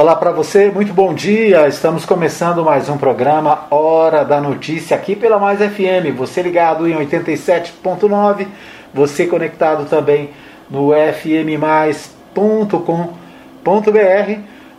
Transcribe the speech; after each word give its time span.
Olá 0.00 0.16
para 0.16 0.30
você, 0.30 0.70
muito 0.70 0.94
bom 0.94 1.12
dia. 1.12 1.68
Estamos 1.68 2.06
começando 2.06 2.64
mais 2.64 2.88
um 2.88 2.96
programa 2.96 3.66
Hora 3.70 4.24
da 4.24 4.40
Notícia 4.40 4.96
aqui 4.96 5.14
pela 5.14 5.38
Mais 5.38 5.58
FM. 5.58 6.16
Você 6.16 6.40
ligado 6.40 6.88
em 6.88 6.94
87.9, 6.94 8.46
você 8.94 9.26
conectado 9.26 9.84
também 9.90 10.30
no 10.70 10.92
fmmais.com.br, 10.94 12.40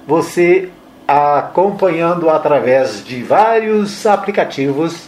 você 0.08 0.70
acompanhando 1.08 2.28
através 2.28 3.06
de 3.06 3.22
vários 3.22 4.08
aplicativos, 4.08 5.08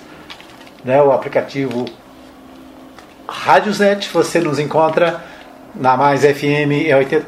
né? 0.85 1.01
O 1.01 1.11
aplicativo 1.11 1.85
Radiosnet, 3.27 4.07
você 4.13 4.39
nos 4.39 4.59
encontra 4.59 5.23
na 5.73 5.97
Mais 5.97 6.21
FM 6.21 6.85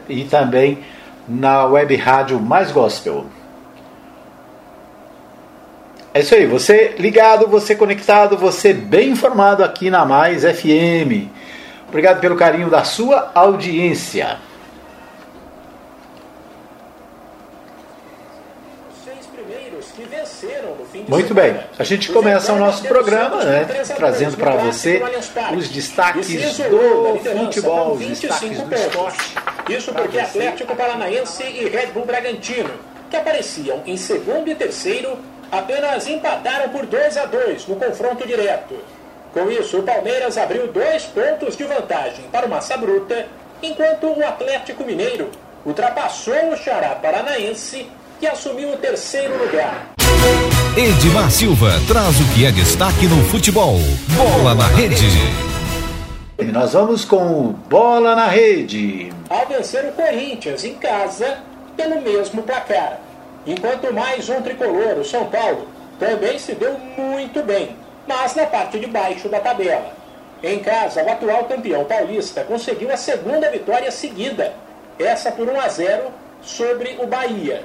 e 0.07 0.23
também 0.25 0.83
na 1.27 1.65
web 1.65 1.95
rádio 1.95 2.39
Mais 2.39 2.71
Gospel. 2.71 3.25
É 6.13 6.21
isso 6.21 6.33
aí, 6.33 6.45
você 6.45 6.95
ligado, 6.97 7.47
você 7.47 7.75
conectado, 7.75 8.37
você 8.37 8.73
bem 8.73 9.09
informado 9.09 9.63
aqui 9.63 9.89
na 9.89 10.05
Mais 10.05 10.43
FM. 10.43 11.27
Obrigado 11.89 12.19
pelo 12.21 12.35
carinho 12.35 12.69
da 12.69 12.83
sua 12.83 13.31
audiência. 13.35 14.37
Muito 21.07 21.33
bem, 21.33 21.59
a 21.77 21.83
gente 21.83 22.11
começa 22.11 22.51
o 22.53 22.57
nosso 22.57 22.83
programa 22.83 23.43
né, 23.43 23.65
trazendo 23.95 24.37
para 24.37 24.55
você 24.55 25.01
os 25.55 25.69
destaques 25.69 26.27
do 26.27 27.19
futebol, 27.39 27.93
os 27.93 28.19
destaques 28.19 28.59
do 28.59 28.75
esporte. 28.75 29.35
Isso 29.69 29.93
porque 29.93 30.19
Atlético 30.19 30.75
Paranaense 30.75 31.43
e 31.43 31.67
Red 31.69 31.87
Bull 31.87 32.05
Bragantino, 32.05 32.71
que 33.09 33.17
apareciam 33.17 33.81
em 33.85 33.97
segundo 33.97 34.49
e 34.49 34.55
terceiro, 34.55 35.17
apenas 35.51 36.07
empataram 36.07 36.69
por 36.69 36.85
2 36.85 37.17
a 37.17 37.25
2 37.25 37.67
no 37.67 37.75
confronto 37.75 38.27
direto. 38.27 38.75
Com 39.33 39.51
isso, 39.51 39.79
o 39.79 39.83
Palmeiras 39.83 40.37
abriu 40.37 40.67
dois 40.67 41.03
pontos 41.03 41.57
de 41.57 41.65
vantagem 41.65 42.25
para 42.31 42.45
o 42.45 42.49
Massa 42.49 42.77
Bruta, 42.77 43.27
enquanto 43.61 44.07
o 44.07 44.25
Atlético 44.25 44.83
Mineiro 44.83 45.29
ultrapassou 45.65 46.51
o 46.51 46.57
Xará 46.57 46.95
Paranaense, 46.95 47.89
que 48.19 48.27
assumiu 48.27 48.71
o 48.71 48.77
terceiro 48.77 49.37
lugar. 49.37 49.87
Edmar 50.77 51.31
Silva 51.31 51.71
traz 51.87 52.19
o 52.19 52.33
que 52.33 52.45
é 52.45 52.51
destaque 52.51 53.07
no 53.07 53.23
futebol. 53.29 53.77
Bola 54.09 54.53
na 54.53 54.67
rede. 54.67 55.07
E 56.37 56.43
nós 56.43 56.73
vamos 56.73 57.05
com 57.05 57.53
Bola 57.69 58.13
na 58.13 58.27
Rede. 58.27 59.09
Ao 59.29 59.47
vencer 59.47 59.85
o 59.85 59.93
Corinthians 59.93 60.65
em 60.65 60.73
casa 60.73 61.37
pelo 61.77 62.01
mesmo 62.01 62.43
placar. 62.43 62.99
Enquanto 63.47 63.93
mais 63.93 64.27
um 64.27 64.41
tricolor, 64.41 64.99
o 64.99 65.05
São 65.05 65.27
Paulo, 65.27 65.65
também 65.97 66.37
se 66.37 66.53
deu 66.55 66.77
muito 66.77 67.41
bem, 67.41 67.77
mas 68.05 68.35
na 68.35 68.45
parte 68.45 68.77
de 68.77 68.87
baixo 68.87 69.29
da 69.29 69.39
tabela. 69.39 69.93
Em 70.43 70.59
casa, 70.59 71.01
o 71.05 71.09
atual 71.09 71.45
campeão 71.45 71.85
paulista 71.85 72.43
conseguiu 72.43 72.91
a 72.91 72.97
segunda 72.97 73.49
vitória 73.49 73.89
seguida, 73.91 74.51
essa 74.99 75.31
por 75.31 75.47
1 75.47 75.57
a 75.57 75.69
0 75.69 76.03
sobre 76.41 76.97
o 76.99 77.07
Bahia. 77.07 77.63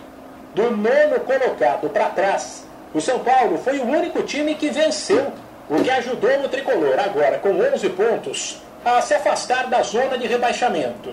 Do 0.55 0.71
nono 0.71 1.19
colocado 1.27 1.91
para 1.91 2.11
trás, 2.11 2.70
o 2.93 3.01
São 3.01 3.21
Paulo 3.21 3.59
foi 3.59 3.79
o 3.79 3.85
único 3.85 4.23
time 4.23 4.55
que 4.55 4.71
venceu, 4.71 5.33
o 5.69 5.83
que 5.83 5.91
ajudou 5.91 6.45
o 6.45 6.49
tricolor, 6.49 6.99
agora 6.99 7.39
com 7.39 7.51
11 7.51 7.89
pontos, 7.91 8.61
a 8.85 9.01
se 9.01 9.15
afastar 9.15 9.69
da 9.69 9.83
zona 9.83 10.19
de 10.19 10.27
rebaixamento. 10.27 11.11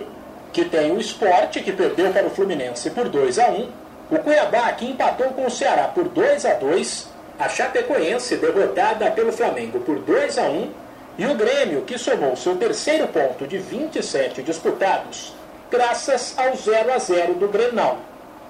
Que 0.52 0.64
tem 0.64 0.90
o 0.90 0.98
esporte, 0.98 1.60
que 1.60 1.72
perdeu 1.72 2.12
para 2.12 2.26
o 2.26 2.30
Fluminense 2.30 2.90
por 2.90 3.08
2 3.08 3.38
a 3.38 3.48
1 3.50 3.68
o 4.10 4.18
Cuiabá, 4.18 4.72
que 4.72 4.86
empatou 4.86 5.28
com 5.28 5.46
o 5.46 5.50
Ceará 5.50 5.84
por 5.84 6.08
2 6.08 6.46
a 6.46 6.54
2 6.54 7.08
a 7.38 7.48
Chapecoense, 7.48 8.36
derrotada 8.36 9.10
pelo 9.10 9.32
Flamengo 9.32 9.80
por 9.80 9.98
2 9.98 10.38
a 10.38 10.44
1 10.44 10.70
e 11.18 11.26
o 11.26 11.34
Grêmio, 11.34 11.82
que 11.82 11.98
somou 11.98 12.34
seu 12.34 12.56
terceiro 12.56 13.06
ponto 13.08 13.46
de 13.46 13.58
27 13.58 14.42
disputados, 14.42 15.34
graças 15.70 16.34
ao 16.38 16.56
0 16.56 16.92
a 16.92 16.98
0 16.98 17.34
do 17.34 17.48
Grenal. 17.48 17.98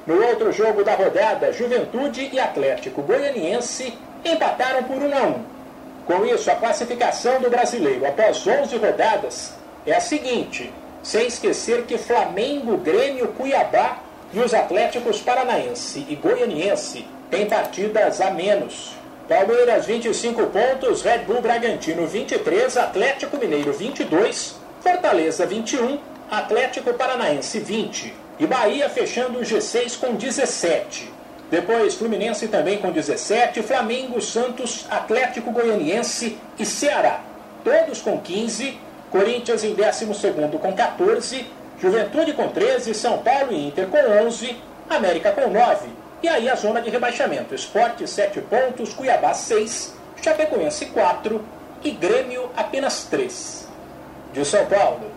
No 0.08 0.24
outro 0.24 0.50
jogo 0.50 0.82
da 0.82 0.94
rodada, 0.94 1.52
Juventude 1.52 2.30
e 2.32 2.40
Atlético 2.40 3.02
Goianiense 3.02 3.92
empataram 4.24 4.84
por 4.84 5.02
1 5.02 5.14
a 5.14 5.22
1. 5.26 5.44
Com 6.06 6.24
isso, 6.24 6.50
a 6.50 6.54
classificação 6.54 7.42
do 7.42 7.50
brasileiro 7.50 8.06
após 8.06 8.46
11 8.46 8.74
rodadas 8.78 9.52
é 9.86 9.94
a 9.94 10.00
seguinte, 10.00 10.72
sem 11.02 11.26
esquecer 11.26 11.82
que 11.82 11.98
Flamengo, 11.98 12.78
Grêmio, 12.78 13.28
Cuiabá 13.36 13.98
e 14.32 14.38
os 14.38 14.54
Atléticos 14.54 15.20
Paranaense 15.20 16.06
e 16.08 16.14
Goianiense 16.14 17.04
têm 17.30 17.44
partidas 17.44 18.22
a 18.22 18.30
menos. 18.30 18.96
Palmeiras 19.28 19.84
25 19.84 20.46
pontos, 20.46 21.02
Red 21.02 21.18
Bull 21.26 21.42
Bragantino 21.42 22.06
23, 22.06 22.78
Atlético 22.78 23.36
Mineiro 23.36 23.74
22, 23.74 24.58
Fortaleza 24.80 25.44
21, 25.44 25.98
Atlético 26.30 26.94
Paranaense 26.94 27.60
20 27.60 28.27
e 28.38 28.46
Bahia 28.46 28.88
fechando 28.88 29.38
o 29.38 29.42
G6 29.42 29.98
com 29.98 30.14
17. 30.14 31.12
Depois 31.50 31.94
Fluminense 31.94 32.46
também 32.48 32.78
com 32.78 32.92
17, 32.92 33.62
Flamengo, 33.62 34.20
Santos, 34.20 34.86
Atlético 34.90 35.50
Goianiense 35.50 36.38
e 36.58 36.66
Ceará, 36.66 37.20
todos 37.64 38.02
com 38.02 38.18
15, 38.18 38.78
Corinthians 39.10 39.64
em 39.64 39.74
12 39.74 40.06
com 40.60 40.72
14, 40.74 41.46
Juventude 41.80 42.34
com 42.34 42.48
13, 42.48 42.92
São 42.94 43.18
Paulo 43.18 43.52
e 43.52 43.68
Inter 43.68 43.86
com 43.88 43.96
11, 44.26 44.56
América 44.90 45.32
com 45.32 45.48
9. 45.48 45.88
E 46.22 46.28
aí 46.28 46.50
a 46.50 46.54
zona 46.54 46.82
de 46.82 46.90
rebaixamento, 46.90 47.54
Esporte 47.54 48.06
7 48.06 48.42
pontos, 48.42 48.92
Cuiabá 48.92 49.32
6, 49.32 49.94
Chapecoense 50.20 50.86
4 50.86 51.42
e 51.82 51.92
Grêmio 51.92 52.50
apenas 52.56 53.04
3. 53.04 53.68
De 54.34 54.44
São 54.44 54.66
Paulo, 54.66 55.10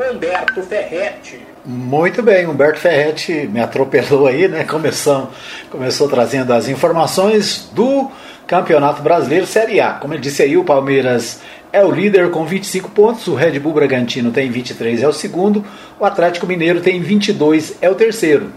Humberto 0.00 0.62
Ferretti. 0.62 1.53
Muito 1.66 2.22
bem, 2.22 2.46
Humberto 2.46 2.78
Ferretti 2.78 3.48
me 3.50 3.58
atropelou 3.58 4.26
aí, 4.26 4.46
né? 4.46 4.64
Começou, 4.64 5.30
começou 5.70 6.06
trazendo 6.10 6.52
as 6.52 6.68
informações 6.68 7.70
do 7.72 8.10
Campeonato 8.46 9.00
Brasileiro 9.00 9.46
Série 9.46 9.80
A. 9.80 9.94
Como 9.94 10.12
ele 10.12 10.20
disse 10.20 10.42
aí, 10.42 10.58
o 10.58 10.64
Palmeiras 10.64 11.40
é 11.72 11.82
o 11.82 11.90
líder 11.90 12.30
com 12.30 12.44
25 12.44 12.90
pontos, 12.90 13.26
o 13.28 13.34
Red 13.34 13.58
Bull 13.58 13.72
Bragantino 13.72 14.30
tem 14.30 14.50
23, 14.50 15.02
é 15.02 15.08
o 15.08 15.12
segundo, 15.12 15.64
o 15.98 16.04
Atlético 16.04 16.46
Mineiro 16.46 16.82
tem 16.82 17.00
22, 17.00 17.78
é 17.80 17.88
o 17.88 17.94
terceiro. 17.94 18.52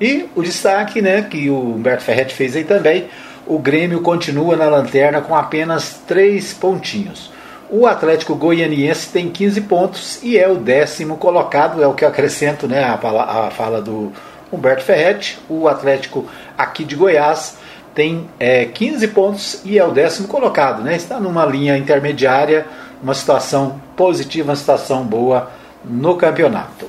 E 0.00 0.26
o 0.34 0.42
destaque, 0.42 1.02
né, 1.02 1.26
que 1.28 1.50
o 1.50 1.74
Humberto 1.74 2.04
Ferretti 2.04 2.34
fez 2.34 2.56
aí 2.56 2.64
também, 2.64 3.08
o 3.46 3.58
Grêmio 3.58 4.00
continua 4.00 4.56
na 4.56 4.66
lanterna 4.66 5.20
com 5.20 5.36
apenas 5.36 6.00
3 6.06 6.54
pontinhos. 6.54 7.35
O 7.68 7.86
Atlético 7.86 8.34
Goianiense 8.36 9.08
tem 9.08 9.28
15 9.28 9.60
pontos 9.62 10.22
e 10.22 10.38
é 10.38 10.48
o 10.48 10.54
décimo 10.54 11.16
colocado, 11.16 11.82
é 11.82 11.86
o 11.86 11.94
que 11.94 12.04
eu 12.04 12.08
acrescento 12.08 12.68
né, 12.68 12.84
a, 12.84 13.46
a 13.46 13.50
fala 13.50 13.82
do 13.82 14.12
Humberto 14.52 14.84
Ferretti. 14.84 15.38
O 15.48 15.66
Atlético 15.66 16.26
aqui 16.56 16.84
de 16.84 16.94
Goiás 16.94 17.58
tem 17.92 18.28
é, 18.38 18.66
15 18.66 19.08
pontos 19.08 19.60
e 19.64 19.78
é 19.78 19.84
o 19.84 19.90
décimo 19.90 20.28
colocado. 20.28 20.82
Né? 20.82 20.94
Está 20.94 21.18
numa 21.18 21.44
linha 21.44 21.76
intermediária, 21.76 22.66
uma 23.02 23.14
situação 23.14 23.80
positiva, 23.96 24.50
uma 24.50 24.56
situação 24.56 25.02
boa 25.02 25.50
no 25.84 26.16
campeonato. 26.16 26.88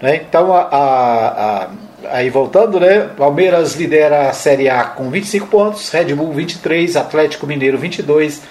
Né? 0.00 0.16
Então, 0.16 0.54
a, 0.54 0.60
a, 0.60 1.62
a, 1.64 1.68
aí 2.10 2.30
voltando, 2.30 2.78
né? 2.78 3.10
Palmeiras 3.16 3.74
lidera 3.74 4.28
a 4.28 4.32
Série 4.32 4.68
A 4.68 4.84
com 4.84 5.10
25 5.10 5.48
pontos, 5.48 5.90
Red 5.90 6.14
Bull 6.14 6.32
23, 6.32 6.96
Atlético 6.96 7.46
Mineiro 7.46 7.76
22 7.76 8.42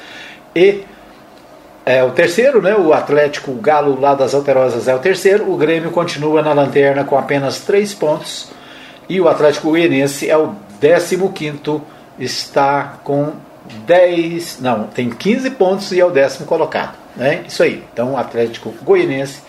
e 0.53 0.83
é 1.89 2.03
o 2.03 2.11
terceiro, 2.11 2.61
né? 2.61 2.75
O 2.75 2.93
Atlético 2.93 3.49
o 3.49 3.55
Galo 3.55 3.99
lá 3.99 4.13
das 4.13 4.35
Alterosas 4.35 4.87
é 4.87 4.93
o 4.93 4.99
terceiro. 4.99 5.51
O 5.51 5.57
Grêmio 5.57 5.89
continua 5.89 6.39
na 6.43 6.53
lanterna 6.53 7.03
com 7.03 7.17
apenas 7.17 7.61
três 7.61 7.95
pontos. 7.95 8.51
E 9.09 9.19
o 9.19 9.27
Atlético 9.27 9.71
Goianiense 9.71 10.29
é 10.29 10.37
o 10.37 10.53
décimo 10.79 11.33
quinto, 11.33 11.81
está 12.19 12.99
com 13.03 13.31
10, 13.87 14.59
não, 14.61 14.83
tem 14.83 15.09
15 15.09 15.49
pontos 15.51 15.91
e 15.91 15.99
é 15.99 16.05
o 16.05 16.11
décimo 16.11 16.45
colocado. 16.45 16.95
Né? 17.15 17.43
Isso 17.47 17.63
aí. 17.63 17.83
Então 17.91 18.13
o 18.13 18.17
Atlético 18.17 18.71
Goianiense, 18.83 19.41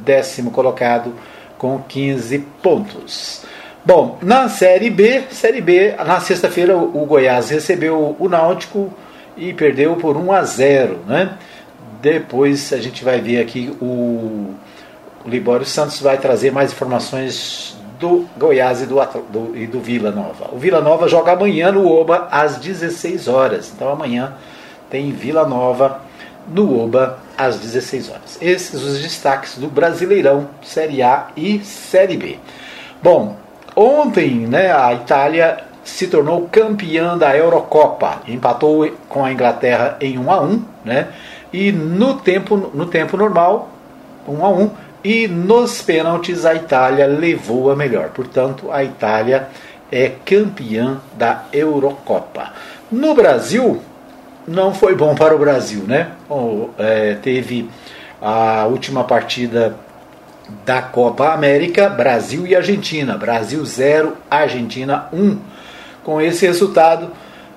décimo 0.00 0.50
colocado 0.50 1.14
com 1.56 1.78
15 1.78 2.40
pontos. 2.60 3.42
Bom, 3.84 4.18
na 4.20 4.48
Série 4.48 4.90
B, 4.90 5.22
Série 5.30 5.60
B, 5.60 5.94
na 6.04 6.18
sexta-feira 6.18 6.76
o 6.76 7.06
Goiás 7.06 7.50
recebeu 7.50 8.16
o 8.18 8.28
Náutico 8.28 8.92
e 9.36 9.52
perdeu 9.52 9.94
por 9.94 10.16
1 10.16 10.32
a 10.32 10.42
0, 10.42 10.98
né? 11.06 11.38
Depois 12.04 12.70
a 12.74 12.76
gente 12.76 13.02
vai 13.02 13.18
ver 13.18 13.40
aqui 13.40 13.74
o, 13.80 14.54
o 15.24 15.26
Libório 15.28 15.64
Santos 15.64 16.02
vai 16.02 16.18
trazer 16.18 16.52
mais 16.52 16.70
informações 16.70 17.78
do 17.98 18.26
Goiás 18.36 18.82
e 18.82 18.86
do, 18.86 18.96
do, 19.30 19.56
e 19.56 19.66
do 19.66 19.80
Vila 19.80 20.10
Nova. 20.10 20.50
O 20.52 20.58
Vila 20.58 20.82
Nova 20.82 21.08
joga 21.08 21.32
amanhã 21.32 21.72
no 21.72 21.90
Oba 21.90 22.28
às 22.30 22.58
16 22.58 23.26
horas. 23.26 23.72
Então 23.74 23.88
amanhã 23.88 24.34
tem 24.90 25.12
Vila 25.12 25.48
Nova 25.48 26.02
no 26.46 26.78
Oba 26.78 27.20
às 27.38 27.58
16 27.58 28.10
horas. 28.10 28.38
Esses 28.38 28.82
os 28.82 29.00
destaques 29.00 29.56
do 29.56 29.68
Brasileirão 29.68 30.46
Série 30.62 31.02
A 31.02 31.28
e 31.34 31.60
Série 31.60 32.18
B. 32.18 32.36
Bom, 33.02 33.34
ontem, 33.74 34.40
né, 34.40 34.70
a 34.70 34.92
Itália 34.92 35.64
se 35.82 36.06
tornou 36.06 36.48
campeã 36.52 37.16
da 37.16 37.34
Eurocopa, 37.34 38.20
empatou 38.28 38.90
com 39.08 39.24
a 39.24 39.32
Inglaterra 39.32 39.96
em 40.02 40.18
1 40.18 40.30
a 40.30 40.40
1, 40.42 40.64
né? 40.84 41.08
E 41.54 41.70
no 41.70 42.14
tempo 42.14 42.56
no 42.74 42.86
tempo 42.86 43.16
normal, 43.16 43.70
1 44.26 44.44
a 44.44 44.48
1, 44.48 44.70
e 45.04 45.28
nos 45.28 45.80
pênaltis 45.80 46.44
a 46.44 46.52
Itália 46.52 47.06
levou 47.06 47.70
a 47.70 47.76
melhor. 47.76 48.08
Portanto, 48.08 48.72
a 48.72 48.82
Itália 48.82 49.46
é 49.92 50.10
campeã 50.24 51.00
da 51.16 51.44
Eurocopa. 51.52 52.52
No 52.90 53.14
Brasil, 53.14 53.80
não 54.48 54.74
foi 54.74 54.96
bom 54.96 55.14
para 55.14 55.32
o 55.32 55.38
Brasil, 55.38 55.84
né? 55.86 56.10
É, 56.76 57.14
teve 57.22 57.70
a 58.20 58.66
última 58.66 59.04
partida 59.04 59.76
da 60.66 60.82
Copa 60.82 61.32
América, 61.32 61.88
Brasil 61.88 62.48
e 62.48 62.56
Argentina. 62.56 63.16
Brasil 63.16 63.64
0, 63.64 64.16
Argentina 64.28 65.06
1. 65.12 65.38
Com 66.02 66.20
esse 66.20 66.44
resultado, 66.44 67.12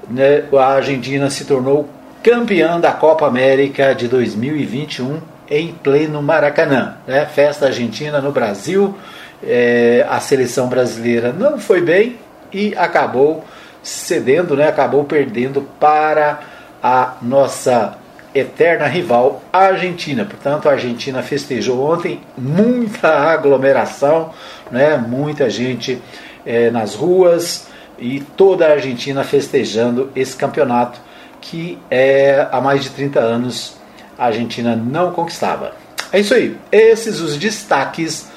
né, 0.07 0.43
a 0.53 0.67
Argentina 0.67 1.31
se 1.31 1.45
tornou 1.45 1.96
campeã 2.27 2.77
da 2.77 2.91
Copa 2.91 3.25
América 3.25 3.95
de 3.95 4.09
2021 4.09 5.21
em 5.49 5.71
pleno 5.71 6.21
Maracanã. 6.21 6.97
Né? 7.07 7.25
Festa 7.25 7.67
argentina 7.67 8.19
no 8.19 8.33
Brasil. 8.33 8.97
É, 9.41 10.05
a 10.09 10.19
seleção 10.19 10.67
brasileira 10.67 11.31
não 11.31 11.57
foi 11.57 11.79
bem 11.79 12.17
e 12.51 12.75
acabou 12.75 13.45
cedendo, 13.81 14.57
né? 14.57 14.67
acabou 14.67 15.05
perdendo 15.05 15.61
para 15.79 16.41
a 16.83 17.13
nossa 17.21 17.97
eterna 18.35 18.87
rival, 18.87 19.41
Argentina. 19.53 20.25
Portanto, 20.25 20.67
a 20.67 20.73
Argentina 20.73 21.23
festejou 21.23 21.81
ontem 21.81 22.19
muita 22.37 23.07
aglomeração, 23.07 24.31
né? 24.69 24.97
muita 24.97 25.49
gente 25.49 26.01
é, 26.45 26.69
nas 26.71 26.93
ruas 26.93 27.69
e 27.97 28.19
toda 28.19 28.67
a 28.67 28.71
Argentina 28.73 29.23
festejando 29.23 30.11
esse 30.13 30.35
campeonato 30.35 31.06
que 31.41 31.77
é, 31.89 32.47
há 32.51 32.59
mais 32.61 32.83
de 32.83 32.89
30 32.89 33.19
anos 33.19 33.75
a 34.17 34.25
Argentina 34.25 34.75
não 34.75 35.11
conquistava. 35.11 35.73
É 36.11 36.19
isso 36.19 36.33
aí, 36.33 36.57
esses 36.71 37.19
os 37.19 37.37
destaques 37.37 38.27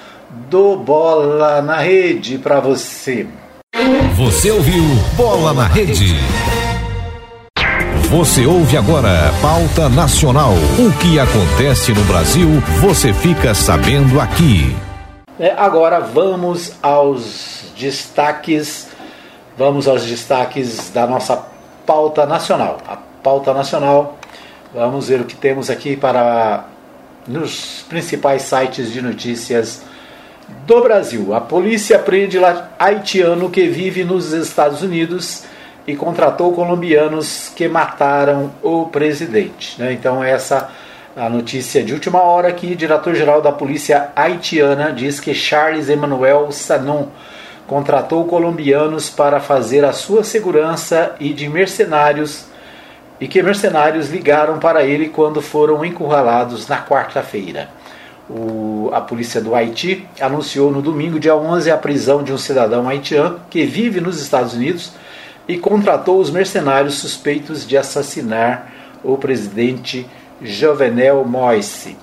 do 0.48 0.76
Bola 0.76 1.62
na 1.62 1.78
Rede 1.78 2.38
para 2.38 2.60
você. 2.60 3.26
Você 4.16 4.50
ouviu 4.50 4.82
Bola 5.16 5.54
na 5.54 5.66
Rede. 5.66 6.16
Você 8.10 8.44
ouve 8.44 8.76
agora 8.76 9.32
Pauta 9.40 9.88
Nacional. 9.88 10.52
O 10.78 10.92
que 10.98 11.18
acontece 11.18 11.92
no 11.92 12.02
Brasil, 12.06 12.48
você 12.80 13.12
fica 13.12 13.54
sabendo 13.54 14.20
aqui. 14.20 14.74
É, 15.38 15.52
agora 15.52 16.00
vamos 16.00 16.72
aos 16.82 17.72
destaques. 17.78 18.88
Vamos 19.56 19.86
aos 19.86 20.04
destaques 20.04 20.90
da 20.90 21.06
nossa 21.06 21.36
pauta 21.86 22.26
nacional. 22.26 22.78
A 22.86 22.96
pauta 22.96 23.52
nacional. 23.52 24.18
Vamos 24.74 25.08
ver 25.08 25.20
o 25.20 25.24
que 25.24 25.34
temos 25.34 25.68
aqui 25.68 25.96
para 25.96 26.64
nos 27.26 27.84
principais 27.88 28.42
sites 28.42 28.92
de 28.92 29.02
notícias 29.02 29.82
do 30.66 30.82
Brasil. 30.82 31.34
A 31.34 31.40
polícia 31.40 31.98
prende 31.98 32.38
haitiano 32.78 33.50
que 33.50 33.68
vive 33.68 34.04
nos 34.04 34.32
Estados 34.32 34.82
Unidos 34.82 35.44
e 35.86 35.96
contratou 35.96 36.52
colombianos 36.52 37.50
que 37.54 37.68
mataram 37.68 38.52
o 38.62 38.86
presidente. 38.86 39.80
Né? 39.80 39.92
Então 39.92 40.22
essa 40.22 40.70
a 41.16 41.28
notícia 41.28 41.82
de 41.82 41.92
última 41.92 42.22
hora 42.22 42.52
que 42.52 42.76
diretor-geral 42.76 43.42
da 43.42 43.50
polícia 43.50 44.10
haitiana 44.14 44.92
diz 44.92 45.18
que 45.18 45.34
Charles 45.34 45.88
Emmanuel 45.88 46.52
Sanon 46.52 47.08
contratou 47.70 48.24
colombianos 48.24 49.08
para 49.08 49.38
fazer 49.38 49.84
a 49.84 49.92
sua 49.92 50.24
segurança 50.24 51.14
e 51.20 51.32
de 51.32 51.48
mercenários 51.48 52.46
e 53.20 53.28
que 53.28 53.40
mercenários 53.40 54.10
ligaram 54.10 54.58
para 54.58 54.82
ele 54.82 55.08
quando 55.08 55.40
foram 55.40 55.84
encurralados 55.84 56.66
na 56.66 56.84
quarta-feira. 56.84 57.68
a 58.92 59.00
polícia 59.00 59.40
do 59.40 59.54
Haiti 59.54 60.04
anunciou 60.20 60.72
no 60.72 60.82
domingo, 60.82 61.20
dia 61.20 61.36
11, 61.36 61.70
a 61.70 61.76
prisão 61.76 62.24
de 62.24 62.32
um 62.32 62.38
cidadão 62.38 62.88
haitiano 62.88 63.40
que 63.48 63.64
vive 63.64 64.00
nos 64.00 64.20
Estados 64.20 64.54
Unidos 64.54 64.92
e 65.46 65.56
contratou 65.56 66.18
os 66.18 66.28
mercenários 66.28 66.94
suspeitos 66.94 67.64
de 67.64 67.76
assassinar 67.76 68.68
o 69.04 69.16
presidente 69.16 70.04
Jovenel 70.42 71.24
Moise. 71.24 71.96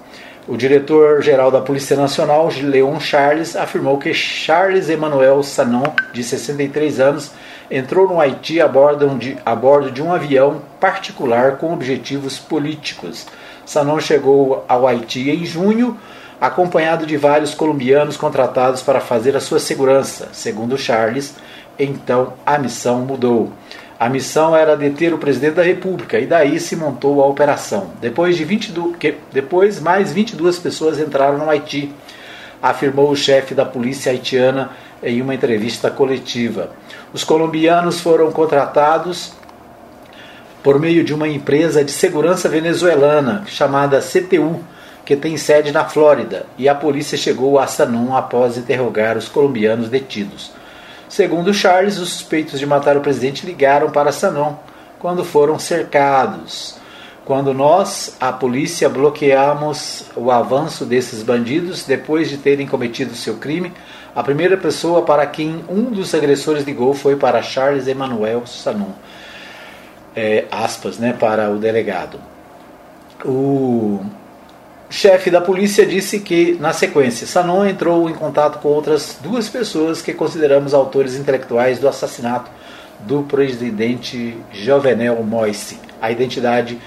O 0.47 0.55
diretor-geral 0.55 1.51
da 1.51 1.59
Polícia 1.59 1.97
Nacional, 1.97 2.49
Leon 2.63 3.01
Charles, 3.01 3.53
afirmou 3.53 3.97
que 3.97 4.13
Charles 4.13 4.89
Emmanuel 4.89 5.44
Sanon, 5.44 5.83
de 6.13 6.23
63 6.23 7.01
anos, 7.01 7.31
entrou 7.69 8.07
no 8.07 8.21
Haiti 8.21 8.61
a 8.61 8.67
bordo, 8.67 9.09
de, 9.17 9.38
a 9.45 9.53
bordo 9.53 9.91
de 9.91 10.01
um 10.01 10.13
avião 10.13 10.61
particular 10.79 11.57
com 11.57 11.73
objetivos 11.73 12.39
políticos. 12.39 13.27
Sanon 13.65 13.99
chegou 13.99 14.63
ao 14.69 14.88
Haiti 14.88 15.29
em 15.29 15.44
junho, 15.44 15.99
acompanhado 16.39 17.05
de 17.05 17.17
vários 17.17 17.53
colombianos 17.53 18.15
contratados 18.15 18.81
para 18.81 19.01
fazer 19.01 19.35
a 19.35 19.41
sua 19.41 19.59
segurança. 19.59 20.29
Segundo 20.31 20.77
Charles, 20.77 21.35
então 21.77 22.35
a 22.45 22.57
missão 22.57 23.01
mudou. 23.01 23.51
A 23.99 24.09
missão 24.09 24.55
era 24.55 24.77
deter 24.77 25.11
o 25.11 25.17
presidente 25.17 25.55
da 25.55 25.63
República 25.63 26.19
e 26.19 26.27
daí 26.27 26.59
se 26.59 26.75
montou 26.75 27.23
a 27.23 27.25
operação. 27.25 27.91
Depois 27.99 28.38
de 28.38 28.44
22, 28.44 28.95
que, 28.95 29.15
depois 29.33 29.79
mais 29.79 30.13
22 30.13 30.59
pessoas 30.59 30.99
entraram 30.99 31.39
no 31.39 31.49
Haiti, 31.49 31.91
afirmou 32.61 33.09
o 33.09 33.15
chefe 33.15 33.55
da 33.55 33.65
polícia 33.65 34.11
haitiana 34.11 34.69
em 35.01 35.19
uma 35.19 35.33
entrevista 35.33 35.89
coletiva. 35.89 36.71
Os 37.11 37.23
colombianos 37.23 37.99
foram 37.99 38.31
contratados 38.31 39.33
por 40.61 40.79
meio 40.79 41.03
de 41.03 41.13
uma 41.13 41.27
empresa 41.27 41.83
de 41.83 41.91
segurança 41.91 42.47
venezuelana 42.47 43.44
chamada 43.47 43.99
CTU, 43.99 44.59
que 45.05 45.15
tem 45.15 45.38
sede 45.38 45.71
na 45.71 45.85
Flórida, 45.85 46.45
e 46.57 46.67
a 46.67 46.75
polícia 46.75 47.17
chegou 47.17 47.57
a 47.57 47.65
Sanum 47.65 48.15
após 48.15 48.57
interrogar 48.57 49.17
os 49.17 49.29
colombianos 49.29 49.89
detidos. 49.89 50.51
Segundo 51.09 51.54
Charles, 51.54 51.98
os 51.98 52.09
suspeitos 52.09 52.59
de 52.59 52.65
matar 52.65 52.98
o 52.98 53.01
presidente 53.01 53.45
ligaram 53.45 53.89
para 53.89 54.12
Sanon 54.12 54.56
quando 55.00 55.24
foram 55.24 55.57
cercados. 55.57 56.77
Quando 57.24 57.54
nós, 57.54 58.15
a 58.19 58.31
polícia, 58.31 58.88
bloqueamos 58.88 60.06
o 60.15 60.31
avanço 60.31 60.86
desses 60.86 61.24
bandidos 61.24 61.83
depois 61.83 62.30
de 62.30 62.38
terem 62.38 62.65
cometido 62.65 63.15
seu 63.15 63.36
crime, 63.36 63.74
a 64.15 64.24
primeira 64.24 64.57
pessoa 64.57 65.01
para 65.01 65.25
quem 65.27 65.63
um 65.69 65.92
dos 65.92 66.15
agressores 66.15 66.63
ligou 66.63 66.94
foi 66.94 67.15
para 67.15 67.42
Charles 67.42 67.88
Emmanuel 67.88 68.48
Sanon. 68.48 68.92
É, 70.16 70.45
aspas, 70.49 70.97
né, 70.97 71.14
para 71.14 71.52
o 71.52 71.57
delegado. 71.57 72.19
O 73.23 73.99
chefe 74.89 75.29
da 75.29 75.41
polícia 75.41 75.85
disse 75.85 76.19
que, 76.19 76.57
na 76.59 76.73
sequência, 76.73 77.27
Sanon 77.27 77.65
entrou 77.65 78.09
em 78.09 78.13
contato 78.13 78.59
com 78.59 78.69
outras 78.69 79.17
duas 79.21 79.49
pessoas 79.49 80.01
que 80.01 80.13
consideramos 80.13 80.73
autores 80.73 81.15
intelectuais 81.15 81.79
do 81.79 81.87
assassinato 81.87 82.49
do 82.99 83.23
presidente 83.23 84.37
Jovenel 84.51 85.21
Moise. 85.23 85.79
A 86.01 86.11
identidade 86.11 86.79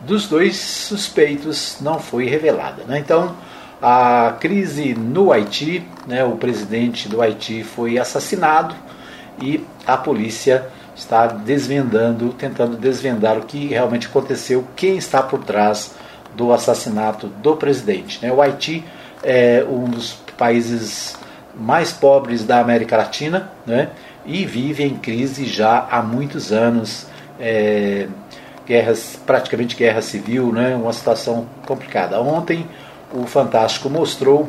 dos 0.00 0.28
dois 0.28 0.56
suspeitos 0.56 1.78
não 1.80 1.98
foi 1.98 2.26
revelada. 2.26 2.84
Né? 2.84 2.98
Então, 2.98 3.34
a 3.80 4.36
crise 4.38 4.94
no 4.94 5.32
Haiti, 5.32 5.86
né, 6.06 6.24
o 6.24 6.36
presidente 6.36 7.08
do 7.08 7.20
Haiti 7.20 7.62
foi 7.62 7.98
assassinado 7.98 8.74
e 9.40 9.64
a 9.86 9.96
polícia 9.96 10.66
está 10.94 11.26
desvendando, 11.26 12.32
tentando 12.32 12.76
desvendar 12.76 13.36
o 13.36 13.42
que 13.42 13.66
realmente 13.66 14.06
aconteceu, 14.06 14.64
quem 14.74 14.96
está 14.96 15.22
por 15.22 15.44
trás 15.44 15.94
do 16.36 16.52
assassinato 16.52 17.26
do 17.26 17.56
presidente. 17.56 18.18
Né? 18.22 18.32
O 18.32 18.42
Haiti 18.42 18.84
é 19.22 19.64
um 19.68 19.84
dos 19.84 20.12
países 20.36 21.16
mais 21.54 21.92
pobres 21.92 22.44
da 22.44 22.60
América 22.60 22.96
Latina 22.96 23.50
né? 23.66 23.88
e 24.26 24.44
vive 24.44 24.84
em 24.84 24.96
crise 24.96 25.46
já 25.46 25.86
há 25.90 26.02
muitos 26.02 26.52
anos. 26.52 27.06
É, 27.40 28.06
guerras, 28.66 29.18
praticamente 29.24 29.76
guerra 29.76 30.02
civil, 30.02 30.52
né? 30.52 30.74
uma 30.74 30.92
situação 30.92 31.46
complicada. 31.66 32.20
Ontem 32.20 32.66
o 33.14 33.24
Fantástico 33.24 33.88
mostrou 33.88 34.48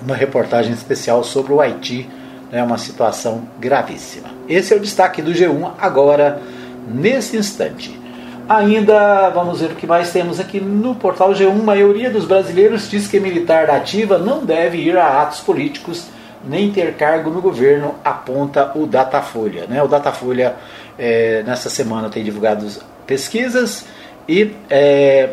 uma 0.00 0.14
reportagem 0.14 0.72
especial 0.72 1.24
sobre 1.24 1.52
o 1.52 1.60
Haiti, 1.60 2.08
né? 2.50 2.62
uma 2.62 2.78
situação 2.78 3.42
gravíssima. 3.58 4.28
Esse 4.48 4.72
é 4.72 4.76
o 4.76 4.80
destaque 4.80 5.20
do 5.20 5.32
G1 5.32 5.72
agora, 5.78 6.40
nesse 6.86 7.36
instante. 7.36 8.05
Ainda 8.48 9.28
vamos 9.30 9.60
ver 9.60 9.72
o 9.72 9.74
que 9.74 9.88
mais 9.88 10.12
temos 10.12 10.38
aqui 10.38 10.60
no 10.60 10.94
portal 10.94 11.32
G1. 11.32 11.50
A 11.50 11.54
maioria 11.64 12.10
dos 12.10 12.24
brasileiros 12.24 12.88
diz 12.88 13.08
que 13.08 13.18
militar 13.18 13.66
da 13.66 13.74
ativa 13.74 14.18
não 14.18 14.44
deve 14.44 14.78
ir 14.78 14.96
a 14.96 15.22
atos 15.22 15.40
políticos 15.40 16.06
nem 16.44 16.70
ter 16.70 16.94
cargo 16.94 17.28
no 17.28 17.42
governo, 17.42 17.96
aponta 18.04 18.70
o 18.76 18.86
Datafolha. 18.86 19.66
Né? 19.66 19.82
O 19.82 19.88
Datafolha 19.88 20.54
é, 20.96 21.42
nessa 21.44 21.68
semana 21.68 22.08
tem 22.08 22.22
divulgado 22.22 22.68
pesquisas 23.04 23.84
e 24.28 24.54
é, 24.70 25.30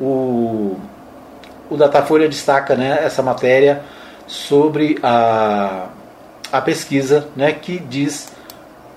o, 0.00 0.76
o 1.68 1.76
Datafolha 1.76 2.28
destaca 2.28 2.76
né, 2.76 3.00
essa 3.02 3.20
matéria 3.20 3.82
sobre 4.28 4.96
a, 5.02 5.88
a 6.52 6.60
pesquisa 6.60 7.26
né, 7.34 7.50
que 7.50 7.80
diz 7.80 8.32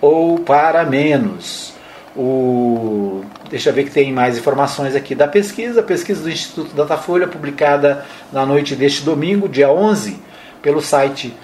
ou 0.00 0.38
para 0.38 0.84
menos. 0.84 1.74
O... 2.16 3.22
Deixa 3.50 3.70
eu 3.70 3.74
ver 3.74 3.84
que 3.84 3.90
tem 3.90 4.12
mais 4.12 4.38
informações 4.38 4.94
aqui 4.94 5.14
da 5.14 5.28
pesquisa. 5.28 5.82
Pesquisa 5.82 6.22
do 6.22 6.30
Instituto 6.30 6.74
Datafolha, 6.74 7.26
publicada 7.26 8.04
na 8.32 8.46
noite 8.46 8.74
deste 8.74 9.02
domingo, 9.02 9.48
dia 9.48 9.70
11, 9.70 10.18
pelo 10.62 10.80
site 10.80 11.34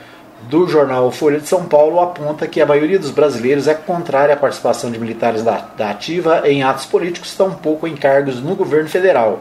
do 0.48 0.66
jornal 0.66 1.10
Folha 1.12 1.38
de 1.38 1.46
São 1.46 1.66
Paulo, 1.66 2.00
aponta 2.00 2.48
que 2.48 2.60
a 2.60 2.66
maioria 2.66 2.98
dos 2.98 3.10
brasileiros 3.10 3.68
é 3.68 3.74
contrária 3.74 4.34
à 4.34 4.36
participação 4.36 4.90
de 4.90 4.98
militares 4.98 5.42
da, 5.42 5.58
da 5.76 5.90
ativa 5.90 6.42
em 6.44 6.62
atos 6.62 6.84
políticos, 6.84 7.34
tampouco 7.34 7.86
em 7.86 7.94
cargos 7.94 8.40
no 8.40 8.56
governo 8.56 8.88
federal. 8.88 9.40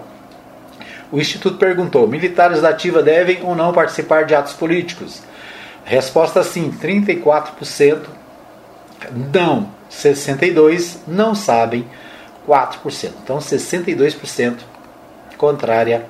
O 1.11 1.19
Instituto 1.19 1.57
perguntou: 1.57 2.07
militares 2.07 2.61
da 2.61 2.69
ativa 2.69 3.03
devem 3.03 3.41
ou 3.43 3.55
não 3.55 3.73
participar 3.73 4.25
de 4.25 4.33
atos 4.33 4.53
políticos? 4.53 5.21
Resposta 5.83 6.43
sim, 6.43 6.71
34% 6.71 8.21
não, 9.33 9.69
62% 9.89 10.97
não 11.07 11.33
sabem, 11.33 11.87
4%. 12.47 13.11
Então 13.23 13.39
62% 13.39 14.57
contrária 15.37 16.05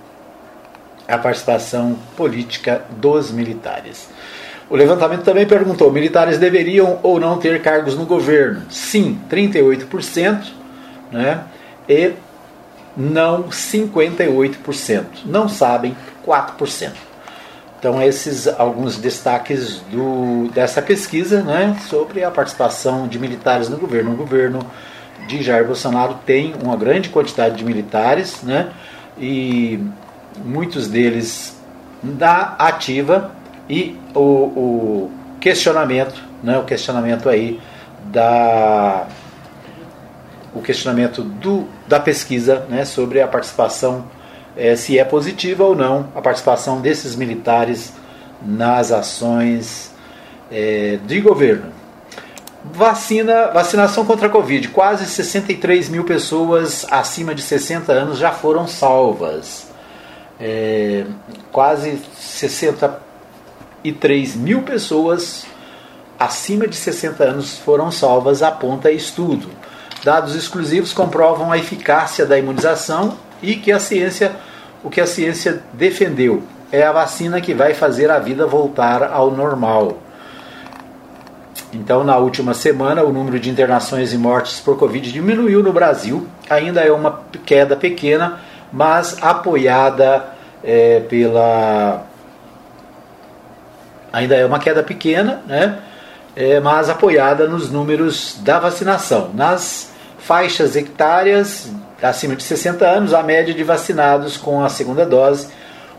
à 1.08 1.18
participação 1.18 1.98
política 2.18 2.84
dos 2.90 3.32
militares. 3.32 4.10
O 4.70 4.76
levantamento 4.76 5.24
também 5.24 5.46
perguntou: 5.46 5.92
militares 5.92 6.38
deveriam 6.38 7.00
ou 7.02 7.20
não 7.20 7.38
ter 7.38 7.62
cargos 7.62 7.96
no 7.96 8.06
governo? 8.06 8.64
Sim, 8.70 9.20
38%, 9.30 10.48
né? 11.12 11.44
E 11.88 12.14
não 12.96 13.44
58%, 13.44 15.06
não 15.26 15.48
sabem 15.48 15.96
4%. 16.26 16.92
Então 17.80 18.02
esses 18.02 18.48
alguns 18.48 18.98
destaques 18.98 19.82
do, 19.92 20.50
dessa 20.54 20.82
pesquisa 20.84 21.42
né, 21.42 21.76
sobre 21.90 22.24
a 22.24 22.30
participação 22.30 23.08
de 23.08 23.18
militares 23.18 23.70
no 23.70 23.78
governo. 23.78 24.14
O 24.14 24.16
governo 24.16 24.60
de 25.28 25.42
Jair 25.42 25.66
Bolsonaro 25.66 26.20
tem 26.26 26.54
uma 26.64 26.76
grande 26.76 27.10
quantidade 27.10 27.58
de 27.58 27.66
militares 27.66 28.44
né, 28.44 28.70
e 29.18 29.80
muitos 30.46 30.88
deles 30.88 31.60
da 32.04 32.56
ativa 32.60 33.32
e 33.68 33.98
o, 34.14 34.20
o 34.20 35.12
questionamento, 35.40 36.22
né, 36.44 36.60
o 36.60 36.64
questionamento 36.64 37.28
aí 37.30 37.60
da 38.06 39.08
o 40.54 40.62
questionamento 40.62 41.24
do, 41.24 41.66
da 41.88 42.00
pesquisa 42.00 42.66
né, 42.70 42.86
sobre 42.86 43.22
a 43.22 43.28
participação, 43.28 44.06
é, 44.56 44.76
se 44.76 45.00
é 45.00 45.06
positiva 45.06 45.64
ou 45.64 45.76
não 45.76 46.10
a 46.16 46.22
participação 46.22 46.82
desses 46.82 47.16
militares 47.16 47.94
nas 48.42 48.92
ações 48.92 49.92
é, 50.52 51.00
de 51.06 51.22
governo. 51.22 51.72
Vacina, 52.64 53.48
vacinação 53.48 54.06
contra 54.06 54.28
a 54.28 54.30
Covid. 54.30 54.68
Quase 54.68 55.04
63 55.06 55.90
mil 55.90 56.04
pessoas 56.04 56.86
acima 56.92 57.34
de 57.34 57.42
60 57.42 57.92
anos 57.92 58.20
já 58.20 58.32
foram 58.32 58.68
salvas. 58.68 59.72
É, 60.40 61.06
quase 61.52 62.00
63 62.20 64.36
mil 64.36 64.62
pessoas 64.62 65.48
acima 66.20 66.68
de 66.68 66.76
60 66.76 67.24
anos 67.24 67.58
foram 67.58 67.92
salvas, 67.92 68.44
aponta 68.44 68.92
estudo. 68.92 69.50
Dados 70.04 70.36
exclusivos 70.36 70.94
comprovam 70.94 71.52
a 71.52 71.58
eficácia 71.58 72.26
da 72.26 72.38
imunização 72.38 73.18
e 73.42 73.56
que 73.56 73.72
a 73.72 73.80
ciência, 73.80 74.32
o 74.84 74.90
que 74.90 75.00
a 75.00 75.06
ciência 75.06 75.62
defendeu, 75.74 76.44
é 76.72 76.84
a 76.84 76.92
vacina 76.92 77.40
que 77.40 77.54
vai 77.54 77.74
fazer 77.74 78.10
a 78.10 78.18
vida 78.18 78.48
voltar 78.48 79.04
ao 79.04 79.30
normal. 79.30 79.98
Então, 81.74 82.04
na 82.04 82.18
última 82.18 82.54
semana, 82.54 83.04
o 83.04 83.14
número 83.14 83.40
de 83.40 83.50
internações 83.50 84.12
e 84.12 84.18
mortes 84.18 84.60
por 84.60 84.78
Covid 84.78 85.10
diminuiu 85.12 85.62
no 85.62 85.72
Brasil. 85.72 86.28
Ainda 86.50 86.82
é 86.82 86.92
uma 86.92 87.22
queda 87.46 87.76
pequena, 87.76 88.40
mas 88.74 89.18
apoiada 89.22 90.26
é, 90.64 91.02
pela. 91.02 92.04
Ainda 94.12 94.36
é 94.36 94.46
uma 94.46 94.60
queda 94.60 94.84
pequena, 94.84 95.42
né? 95.48 95.80
É, 96.36 96.60
mas 96.60 96.90
apoiada 96.90 97.48
nos 97.48 97.72
números 97.72 98.38
da 98.42 98.60
vacinação. 98.60 99.30
Nas 99.34 99.91
faixas 100.24 100.76
etárias 100.76 101.72
acima 102.02 102.36
de 102.36 102.44
60 102.44 102.86
anos, 102.86 103.14
a 103.14 103.22
média 103.22 103.54
de 103.54 103.64
vacinados 103.64 104.38
com 104.38 104.64
a 104.64 104.70
segunda 104.70 105.06
dose 105.06 105.50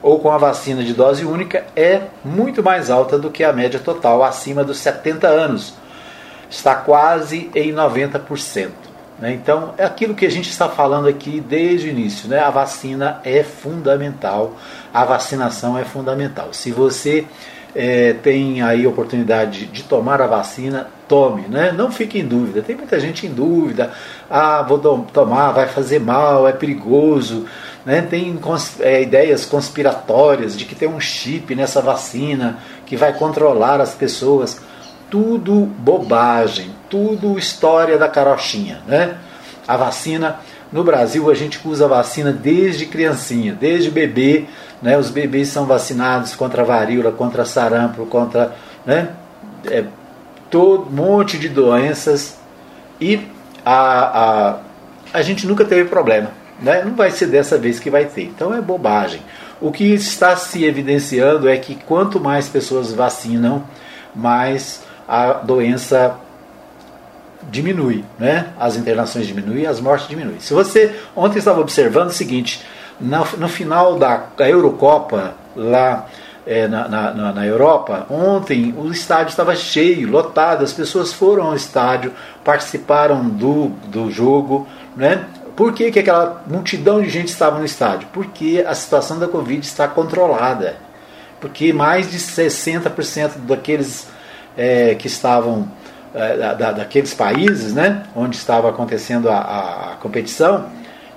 ou 0.02 0.18
com 0.18 0.30
a 0.30 0.38
vacina 0.38 0.82
de 0.82 0.92
dose 0.92 1.24
única 1.24 1.64
é 1.76 2.02
muito 2.24 2.62
mais 2.62 2.90
alta 2.90 3.18
do 3.18 3.30
que 3.30 3.44
a 3.44 3.52
média 3.52 3.78
total 3.78 4.22
acima 4.22 4.64
dos 4.64 4.78
70 4.78 5.28
anos. 5.28 5.74
Está 6.50 6.74
quase 6.74 7.50
em 7.54 7.72
90%. 7.72 8.70
Né? 9.18 9.32
Então, 9.32 9.74
é 9.78 9.84
aquilo 9.84 10.14
que 10.14 10.26
a 10.26 10.30
gente 10.30 10.50
está 10.50 10.68
falando 10.68 11.06
aqui 11.06 11.40
desde 11.40 11.88
o 11.88 11.90
início. 11.90 12.28
Né? 12.28 12.40
A 12.40 12.50
vacina 12.50 13.20
é 13.24 13.44
fundamental, 13.44 14.56
a 14.92 15.04
vacinação 15.04 15.78
é 15.78 15.84
fundamental. 15.84 16.48
Se 16.52 16.72
você 16.72 17.24
é, 17.74 18.12
tem 18.12 18.60
aí 18.60 18.86
oportunidade 18.86 19.66
de 19.66 19.82
tomar 19.82 20.20
a 20.20 20.26
vacina, 20.26 20.88
tome, 21.08 21.42
né? 21.48 21.72
Não 21.72 21.90
fique 21.90 22.18
em 22.18 22.26
dúvida. 22.26 22.62
Tem 22.62 22.76
muita 22.76 23.00
gente 23.00 23.26
em 23.26 23.32
dúvida. 23.32 23.92
Ah, 24.28 24.62
vou 24.62 24.78
tomar, 24.78 25.52
vai 25.52 25.66
fazer 25.66 25.98
mal, 25.98 26.46
é 26.46 26.52
perigoso. 26.52 27.46
Né? 27.84 28.02
Tem 28.02 28.36
cons 28.36 28.78
é, 28.80 29.02
ideias 29.02 29.44
conspiratórias 29.44 30.56
de 30.56 30.64
que 30.64 30.74
tem 30.74 30.88
um 30.88 31.00
chip 31.00 31.54
nessa 31.54 31.80
vacina 31.80 32.58
que 32.84 32.96
vai 32.96 33.12
controlar 33.14 33.80
as 33.80 33.94
pessoas. 33.94 34.60
Tudo 35.10 35.66
bobagem, 35.78 36.70
tudo 36.88 37.38
história 37.38 37.98
da 37.98 38.08
carochinha, 38.08 38.80
né? 38.86 39.16
A 39.68 39.76
vacina 39.76 40.40
no 40.72 40.82
Brasil 40.82 41.30
a 41.30 41.34
gente 41.34 41.60
usa 41.64 41.86
vacina 41.86 42.32
desde 42.32 42.86
criancinha, 42.86 43.54
desde 43.54 43.90
bebê, 43.90 44.46
né? 44.80 44.96
Os 44.96 45.10
bebês 45.10 45.48
são 45.48 45.66
vacinados 45.66 46.34
contra 46.34 46.64
varíola, 46.64 47.12
contra 47.12 47.44
sarampo, 47.44 48.06
contra, 48.06 48.54
né? 48.86 49.10
É, 49.66 49.84
todo 50.50 50.88
um 50.88 50.92
monte 50.92 51.38
de 51.38 51.48
doenças 51.48 52.38
e 53.00 53.20
a, 53.64 54.52
a, 54.52 54.58
a 55.12 55.22
gente 55.22 55.46
nunca 55.46 55.64
teve 55.64 55.88
problema. 55.88 56.30
Né? 56.60 56.82
Não 56.84 56.94
vai 56.94 57.10
ser 57.10 57.26
dessa 57.26 57.58
vez 57.58 57.78
que 57.78 57.90
vai 57.90 58.06
ter. 58.06 58.24
Então 58.24 58.54
é 58.54 58.60
bobagem. 58.60 59.20
O 59.60 59.70
que 59.70 59.84
está 59.94 60.36
se 60.36 60.64
evidenciando 60.64 61.48
é 61.48 61.56
que 61.56 61.74
quanto 61.74 62.18
mais 62.20 62.48
pessoas 62.48 62.92
vacinam, 62.92 63.64
mais 64.14 64.82
a 65.08 65.32
doença 65.34 66.16
diminui, 67.50 68.04
né? 68.18 68.48
As 68.58 68.76
internações 68.76 69.26
diminuem, 69.26 69.66
as 69.66 69.80
mortes 69.80 70.08
diminuem. 70.08 70.40
Se 70.40 70.54
você 70.54 70.94
ontem 71.14 71.38
estava 71.38 71.60
observando 71.60 72.08
o 72.08 72.12
seguinte, 72.12 72.64
no, 73.00 73.24
no 73.38 73.48
final 73.48 73.98
da 73.98 74.28
Eurocopa 74.38 75.34
lá 75.56 76.06
é, 76.46 76.66
na, 76.66 76.88
na, 76.88 77.32
na, 77.32 77.46
Europa, 77.46 78.06
ontem 78.10 78.74
o 78.76 78.90
estádio 78.90 79.30
estava 79.30 79.54
cheio, 79.54 80.10
lotado, 80.10 80.64
as 80.64 80.72
pessoas 80.72 81.12
foram 81.12 81.44
ao 81.44 81.54
estádio, 81.54 82.12
participaram 82.44 83.28
do, 83.28 83.68
do 83.88 84.10
jogo. 84.10 84.66
Né? 84.96 85.24
Por 85.54 85.72
que, 85.72 85.90
que 85.90 85.98
aquela 85.98 86.42
multidão 86.46 87.00
de 87.00 87.08
gente 87.08 87.28
estava 87.28 87.58
no 87.58 87.64
estádio? 87.64 88.08
Porque 88.12 88.64
a 88.66 88.74
situação 88.74 89.18
da 89.18 89.28
Covid 89.28 89.64
está 89.64 89.86
controlada. 89.86 90.76
Porque 91.40 91.72
mais 91.72 92.10
de 92.10 92.18
60% 92.18 93.32
daqueles 93.46 94.08
é, 94.56 94.94
que 94.94 95.06
estavam, 95.06 95.68
é, 96.14 96.36
da, 96.36 96.72
daqueles 96.72 97.14
países 97.14 97.72
né, 97.72 98.02
onde 98.14 98.36
estava 98.36 98.68
acontecendo 98.68 99.30
a, 99.30 99.92
a 99.92 99.96
competição, 100.00 100.66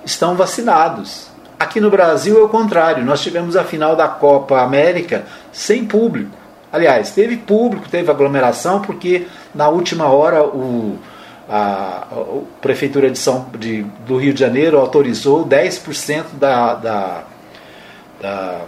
estão 0.04 0.34
vacinados. 0.34 1.28
Aqui 1.58 1.80
no 1.80 1.90
Brasil 1.90 2.38
é 2.38 2.42
o 2.42 2.48
contrário, 2.48 3.04
nós 3.04 3.22
tivemos 3.22 3.56
a 3.56 3.64
final 3.64 3.96
da 3.96 4.08
Copa 4.08 4.60
América 4.60 5.24
sem 5.52 5.84
público. 5.84 6.36
Aliás, 6.72 7.10
teve 7.10 7.36
público, 7.36 7.88
teve 7.88 8.10
aglomeração, 8.10 8.82
porque 8.82 9.26
na 9.54 9.68
última 9.68 10.06
hora 10.08 10.44
o, 10.44 10.98
a, 11.48 12.06
a 12.10 12.24
Prefeitura 12.60 13.10
de 13.10 13.18
São, 13.18 13.46
de, 13.58 13.82
do 14.06 14.16
Rio 14.16 14.34
de 14.34 14.40
Janeiro 14.40 14.78
autorizou 14.78 15.46
10% 15.46 16.24
da, 16.38 16.74
da, 16.74 17.22
da 18.20 18.60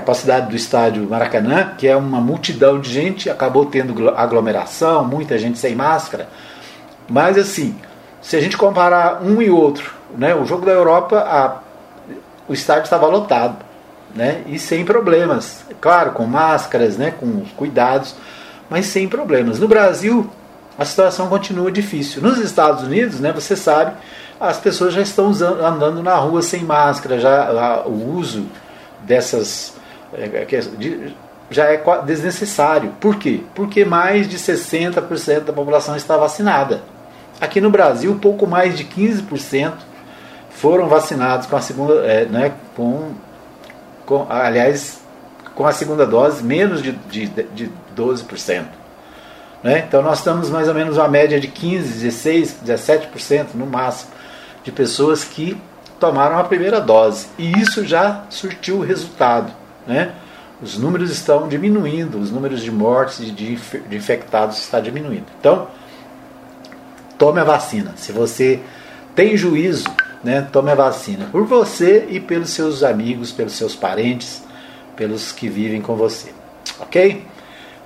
capacidade 0.00 0.48
do 0.48 0.56
estádio 0.56 1.08
Maracanã, 1.08 1.74
que 1.76 1.86
é 1.86 1.94
uma 1.94 2.20
multidão 2.20 2.80
de 2.80 2.90
gente, 2.90 3.28
acabou 3.28 3.66
tendo 3.66 4.08
aglomeração, 4.10 5.04
muita 5.04 5.38
gente 5.38 5.58
sem 5.58 5.74
máscara. 5.74 6.28
Mas 7.08 7.36
assim, 7.36 7.76
se 8.22 8.36
a 8.36 8.40
gente 8.40 8.56
comparar 8.56 9.22
um 9.22 9.42
e 9.42 9.50
outro, 9.50 9.92
né, 10.16 10.34
o 10.34 10.44
jogo 10.46 10.64
da 10.64 10.72
Europa, 10.72 11.18
a, 11.18 11.58
o 12.48 12.54
estádio 12.54 12.84
estava 12.84 13.06
lotado, 13.06 13.58
né, 14.14 14.42
e 14.46 14.58
sem 14.58 14.84
problemas. 14.84 15.64
Claro, 15.80 16.12
com 16.12 16.24
máscaras, 16.24 16.96
né, 16.96 17.12
com 17.18 17.42
cuidados, 17.56 18.14
mas 18.68 18.86
sem 18.86 19.06
problemas. 19.06 19.60
No 19.60 19.68
Brasil, 19.68 20.30
a 20.78 20.84
situação 20.84 21.28
continua 21.28 21.70
difícil. 21.70 22.22
Nos 22.22 22.38
Estados 22.38 22.84
Unidos, 22.84 23.20
né, 23.20 23.32
você 23.32 23.54
sabe, 23.54 23.92
as 24.40 24.58
pessoas 24.58 24.94
já 24.94 25.02
estão 25.02 25.28
andando 25.28 26.02
na 26.02 26.14
rua 26.14 26.40
sem 26.40 26.64
máscara, 26.64 27.20
já 27.20 27.82
o 27.84 28.16
uso 28.16 28.46
dessas 29.02 29.78
já 31.50 31.64
é 31.64 31.82
desnecessário. 32.04 32.92
Por 33.00 33.16
quê? 33.16 33.40
Porque 33.54 33.84
mais 33.84 34.28
de 34.28 34.38
60% 34.38 35.40
da 35.40 35.52
população 35.52 35.96
está 35.96 36.16
vacinada. 36.16 36.82
Aqui 37.40 37.60
no 37.60 37.70
Brasil, 37.70 38.18
pouco 38.20 38.46
mais 38.46 38.76
de 38.76 38.84
15% 38.84 39.72
foram 40.50 40.88
vacinados 40.88 41.46
com 41.46 41.56
a 41.56 41.60
segunda, 41.60 41.94
é, 42.06 42.24
né, 42.26 42.52
com, 42.76 43.12
com, 44.06 44.26
aliás, 44.28 45.00
com 45.54 45.66
a 45.66 45.72
segunda 45.72 46.06
dose, 46.06 46.44
menos 46.44 46.82
de, 46.82 46.92
de, 46.92 47.26
de 47.26 47.70
12%. 47.96 48.64
Né? 49.62 49.84
Então 49.86 50.02
nós 50.02 50.18
estamos 50.18 50.50
mais 50.50 50.68
ou 50.68 50.74
menos 50.74 50.96
uma 50.96 51.08
média 51.08 51.40
de 51.40 51.48
15, 51.48 52.00
16, 52.00 52.56
17% 52.66 53.46
no 53.54 53.66
máximo 53.66 54.10
de 54.62 54.70
pessoas 54.70 55.24
que 55.24 55.60
tomaram 55.98 56.38
a 56.38 56.44
primeira 56.44 56.80
dose. 56.80 57.26
E 57.38 57.58
isso 57.58 57.84
já 57.84 58.24
surtiu 58.28 58.80
resultado 58.80 59.59
né? 59.90 60.12
Os 60.62 60.78
números 60.78 61.10
estão 61.10 61.48
diminuindo, 61.48 62.18
os 62.18 62.30
números 62.30 62.62
de 62.62 62.70
mortes 62.70 63.20
e 63.20 63.30
de, 63.30 63.56
de 63.56 63.96
infectados 63.96 64.58
está 64.58 64.78
diminuindo. 64.78 65.26
Então, 65.38 65.68
tome 67.18 67.40
a 67.40 67.44
vacina. 67.44 67.94
Se 67.96 68.12
você 68.12 68.60
tem 69.14 69.36
juízo, 69.36 69.84
né, 70.22 70.46
tome 70.52 70.70
a 70.70 70.74
vacina. 70.74 71.28
Por 71.32 71.44
você 71.44 72.06
e 72.08 72.20
pelos 72.20 72.50
seus 72.50 72.82
amigos, 72.82 73.32
pelos 73.32 73.54
seus 73.54 73.74
parentes, 73.74 74.44
pelos 74.94 75.32
que 75.32 75.48
vivem 75.48 75.80
com 75.80 75.96
você. 75.96 76.32
Ok? 76.78 77.24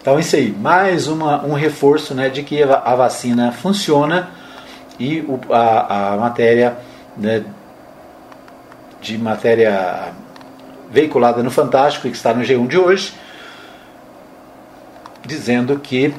Então, 0.01 0.19
isso 0.19 0.37
aí. 0.37 0.51
Mais 0.51 1.07
uma, 1.07 1.45
um 1.45 1.55
reforço 1.55 2.13
né, 2.15 2.29
de 2.29 2.43
que 2.43 2.63
a 2.63 2.95
vacina 2.97 3.53
funciona 3.53 4.31
e 4.99 5.21
o, 5.21 5.41
a, 5.51 6.13
a 6.13 6.17
matéria 6.17 6.77
né, 7.17 7.45
de 9.01 9.17
matéria 9.17 10.13
veiculada 10.95 11.43
no 11.43 11.51
Fantástico 11.51 12.07
e 12.07 12.11
que 12.11 12.17
está 12.17 12.33
no 12.33 12.43
G1 12.43 12.69
de 12.69 12.79
hoje, 12.79 13.13
dizendo 15.27 15.77
que 15.81 16.15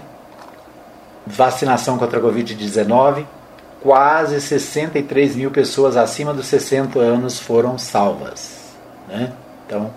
vacinação 1.26 1.98
contra 1.98 2.20
a 2.20 2.22
Covid-19, 2.22 3.26
quase 3.82 4.42
63 4.42 5.38
mil 5.38 5.50
pessoas 5.50 5.96
acima 5.96 6.34
dos 6.34 6.48
60 6.48 7.00
anos 7.00 7.40
foram 7.40 7.78
salvas. 7.78 8.74
Né? 9.08 9.32
Então, 9.66 9.94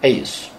é 0.00 0.08
isso. 0.08 0.49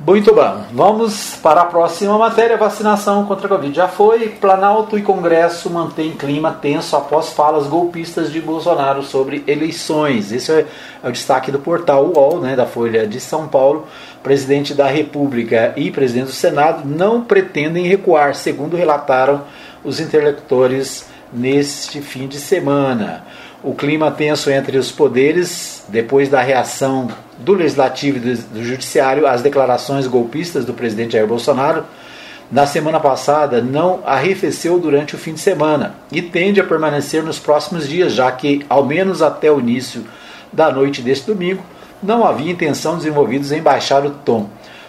Muito 0.00 0.32
bom. 0.32 0.64
Vamos 0.72 1.34
para 1.42 1.62
a 1.62 1.64
próxima 1.64 2.16
matéria: 2.16 2.56
vacinação 2.56 3.26
contra 3.26 3.46
a 3.46 3.48
Covid. 3.48 3.74
Já 3.74 3.88
foi. 3.88 4.28
Planalto 4.28 4.96
e 4.96 5.02
Congresso 5.02 5.68
mantêm 5.68 6.12
clima 6.12 6.52
tenso 6.52 6.96
após 6.96 7.30
falas 7.30 7.66
golpistas 7.66 8.30
de 8.30 8.40
Bolsonaro 8.40 9.02
sobre 9.02 9.42
eleições. 9.46 10.30
Esse 10.30 10.52
é, 10.52 10.66
é 11.02 11.08
o 11.08 11.12
destaque 11.12 11.50
do 11.50 11.58
portal 11.58 12.06
UOL, 12.06 12.38
né, 12.40 12.54
da 12.54 12.64
Folha 12.64 13.08
de 13.08 13.18
São 13.18 13.48
Paulo. 13.48 13.86
Presidente 14.22 14.72
da 14.72 14.86
República 14.86 15.72
e 15.76 15.90
presidente 15.90 16.26
do 16.26 16.32
Senado 16.32 16.86
não 16.86 17.22
pretendem 17.22 17.86
recuar, 17.86 18.36
segundo 18.36 18.76
relataram 18.76 19.42
os 19.82 19.98
interlocutores 19.98 21.06
neste 21.32 22.00
fim 22.00 22.28
de 22.28 22.38
semana 22.38 23.24
o 23.62 23.74
clima 23.74 24.10
tenso 24.10 24.50
entre 24.50 24.78
os 24.78 24.92
poderes, 24.92 25.84
depois 25.88 26.28
da 26.28 26.40
reação 26.40 27.08
do 27.38 27.54
Legislativo 27.54 28.18
e 28.18 28.34
do, 28.36 28.64
Judiciário 28.64 29.26
às 29.26 29.42
declarações 29.42 30.06
golpistas 30.06 30.64
do 30.64 30.72
presidente 30.72 31.12
Jair 31.12 31.26
Bolsonaro, 31.26 31.84
na 32.50 32.66
semana 32.66 32.98
passada 32.98 33.60
não 33.60 34.00
arrefeceu 34.06 34.78
durante 34.78 35.14
o 35.14 35.18
fim 35.18 35.34
de 35.34 35.40
semana 35.40 35.96
e 36.10 36.22
tende 36.22 36.60
a 36.60 36.64
permanecer 36.64 37.22
nos 37.22 37.38
próximos 37.38 37.86
dias, 37.86 38.12
já 38.12 38.30
que, 38.32 38.64
ao 38.68 38.86
menos 38.86 39.20
até 39.20 39.50
o 39.50 39.60
início 39.60 40.04
da 40.52 40.72
noite 40.72 41.02
deste 41.02 41.26
domingo, 41.26 41.62
não 42.02 42.24
havia 42.24 42.50
intenção 42.50 42.96
dos 42.96 43.04
envolvidos 43.04 43.52
em 43.52 43.60
baixar 43.60 44.06
o 44.06 44.10
tom. 44.10 44.48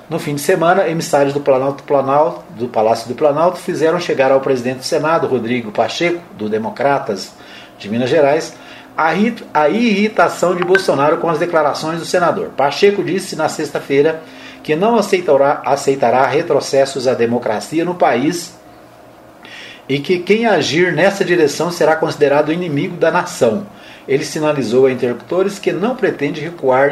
No 0.09 0.19
fim 0.19 0.35
de 0.35 0.41
semana, 0.41 0.87
emissários 0.87 1.33
do, 1.33 1.41
Planalto, 1.41 1.83
Planalto, 1.83 2.43
do 2.55 2.67
Palácio 2.67 3.07
do 3.07 3.15
Planalto 3.15 3.57
fizeram 3.57 3.99
chegar 3.99 4.31
ao 4.31 4.39
presidente 4.39 4.77
do 4.77 4.85
Senado, 4.85 5.27
Rodrigo 5.27 5.71
Pacheco, 5.71 6.21
do 6.37 6.47
Democratas, 6.47 7.33
de 7.79 7.89
Minas 7.89 8.09
Gerais, 8.09 8.53
a 8.95 9.69
irritação 9.69 10.55
de 10.55 10.63
Bolsonaro 10.63 11.17
com 11.17 11.29
as 11.29 11.39
declarações 11.39 11.99
do 11.99 12.05
senador. 12.05 12.49
Pacheco 12.49 13.01
disse 13.01 13.35
na 13.35 13.47
sexta-feira 13.47 14.21
que 14.61 14.75
não 14.75 14.97
aceitará, 14.97 15.61
aceitará 15.65 16.27
retrocessos 16.27 17.07
à 17.07 17.13
democracia 17.13 17.85
no 17.85 17.95
país 17.95 18.59
e 19.87 19.99
que 19.99 20.19
quem 20.19 20.45
agir 20.45 20.93
nessa 20.93 21.23
direção 21.23 21.71
será 21.71 21.95
considerado 21.95 22.51
inimigo 22.51 22.97
da 22.97 23.09
nação. 23.09 23.65
Ele 24.07 24.25
sinalizou 24.25 24.85
a 24.85 24.91
interlocutores 24.91 25.57
que 25.57 25.71
não 25.71 25.95
pretende 25.95 26.41
recuar 26.41 26.91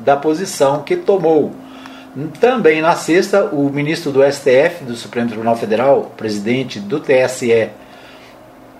da 0.00 0.16
posição 0.16 0.82
que 0.82 0.96
tomou. 0.96 1.52
Também 2.40 2.80
na 2.80 2.94
sexta, 2.96 3.44
o 3.44 3.70
ministro 3.70 4.10
do 4.10 4.22
STF, 4.22 4.84
do 4.84 4.96
Supremo 4.96 5.28
Tribunal 5.28 5.56
Federal, 5.56 6.12
presidente 6.16 6.80
do 6.80 7.00
TSE, 7.00 7.70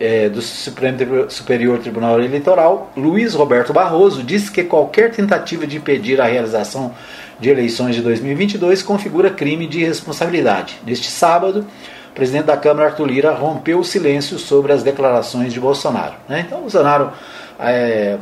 é, 0.02 0.28
do 0.28 0.42
Supremo 0.42 1.30
Superior 1.30 1.78
Tribunal 1.78 2.20
Eleitoral, 2.20 2.90
Luiz 2.96 3.34
Roberto 3.34 3.72
Barroso, 3.72 4.24
disse 4.24 4.50
que 4.50 4.64
qualquer 4.64 5.12
tentativa 5.12 5.64
de 5.64 5.76
impedir 5.76 6.20
a 6.20 6.24
realização 6.24 6.92
de 7.38 7.48
eleições 7.48 7.94
de 7.94 8.02
2022 8.02 8.82
configura 8.82 9.30
crime 9.30 9.64
de 9.64 9.84
responsabilidade. 9.84 10.80
Neste 10.84 11.06
sábado, 11.08 11.64
o 12.10 12.14
presidente 12.14 12.46
da 12.46 12.56
Câmara, 12.56 12.88
Arthur 12.88 13.06
Lira, 13.06 13.32
rompeu 13.32 13.78
o 13.78 13.84
silêncio 13.84 14.40
sobre 14.40 14.72
as 14.72 14.82
declarações 14.82 15.52
de 15.52 15.60
Bolsonaro. 15.60 16.14
Né? 16.28 16.46
Então, 16.48 16.62
Bolsonaro 16.62 17.12
é, 17.60 18.18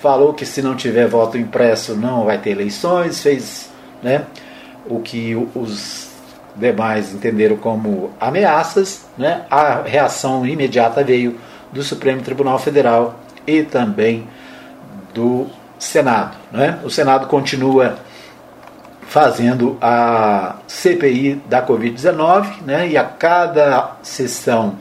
falou 0.00 0.32
que 0.32 0.46
se 0.46 0.62
não 0.62 0.74
tiver 0.74 1.06
voto 1.06 1.36
impresso 1.36 1.94
não 1.94 2.24
vai 2.24 2.38
ter 2.38 2.52
eleições, 2.52 3.20
fez 3.20 3.68
né, 4.02 4.24
o 4.88 5.00
que 5.00 5.34
os 5.54 6.15
demais 6.56 7.12
entenderam 7.12 7.56
como 7.56 8.10
ameaças, 8.20 9.06
né? 9.16 9.42
a 9.50 9.82
reação 9.82 10.46
imediata 10.46 11.04
veio 11.04 11.38
do 11.70 11.82
Supremo 11.82 12.22
Tribunal 12.22 12.58
Federal 12.58 13.20
e 13.46 13.62
também 13.62 14.26
do 15.12 15.46
Senado. 15.78 16.36
Né? 16.50 16.78
O 16.82 16.90
Senado 16.90 17.26
continua 17.26 17.98
fazendo 19.02 19.76
a 19.80 20.56
CPI 20.66 21.42
da 21.48 21.64
Covid-19 21.64 22.62
né? 22.64 22.88
e 22.88 22.96
a 22.96 23.04
cada 23.04 23.96
sessão 24.02 24.76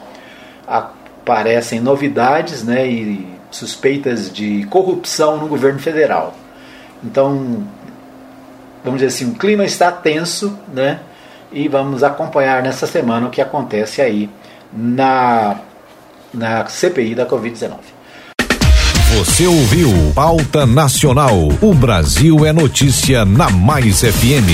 aparecem 0.66 1.80
novidades 1.80 2.64
né? 2.64 2.88
e 2.88 3.36
suspeitas 3.52 4.32
de 4.32 4.66
corrupção 4.66 5.38
no 5.38 5.48
governo 5.48 5.80
federal. 5.80 6.34
Então, 7.04 7.64
vamos 8.84 9.00
dizer 9.00 9.08
assim, 9.08 9.32
o 9.32 9.36
clima 9.36 9.64
está 9.64 9.92
tenso, 9.92 10.58
né? 10.74 11.00
E 11.56 11.70
vamos 11.70 12.04
acompanhar 12.04 12.62
nessa 12.62 12.86
semana 12.86 13.28
o 13.28 13.30
que 13.30 13.42
acontece 13.42 14.02
aí 14.02 14.30
na, 14.74 15.56
na 16.34 16.66
CPI 16.66 17.16
da 17.16 17.26
Covid-19. 17.26 17.78
Você 19.18 19.48
ouviu 19.48 19.90
Pauta 20.14 20.66
Nacional. 20.66 21.34
O 21.62 21.74
Brasil 21.74 22.46
é 22.46 22.52
notícia 22.52 23.24
na 23.24 23.50
Mais 23.50 24.02
FM. 24.02 24.52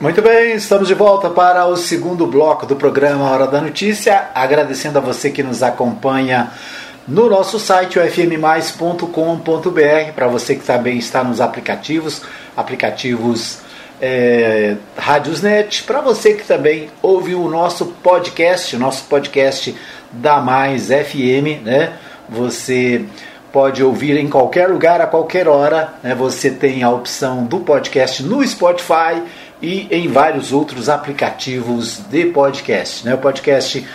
Muito 0.00 0.22
bem, 0.22 0.54
estamos 0.54 0.88
de 0.88 0.94
volta 0.94 1.28
para 1.28 1.66
o 1.66 1.76
segundo 1.76 2.26
bloco 2.26 2.64
do 2.64 2.76
programa 2.76 3.30
Hora 3.30 3.46
da 3.46 3.60
Notícia. 3.60 4.28
Agradecendo 4.34 4.96
a 4.96 5.02
você 5.02 5.30
que 5.30 5.42
nos 5.42 5.62
acompanha 5.62 6.50
no 7.06 7.28
nosso 7.28 7.60
site, 7.60 7.98
fmmais.com.br, 7.98 10.12
para 10.14 10.28
você 10.28 10.54
que 10.54 10.64
também 10.64 10.96
está 10.96 11.22
nos 11.22 11.42
aplicativos, 11.42 12.22
aplicativos 12.56 13.65
é, 14.00 14.76
Rádiosnet, 14.96 15.82
para 15.84 16.00
você 16.00 16.34
que 16.34 16.44
também 16.44 16.88
ouve 17.02 17.34
o 17.34 17.48
nosso 17.48 17.86
podcast, 17.86 18.76
o 18.76 18.78
nosso 18.78 19.04
podcast 19.04 19.74
da 20.12 20.40
Mais 20.40 20.88
FM, 20.88 21.64
né? 21.64 21.94
Você 22.28 23.04
pode 23.52 23.82
ouvir 23.82 24.18
em 24.18 24.28
qualquer 24.28 24.68
lugar, 24.68 25.00
a 25.00 25.06
qualquer 25.06 25.48
hora. 25.48 25.94
Né? 26.02 26.14
Você 26.14 26.50
tem 26.50 26.82
a 26.82 26.90
opção 26.90 27.44
do 27.44 27.60
podcast 27.60 28.22
no 28.22 28.46
Spotify 28.46 29.22
e 29.62 29.88
em 29.90 30.08
vários 30.08 30.52
outros 30.52 30.88
aplicativos 30.88 31.98
de 32.10 32.26
podcast. 32.26 33.06
Né? 33.06 33.14
O 33.14 33.18
podcast 33.18 33.86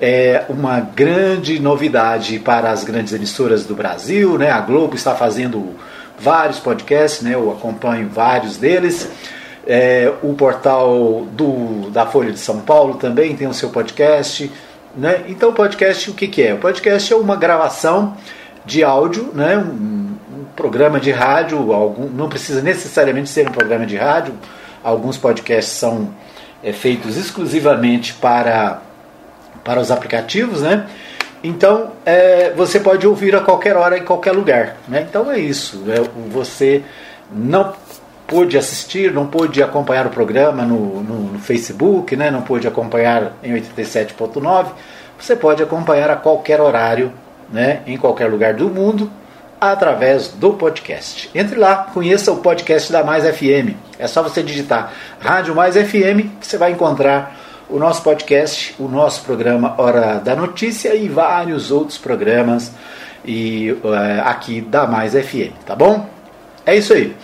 é 0.00 0.44
uma 0.48 0.80
grande 0.80 1.58
novidade 1.58 2.38
para 2.38 2.70
as 2.70 2.84
grandes 2.84 3.14
emissoras 3.14 3.64
do 3.64 3.74
Brasil. 3.74 4.36
Né? 4.36 4.50
A 4.50 4.60
Globo 4.60 4.94
está 4.94 5.14
fazendo 5.14 5.76
vários 6.18 6.58
podcasts, 6.58 7.22
né? 7.22 7.34
Eu 7.34 7.50
acompanho 7.50 8.08
vários 8.08 8.56
deles. 8.56 9.08
É, 9.66 10.12
o 10.22 10.34
portal 10.34 11.26
do, 11.32 11.90
da 11.90 12.06
Folha 12.06 12.32
de 12.32 12.38
São 12.38 12.60
Paulo 12.60 12.94
também 12.94 13.36
tem 13.36 13.48
o 13.48 13.54
seu 13.54 13.70
podcast. 13.70 14.50
Né? 14.96 15.24
Então, 15.28 15.50
o 15.50 15.52
podcast, 15.52 16.10
o 16.10 16.14
que, 16.14 16.28
que 16.28 16.42
é? 16.42 16.54
O 16.54 16.58
podcast 16.58 17.12
é 17.12 17.16
uma 17.16 17.36
gravação 17.36 18.16
de 18.64 18.84
áudio, 18.84 19.30
né? 19.34 19.58
um, 19.58 20.16
um 20.38 20.44
programa 20.54 21.00
de 21.00 21.10
rádio, 21.10 21.72
algum, 21.72 22.08
não 22.08 22.28
precisa 22.28 22.62
necessariamente 22.62 23.28
ser 23.28 23.48
um 23.48 23.52
programa 23.52 23.86
de 23.86 23.96
rádio, 23.96 24.34
alguns 24.82 25.18
podcasts 25.18 25.74
são 25.74 26.10
é, 26.62 26.72
feitos 26.72 27.16
exclusivamente 27.16 28.14
para, 28.14 28.80
para 29.64 29.80
os 29.80 29.90
aplicativos, 29.90 30.62
né? 30.62 30.86
Então 31.42 31.92
é, 32.04 32.52
você 32.56 32.80
pode 32.80 33.06
ouvir 33.06 33.36
a 33.36 33.40
qualquer 33.40 33.76
hora, 33.76 33.98
em 33.98 34.04
qualquer 34.04 34.32
lugar. 34.32 34.76
Né? 34.88 35.06
Então 35.08 35.30
é 35.30 35.38
isso. 35.38 35.84
É, 35.88 36.00
você 36.28 36.82
não 37.30 37.72
pôde 38.26 38.58
assistir, 38.58 39.12
não 39.12 39.26
pôde 39.26 39.62
acompanhar 39.62 40.06
o 40.06 40.10
programa 40.10 40.64
no, 40.64 41.02
no, 41.02 41.32
no 41.32 41.38
Facebook, 41.38 42.16
né? 42.16 42.30
não 42.30 42.42
pôde 42.42 42.66
acompanhar 42.66 43.32
em 43.42 43.52
87.9, 43.54 44.66
você 45.18 45.36
pode 45.36 45.62
acompanhar 45.62 46.10
a 46.10 46.16
qualquer 46.16 46.60
horário, 46.60 47.12
né? 47.50 47.82
em 47.86 47.96
qualquer 47.96 48.30
lugar 48.30 48.54
do 48.54 48.68
mundo, 48.68 49.10
através 49.60 50.28
do 50.28 50.52
podcast. 50.54 51.30
Entre 51.34 51.58
lá, 51.58 51.88
conheça 51.94 52.32
o 52.32 52.38
podcast 52.38 52.92
da 52.92 53.02
Mais 53.02 53.24
FM. 53.24 53.74
É 53.98 54.06
só 54.06 54.22
você 54.22 54.42
digitar 54.42 54.92
Rádio 55.20 55.54
Mais 55.54 55.76
FM 55.76 56.38
que 56.40 56.46
você 56.46 56.58
vai 56.58 56.72
encontrar 56.72 57.36
o 57.68 57.78
nosso 57.78 58.02
podcast, 58.02 58.74
o 58.78 58.86
nosso 58.86 59.22
programa 59.22 59.74
Hora 59.78 60.18
da 60.18 60.36
Notícia 60.36 60.94
e 60.94 61.08
vários 61.08 61.70
outros 61.70 61.98
programas 61.98 62.72
e 63.24 63.72
uh, 63.82 64.22
aqui 64.24 64.60
da 64.60 64.86
Mais 64.86 65.14
FM, 65.14 65.52
tá 65.64 65.74
bom? 65.74 66.08
É 66.64 66.76
isso 66.76 66.92
aí. 66.92 67.14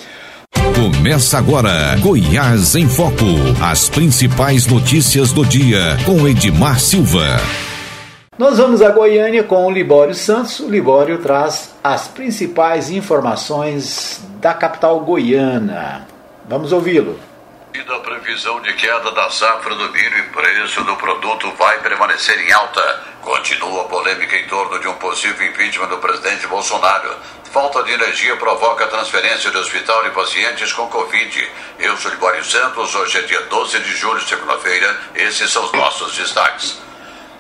Começa 0.53 1.39
agora 1.39 1.97
Goiás 2.01 2.75
em 2.75 2.89
Foco. 2.89 3.25
As 3.63 3.89
principais 3.89 4.67
notícias 4.67 5.33
do 5.33 5.45
dia 5.45 5.97
com 6.05 6.27
Edmar 6.29 6.79
Silva. 6.81 7.41
Nós 8.39 8.59
vamos 8.59 8.81
a 8.83 8.91
Goiânia 8.91 9.43
com 9.43 9.67
o 9.67 9.71
Libório 9.71 10.15
Santos. 10.15 10.61
O 10.61 10.69
Libório 10.69 11.19
traz 11.19 11.75
as 11.83 12.09
principais 12.09 12.91
informações 12.91 14.21
da 14.41 14.55
capital 14.55 15.01
goiana. 15.01 16.07
Vamos 16.49 16.73
ouvi-lo. 16.73 17.19
Devido 17.73 17.95
à 17.95 18.01
previsão 18.01 18.61
de 18.61 18.71
queda 18.75 19.11
da 19.13 19.31
safra 19.31 19.75
do 19.75 19.91
milho 19.93 20.19
e 20.19 20.23
preço 20.25 20.85
do 20.85 20.95
produto 20.97 21.51
vai 21.53 21.81
permanecer 21.81 22.39
em 22.39 22.53
alta, 22.53 23.03
continua 23.23 23.81
a 23.81 23.85
polêmica 23.85 24.37
em 24.37 24.47
torno 24.47 24.79
de 24.79 24.89
um 24.89 24.95
possível 24.97 25.47
impeachment 25.47 25.87
do 25.87 25.97
presidente 25.97 26.47
Bolsonaro. 26.49 27.17
Falta 27.51 27.83
de 27.83 27.93
energia 27.93 28.37
provoca 28.37 28.87
transferência 28.89 29.51
de 29.51 29.57
hospital 29.57 30.03
de 30.03 30.11
pacientes 30.11 30.71
com 30.75 30.87
Covid. 30.89 31.51
Eu 31.79 31.97
sou 31.97 32.11
Libório 32.11 32.45
Santos, 32.45 32.95
hoje 32.95 33.17
é 33.17 33.23
dia 33.23 33.41
12 33.41 33.79
de 33.79 33.97
julho, 33.97 34.21
segunda-feira. 34.21 35.01
Esses 35.15 35.51
são 35.51 35.65
os 35.65 35.73
nossos 35.73 36.15
destaques. 36.15 36.92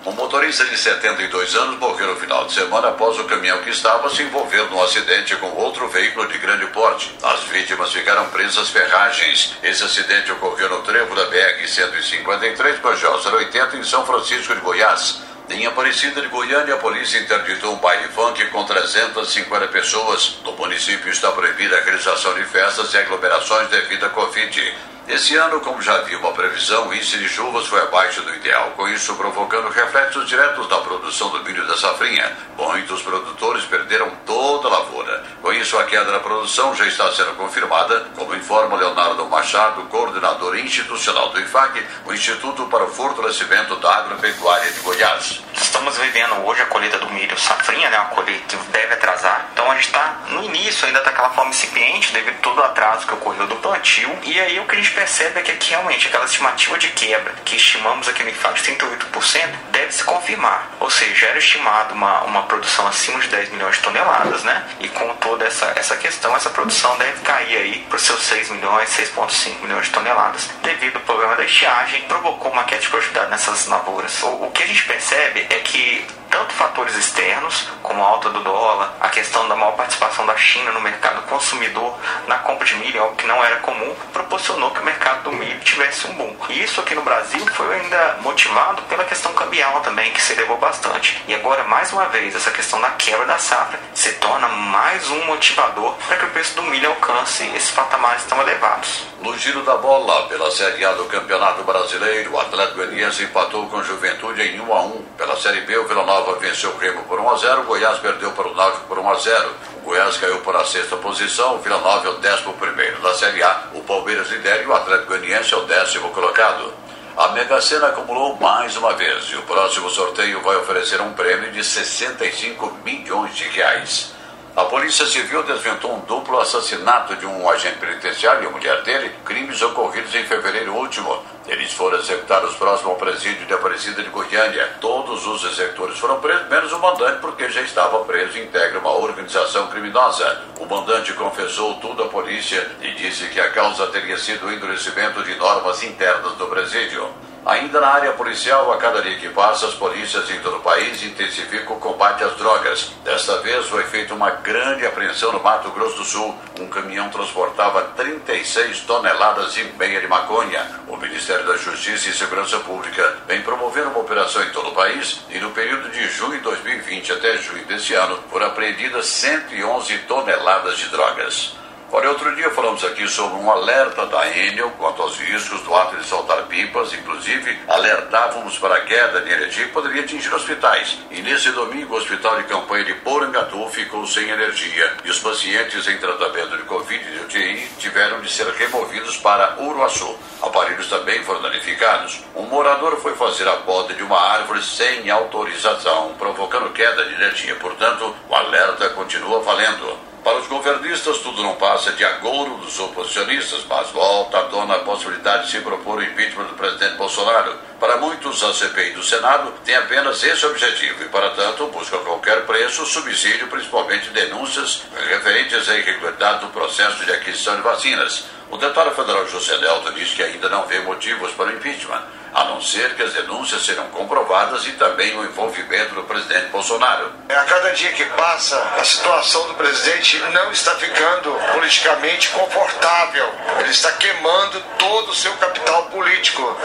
Um 0.04 0.10
motorista 0.10 0.64
de 0.64 0.76
72 0.76 1.54
anos 1.54 1.78
morreu 1.78 2.08
no 2.08 2.16
final 2.16 2.44
de 2.44 2.52
semana 2.52 2.88
após 2.88 3.16
o 3.20 3.24
caminhão 3.24 3.62
que 3.62 3.70
estava 3.70 4.10
se 4.10 4.20
envolver 4.24 4.68
num 4.68 4.82
acidente 4.82 5.36
com 5.36 5.46
outro 5.50 5.86
veículo 5.88 6.26
de 6.26 6.38
grande 6.38 6.66
porte. 6.66 7.14
As 7.22 7.44
vítimas 7.44 7.92
ficaram 7.92 8.28
presas 8.30 8.68
ferragens. 8.70 9.56
Esse 9.62 9.84
acidente 9.84 10.32
ocorreu 10.32 10.68
no 10.70 10.82
trevo 10.82 11.14
da 11.14 11.30
BR-153, 11.30 12.80
Bajó 12.80 13.16
080, 13.16 13.76
em 13.76 13.84
São 13.84 14.04
Francisco 14.04 14.52
de 14.52 14.60
Goiás. 14.60 15.22
Em 15.48 15.66
Aparecida 15.66 16.20
de 16.20 16.26
Goiânia, 16.26 16.74
a 16.74 16.78
polícia 16.78 17.20
interditou 17.20 17.72
um 17.72 17.78
baile 17.78 18.08
funk 18.08 18.44
com 18.46 18.64
350 18.64 19.68
pessoas. 19.68 20.38
No 20.42 20.50
município 20.54 21.12
está 21.12 21.30
proibida 21.30 21.78
a 21.78 21.80
realização 21.80 22.34
de 22.34 22.44
festas 22.46 22.92
e 22.92 22.98
aglomerações 22.98 23.68
devido 23.68 24.06
à 24.06 24.08
Covid. 24.08 24.91
Esse 25.08 25.34
ano, 25.36 25.60
como 25.60 25.82
já 25.82 25.96
havia 25.96 26.16
uma 26.18 26.32
previsão, 26.32 26.88
o 26.88 26.94
índice 26.94 27.18
de 27.18 27.28
chuvas 27.28 27.66
foi 27.66 27.80
abaixo 27.82 28.22
do 28.22 28.34
ideal, 28.34 28.70
com 28.76 28.88
isso 28.88 29.14
provocando 29.16 29.68
reflexos 29.68 30.28
diretos 30.28 30.68
na 30.68 30.78
produção 30.78 31.28
do 31.30 31.42
milho 31.42 31.66
da 31.66 31.76
safrinha. 31.76 32.36
Muitos 32.56 33.02
produtores 33.02 33.64
perderam 33.64 34.10
toda 34.24 34.68
a 34.68 34.70
lavoura. 34.70 35.24
Com 35.42 35.52
isso, 35.52 35.76
a 35.76 35.84
queda 35.84 36.12
na 36.12 36.20
produção 36.20 36.74
já 36.76 36.86
está 36.86 37.10
sendo 37.12 37.36
confirmada, 37.36 38.06
como 38.16 38.34
informa 38.34 38.76
Leonardo 38.76 39.26
Machado, 39.26 39.82
coordenador 39.82 40.56
institucional 40.56 41.30
do 41.30 41.40
IFAG, 41.40 41.84
o 42.06 42.14
Instituto 42.14 42.66
para 42.66 42.84
o 42.84 42.88
Fortalecimento 42.88 43.76
da 43.76 43.96
Agropecuária 43.96 44.70
de 44.70 44.80
Goiás. 44.80 45.42
Estamos 45.54 45.98
vivendo 45.98 46.46
hoje 46.46 46.62
a 46.62 46.66
colheita 46.66 46.98
do 46.98 47.10
milho 47.10 47.38
safrinha, 47.38 47.90
né? 47.90 47.98
Uma 47.98 48.10
colheita 48.10 48.56
que 48.56 48.56
deve 48.70 48.94
atrasar. 48.94 49.48
Então 49.52 49.70
a 49.70 49.74
gente 49.74 49.86
está 49.86 50.20
no 50.28 50.44
início 50.44 50.86
ainda 50.86 51.00
daquela 51.00 51.30
forma 51.30 51.50
incipiente, 51.50 52.12
devido 52.12 52.40
todo 52.40 52.58
o 52.58 52.64
atraso 52.64 53.06
que 53.06 53.14
ocorreu 53.14 53.46
do 53.46 53.56
plantio. 53.56 54.16
E 54.22 54.38
aí 54.38 54.60
o 54.60 54.66
que 54.66 54.72
a 54.72 54.78
gente 54.78 54.91
percebe 54.92 55.40
é 55.40 55.42
que 55.42 55.50
aqui 55.50 55.70
realmente 55.70 56.08
aquela 56.08 56.24
estimativa 56.24 56.78
de 56.78 56.88
quebra 56.88 57.32
que 57.44 57.56
estimamos 57.56 58.08
aqui 58.08 58.22
no 58.22 58.30
IFAG 58.30 58.60
de 58.60 58.72
38% 58.72 59.48
deve 59.70 59.92
se 59.92 60.04
confirmar. 60.04 60.70
Ou 60.80 60.90
seja, 60.90 61.26
era 61.26 61.38
estimado 61.38 61.94
uma, 61.94 62.22
uma 62.22 62.42
produção 62.44 62.86
acima 62.86 63.18
de 63.20 63.28
10 63.28 63.50
milhões 63.50 63.76
de 63.76 63.82
toneladas, 63.82 64.42
né? 64.44 64.64
E 64.80 64.88
com 64.88 65.14
toda 65.16 65.44
essa, 65.44 65.72
essa 65.76 65.96
questão, 65.96 66.34
essa 66.36 66.50
produção 66.50 66.96
deve 66.98 67.20
cair 67.20 67.56
aí 67.56 67.86
para 67.88 67.96
os 67.96 68.02
seus 68.02 68.22
6 68.22 68.50
milhões, 68.50 68.88
6,5 68.90 69.60
milhões 69.62 69.86
de 69.86 69.92
toneladas, 69.92 70.48
devido 70.62 70.96
ao 70.96 71.02
problema 71.02 71.36
da 71.36 71.44
estiagem, 71.44 72.02
provocou 72.02 72.52
uma 72.52 72.64
queda 72.64 72.80
de 72.80 72.88
produtividade 72.88 73.30
nessas 73.30 73.66
lavouras. 73.66 74.22
O, 74.22 74.46
o 74.46 74.50
que 74.50 74.62
a 74.62 74.66
gente 74.66 74.84
percebe 74.84 75.46
é 75.50 75.58
que 75.60 76.06
tanto 76.32 76.54
fatores 76.54 76.96
externos, 76.96 77.68
como 77.82 78.02
a 78.02 78.08
alta 78.08 78.30
do 78.30 78.40
dólar, 78.40 78.94
a 79.00 79.08
questão 79.10 79.46
da 79.46 79.54
maior 79.54 79.72
participação 79.72 80.24
da 80.24 80.34
China 80.36 80.72
no 80.72 80.80
mercado 80.80 81.22
consumidor 81.28 81.94
na 82.26 82.38
compra 82.38 82.66
de 82.66 82.74
milho, 82.76 83.02
algo 83.02 83.14
que 83.16 83.26
não 83.26 83.44
era 83.44 83.56
comum, 83.56 83.94
proporcionou 84.12 84.70
que 84.70 84.80
o 84.80 84.84
mercado 84.84 85.24
do 85.24 85.32
milho 85.32 85.60
tivesse 85.60 86.06
um 86.08 86.14
boom. 86.14 86.34
E 86.48 86.62
isso 86.64 86.80
aqui 86.80 86.94
no 86.94 87.02
Brasil 87.02 87.46
foi 87.48 87.74
ainda 87.74 88.16
motivado 88.22 88.80
pela 88.82 89.04
questão 89.04 89.32
cambial 89.34 89.80
também, 89.80 90.10
que 90.12 90.22
se 90.22 90.32
elevou 90.32 90.56
bastante. 90.56 91.22
E 91.28 91.34
agora, 91.34 91.64
mais 91.64 91.92
uma 91.92 92.06
vez, 92.06 92.34
essa 92.34 92.50
questão 92.50 92.80
da 92.80 92.90
quebra 92.90 93.26
da 93.26 93.38
safra 93.38 93.78
se 93.92 94.12
torna 94.14 94.48
mais 94.48 95.10
um 95.10 95.26
motivador 95.26 95.94
para 96.08 96.16
que 96.16 96.24
o 96.24 96.30
preço 96.30 96.56
do 96.56 96.62
milho 96.62 96.88
alcance 96.88 97.46
esses 97.54 97.70
patamares 97.70 98.24
tão 98.24 98.40
elevados. 98.40 99.11
No 99.22 99.38
giro 99.38 99.62
da 99.62 99.76
bola, 99.76 100.26
pela 100.26 100.50
Série 100.50 100.84
A 100.84 100.94
do 100.94 101.04
Campeonato 101.04 101.62
Brasileiro, 101.62 102.32
o 102.32 102.40
Atlético 102.40 102.78
Goianiense 102.78 103.22
empatou 103.22 103.68
com 103.68 103.80
Juventude 103.80 104.42
em 104.42 104.60
1 104.60 104.74
a 104.74 104.82
1. 104.82 105.02
Pela 105.16 105.36
Série 105.36 105.60
B, 105.60 105.78
o 105.78 105.86
Vila 105.86 106.04
Nova 106.04 106.40
venceu 106.40 106.70
o 106.70 106.76
Grêmio 106.76 107.04
por 107.04 107.20
1 107.20 107.30
a 107.30 107.36
0, 107.36 107.60
o 107.60 107.64
Goiás 107.66 108.00
perdeu 108.00 108.32
para 108.32 108.48
o 108.48 108.54
Náutico 108.54 108.84
por 108.88 108.98
1 108.98 109.08
a 109.08 109.14
0. 109.14 109.50
O 109.76 109.80
Goiás 109.82 110.16
caiu 110.16 110.40
para 110.40 110.62
a 110.62 110.64
sexta 110.64 110.96
posição, 110.96 111.54
o 111.54 111.58
Vila 111.58 111.78
Nova 111.78 112.08
é 112.08 112.10
o 112.10 112.14
décimo 112.14 112.52
primeiro. 112.54 113.00
Da 113.00 113.14
Série 113.14 113.44
A, 113.44 113.68
o 113.74 113.82
Palmeiras 113.84 114.28
lidera 114.28 114.60
e 114.60 114.66
o 114.66 114.74
Atlético 114.74 115.10
Goianiense 115.10 115.54
é 115.54 115.56
o 115.56 115.66
décimo 115.66 116.10
colocado. 116.10 116.74
A 117.16 117.28
Mega 117.28 117.60
Sena 117.60 117.88
acumulou 117.88 118.36
mais 118.40 118.76
uma 118.76 118.92
vez 118.94 119.26
e 119.26 119.36
o 119.36 119.42
próximo 119.42 119.88
sorteio 119.88 120.40
vai 120.42 120.56
oferecer 120.56 121.00
um 121.00 121.12
prêmio 121.12 121.52
de 121.52 121.62
65 121.62 122.78
milhões 122.84 123.36
de 123.36 123.44
reais. 123.44 124.11
A 124.54 124.64
Polícia 124.64 125.06
Civil 125.06 125.42
desventou 125.44 125.94
um 125.94 126.00
duplo 126.00 126.38
assassinato 126.38 127.16
de 127.16 127.24
um 127.24 127.48
agente 127.48 127.78
penitenciário 127.78 128.44
e 128.44 128.46
a 128.46 128.50
mulher 128.50 128.82
dele, 128.82 129.10
crimes 129.24 129.62
ocorridos 129.62 130.14
em 130.14 130.24
fevereiro 130.24 130.74
último. 130.74 131.24
Eles 131.46 131.72
foram 131.72 131.98
executados 131.98 132.54
próximo 132.56 132.90
ao 132.90 132.96
presídio 132.96 133.46
de 133.46 133.54
Aparecida 133.54 134.02
de 134.02 134.10
Goiânia. 134.10 134.76
Todos 134.78 135.26
os 135.26 135.42
executores 135.44 135.98
foram 135.98 136.20
presos, 136.20 136.48
menos 136.50 136.70
o 136.70 136.78
mandante, 136.78 137.18
porque 137.22 137.48
já 137.48 137.62
estava 137.62 138.04
preso 138.04 138.36
e 138.36 138.42
integra 138.42 138.78
uma 138.78 138.92
organização 138.92 139.68
criminosa. 139.68 140.42
O 140.60 140.66
mandante 140.66 141.14
confessou 141.14 141.76
tudo 141.76 142.02
à 142.02 142.08
polícia 142.08 142.70
e 142.82 142.90
disse 142.90 143.28
que 143.28 143.40
a 143.40 143.50
causa 143.52 143.86
teria 143.86 144.18
sido 144.18 144.46
o 144.46 144.52
endurecimento 144.52 145.24
de 145.24 145.34
normas 145.36 145.82
internas 145.82 146.32
do 146.34 146.46
presídio. 146.48 147.08
Ainda 147.44 147.80
na 147.80 147.88
área 147.88 148.12
policial, 148.12 148.72
a 148.72 148.76
cada 148.76 149.02
dia 149.02 149.18
que 149.18 149.28
passa, 149.30 149.66
as 149.66 149.74
polícias 149.74 150.30
em 150.30 150.38
todo 150.38 150.58
o 150.58 150.60
país 150.60 151.02
intensificam 151.02 151.76
o 151.76 151.80
combate 151.80 152.22
às 152.22 152.36
drogas. 152.36 152.92
Desta 153.02 153.38
vez 153.38 153.66
foi 153.66 153.82
feita 153.82 154.14
uma 154.14 154.30
grande 154.30 154.86
apreensão 154.86 155.32
no 155.32 155.42
Mato 155.42 155.68
Grosso 155.70 155.96
do 155.96 156.04
Sul. 156.04 156.38
Um 156.60 156.68
caminhão 156.68 157.10
transportava 157.10 157.82
36 157.96 158.82
toneladas 158.82 159.56
e 159.56 159.64
meia 159.76 160.00
de 160.00 160.06
maconha. 160.06 160.64
O 160.86 160.96
Ministério 160.96 161.44
da 161.44 161.56
Justiça 161.56 162.10
e 162.10 162.12
Segurança 162.12 162.60
Pública 162.60 163.16
vem 163.26 163.42
promovendo 163.42 163.88
uma 163.88 163.98
operação 163.98 164.40
em 164.44 164.50
todo 164.50 164.68
o 164.68 164.74
país 164.74 165.22
e 165.28 165.40
no 165.40 165.50
período 165.50 165.90
de 165.90 166.08
junho 166.10 166.38
de 166.38 166.44
2020 166.44 167.12
até 167.12 167.38
junho 167.38 167.64
deste 167.66 167.92
ano 167.94 168.20
foram 168.30 168.46
apreendidas 168.46 169.06
111 169.06 169.98
toneladas 170.06 170.78
de 170.78 170.88
drogas. 170.90 171.56
Olha, 171.94 172.08
outro 172.08 172.34
dia 172.34 172.48
falamos 172.48 172.82
aqui 172.84 173.06
sobre 173.06 173.38
um 173.38 173.50
alerta 173.50 174.06
da 174.06 174.26
Enel 174.26 174.70
quanto 174.78 175.02
aos 175.02 175.18
riscos 175.18 175.60
do 175.60 175.74
ato 175.74 175.94
de 175.94 176.06
soltar 176.06 176.42
pipas, 176.44 176.90
inclusive 176.94 177.58
alertávamos 177.68 178.56
para 178.56 178.76
a 178.76 178.80
queda 178.80 179.20
de 179.20 179.30
energia 179.30 179.66
que 179.66 179.72
poderia 179.72 180.00
atingir 180.00 180.32
hospitais. 180.32 180.96
E 181.10 181.20
nesse 181.20 181.50
domingo, 181.50 181.92
o 181.92 181.98
hospital 181.98 182.38
de 182.38 182.44
campanha 182.44 182.86
de 182.86 182.94
Porangatu 182.94 183.68
ficou 183.68 184.06
sem 184.06 184.26
energia 184.26 184.90
e 185.04 185.10
os 185.10 185.18
pacientes 185.18 185.86
em 185.86 185.98
tratamento 185.98 186.56
de 186.56 186.62
Covid 186.62 187.12
e 187.12 187.18
UTI 187.24 187.68
tiveram 187.78 188.22
de 188.22 188.32
ser 188.32 188.46
removidos 188.46 189.18
para 189.18 189.60
Uruaçu. 189.60 190.16
Aparelhos 190.40 190.88
também 190.88 191.22
foram 191.24 191.42
danificados. 191.42 192.24
Um 192.34 192.44
morador 192.44 193.02
foi 193.02 193.14
fazer 193.16 193.46
a 193.46 193.56
poda 193.56 193.92
de 193.92 194.02
uma 194.02 194.18
árvore 194.18 194.62
sem 194.62 195.10
autorização, 195.10 196.14
provocando 196.18 196.72
queda 196.72 197.04
de 197.04 197.12
energia. 197.12 197.54
Portanto, 197.56 198.16
o 198.30 198.34
alerta 198.34 198.88
continua 198.88 199.42
valendo. 199.42 200.11
Para 200.24 200.38
os 200.38 200.46
governistas, 200.46 201.18
tudo 201.18 201.42
não 201.42 201.56
passa 201.56 201.90
de 201.92 202.04
agouro 202.04 202.56
dos 202.58 202.78
oposicionistas, 202.78 203.64
mas 203.68 203.90
volta 203.90 204.38
à 204.38 204.42
tona 204.44 204.76
a 204.76 204.78
possibilidade 204.78 205.46
de 205.46 205.50
se 205.50 205.60
propor 205.60 205.98
o 205.98 206.02
impeachment 206.02 206.44
do 206.44 206.54
presidente 206.54 206.94
Bolsonaro. 206.94 207.58
Para 207.80 207.96
muitos, 207.96 208.40
a 208.44 208.54
CPI 208.54 208.92
do 208.92 209.02
Senado 209.02 209.52
tem 209.64 209.74
apenas 209.74 210.22
esse 210.22 210.46
objetivo 210.46 211.02
e, 211.02 211.08
para 211.08 211.30
tanto, 211.30 211.66
busca 211.68 211.96
a 211.96 212.00
qualquer 212.00 212.46
preço 212.46 212.86
subsídio, 212.86 213.48
principalmente 213.48 214.10
denúncias 214.10 214.84
referentes 215.08 215.68
à 215.68 215.76
irregularidade 215.76 216.46
do 216.46 216.52
processo 216.52 217.04
de 217.04 217.10
aquisição 217.10 217.56
de 217.56 217.62
vacinas. 217.62 218.24
O 218.48 218.56
deputado 218.56 218.94
federal 218.94 219.26
José 219.26 219.58
Delta 219.58 219.90
diz 219.90 220.14
que 220.14 220.22
ainda 220.22 220.48
não 220.48 220.68
vê 220.68 220.78
motivos 220.80 221.32
para 221.32 221.46
o 221.46 221.52
impeachment 221.52 222.02
a 222.34 222.44
não 222.44 222.60
ser 222.60 222.94
que 222.94 223.02
as 223.02 223.12
denúncias 223.12 223.64
serão 223.64 223.88
comprovadas 223.88 224.66
e 224.66 224.72
também 224.72 225.16
o 225.18 225.24
envolvimento 225.24 225.94
do 225.94 226.02
presidente 226.04 226.46
Bolsonaro. 226.46 227.12
A 227.28 227.44
cada 227.44 227.72
dia 227.72 227.92
que 227.92 228.04
passa, 228.06 228.58
a 228.78 228.84
situação 228.84 229.48
do 229.48 229.54
presidente 229.54 230.18
não 230.32 230.50
está 230.50 230.74
ficando 230.76 231.30
politicamente 231.52 232.28
confortável. 232.30 233.30
Ele 233.60 233.70
está 233.70 233.92
queimando 233.92 234.60
todo 234.78 235.10
o 235.10 235.14
seu 235.14 235.32
capital 235.36 235.84
político. 235.84 236.56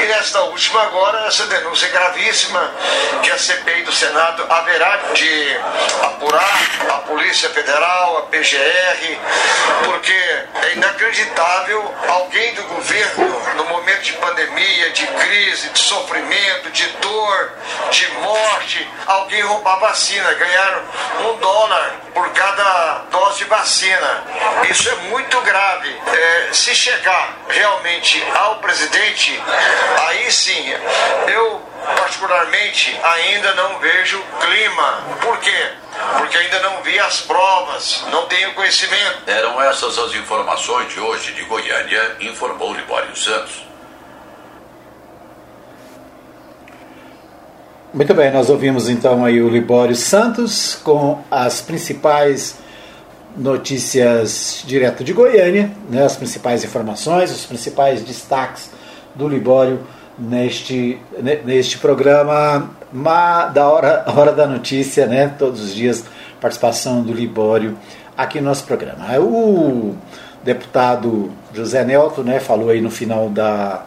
E 0.00 0.04
nesta 0.04 0.42
última 0.42 0.82
agora, 0.82 1.26
essa 1.26 1.46
denúncia 1.46 1.86
é 1.86 1.90
gravíssima 1.90 2.70
que 3.22 3.30
a 3.30 3.38
CPI 3.38 3.82
do 3.82 3.92
Senado 3.92 4.44
haverá 4.48 4.96
de 5.14 5.56
apurar 6.02 6.60
a 6.90 6.98
Polícia 6.98 7.48
Federal, 7.50 8.18
a 8.18 8.22
PGR, 8.22 9.18
porque 9.84 10.12
é 10.12 10.72
inacreditável 10.74 11.94
alguém 12.08 12.54
do 12.54 12.62
governo, 12.64 13.42
no 13.56 13.64
momento 13.64 14.02
de 14.02 14.12
pandemia, 14.14 14.90
de 14.90 15.05
de 15.06 15.24
crise, 15.24 15.68
de 15.70 15.78
sofrimento, 15.78 16.70
de 16.70 16.86
dor, 16.98 17.52
de 17.90 18.08
morte, 18.18 18.88
alguém 19.06 19.42
roubar 19.42 19.78
vacina, 19.78 20.32
ganhar 20.34 20.82
um 21.20 21.36
dólar 21.38 21.94
por 22.12 22.28
cada 22.30 23.04
dose 23.10 23.38
de 23.38 23.44
vacina. 23.44 24.24
Isso 24.68 24.88
é 24.88 24.94
muito 25.08 25.40
grave. 25.42 25.96
É, 26.06 26.48
se 26.52 26.74
chegar 26.74 27.36
realmente 27.48 28.22
ao 28.34 28.56
presidente, 28.56 29.40
aí 30.08 30.30
sim, 30.30 30.74
eu 31.28 31.62
particularmente 31.96 32.98
ainda 33.02 33.54
não 33.54 33.78
vejo 33.78 34.22
clima. 34.40 35.04
Por 35.20 35.38
quê? 35.38 35.72
Porque 36.18 36.36
ainda 36.36 36.58
não 36.60 36.82
vi 36.82 36.98
as 36.98 37.20
provas, 37.20 38.02
não 38.10 38.26
tenho 38.26 38.52
conhecimento. 38.54 39.22
Eram 39.26 39.62
essas 39.62 39.98
as 39.98 40.14
informações 40.14 40.92
de 40.92 41.00
hoje 41.00 41.32
de 41.32 41.42
Goiânia, 41.44 42.16
informou 42.20 42.74
Libório 42.74 43.14
Santos. 43.16 43.65
Muito 47.96 48.12
bem, 48.12 48.30
nós 48.30 48.50
ouvimos 48.50 48.90
então 48.90 49.24
aí 49.24 49.40
o 49.40 49.48
Libório 49.48 49.96
Santos 49.96 50.74
com 50.84 51.20
as 51.30 51.62
principais 51.62 52.58
notícias 53.34 54.62
direto 54.66 55.02
de 55.02 55.14
Goiânia, 55.14 55.70
né, 55.88 56.04
as 56.04 56.14
principais 56.14 56.62
informações, 56.62 57.30
os 57.30 57.46
principais 57.46 58.02
destaques 58.02 58.70
do 59.14 59.26
Libório 59.26 59.80
neste, 60.18 60.98
neste 61.42 61.78
programa 61.78 62.68
da 63.54 63.66
hora, 63.66 64.04
hora 64.14 64.32
da 64.32 64.46
notícia, 64.46 65.06
né, 65.06 65.34
todos 65.38 65.62
os 65.62 65.74
dias 65.74 66.04
participação 66.38 67.02
do 67.02 67.14
Libório 67.14 67.78
aqui 68.14 68.42
no 68.42 68.48
nosso 68.48 68.64
programa. 68.64 69.06
O 69.18 69.96
deputado 70.44 71.32
José 71.54 71.82
Nelto 71.82 72.22
né, 72.22 72.40
falou 72.40 72.68
aí 72.68 72.82
no 72.82 72.90
final 72.90 73.30
da, 73.30 73.86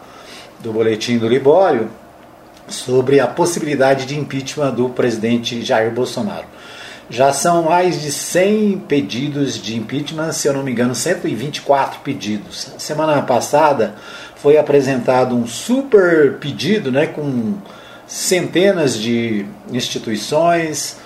do 0.58 0.72
boletim 0.72 1.16
do 1.16 1.28
Libório 1.28 1.99
sobre 2.70 3.20
a 3.20 3.26
possibilidade 3.26 4.06
de 4.06 4.18
impeachment 4.18 4.72
do 4.72 4.88
presidente 4.88 5.64
Jair 5.64 5.90
Bolsonaro. 5.90 6.46
Já 7.08 7.32
são 7.32 7.64
mais 7.64 8.00
de 8.00 8.12
100 8.12 8.84
pedidos 8.86 9.60
de 9.60 9.76
impeachment, 9.76 10.32
se 10.32 10.46
eu 10.46 10.52
não 10.52 10.62
me 10.62 10.70
engano, 10.70 10.94
124 10.94 12.00
pedidos. 12.00 12.72
Semana 12.78 13.20
passada 13.22 13.96
foi 14.36 14.56
apresentado 14.56 15.34
um 15.34 15.46
super 15.46 16.34
pedido 16.34 16.92
né, 16.92 17.06
com 17.06 17.54
centenas 18.06 18.96
de 18.96 19.44
instituições, 19.72 20.98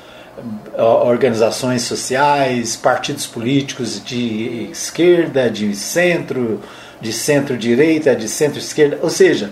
organizações 0.76 1.82
sociais, 1.82 2.76
partidos 2.76 3.26
políticos 3.26 4.02
de 4.04 4.68
esquerda, 4.70 5.50
de 5.50 5.74
centro, 5.74 6.60
de 7.00 7.12
centro-direita, 7.12 8.14
de 8.14 8.28
centro-esquerda, 8.28 8.98
ou 9.02 9.10
seja, 9.10 9.50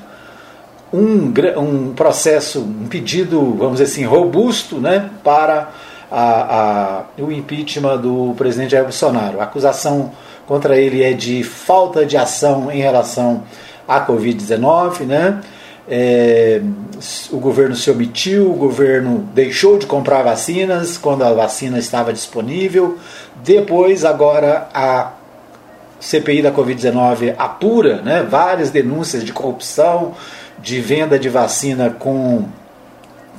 um, 0.92 1.32
um 1.58 1.94
processo, 1.94 2.60
um 2.60 2.86
pedido, 2.86 3.54
vamos 3.54 3.78
dizer 3.78 3.84
assim, 3.84 4.04
robusto 4.04 4.78
né, 4.78 5.10
para 5.24 5.70
a, 6.10 7.04
a, 7.18 7.22
o 7.22 7.32
impeachment 7.32 7.98
do 7.98 8.34
presidente 8.36 8.72
Jair 8.72 8.84
Bolsonaro. 8.84 9.40
A 9.40 9.44
acusação 9.44 10.12
contra 10.46 10.76
ele 10.76 11.02
é 11.02 11.12
de 11.12 11.42
falta 11.42 12.04
de 12.04 12.16
ação 12.16 12.70
em 12.70 12.80
relação 12.80 13.44
à 13.88 14.04
Covid-19, 14.04 15.06
né? 15.06 15.40
É, 15.88 16.60
o 17.32 17.38
governo 17.38 17.74
se 17.74 17.90
omitiu, 17.90 18.50
o 18.52 18.54
governo 18.54 19.28
deixou 19.34 19.78
de 19.78 19.86
comprar 19.86 20.22
vacinas 20.22 20.96
quando 20.96 21.22
a 21.22 21.32
vacina 21.32 21.78
estava 21.78 22.12
disponível. 22.12 22.98
Depois, 23.42 24.04
agora, 24.04 24.68
a 24.72 25.12
CPI 25.98 26.42
da 26.42 26.52
Covid-19 26.52 27.34
apura 27.36 28.02
né, 28.02 28.26
várias 28.28 28.70
denúncias 28.70 29.24
de 29.24 29.32
corrupção, 29.32 30.14
de 30.58 30.80
venda 30.80 31.18
de 31.18 31.28
vacina 31.28 31.90
com, 31.90 32.44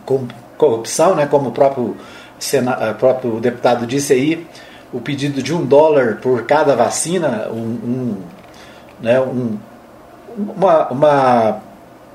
com 0.06 0.28
corrupção, 0.58 1.16
né, 1.16 1.26
como 1.26 1.50
o 1.50 1.52
próprio, 1.52 1.96
sena, 2.40 2.92
o 2.92 2.96
próprio 2.96 3.40
deputado 3.40 3.86
disse 3.86 4.14
aí, 4.14 4.48
o 4.92 5.00
pedido 5.00 5.42
de 5.42 5.54
um 5.54 5.66
dólar 5.66 6.18
por 6.22 6.44
cada 6.46 6.76
vacina, 6.76 7.48
um, 7.50 7.56
um, 7.56 8.18
né, 9.02 9.20
um, 9.20 9.58
uma, 10.38 10.88
uma 10.90 11.62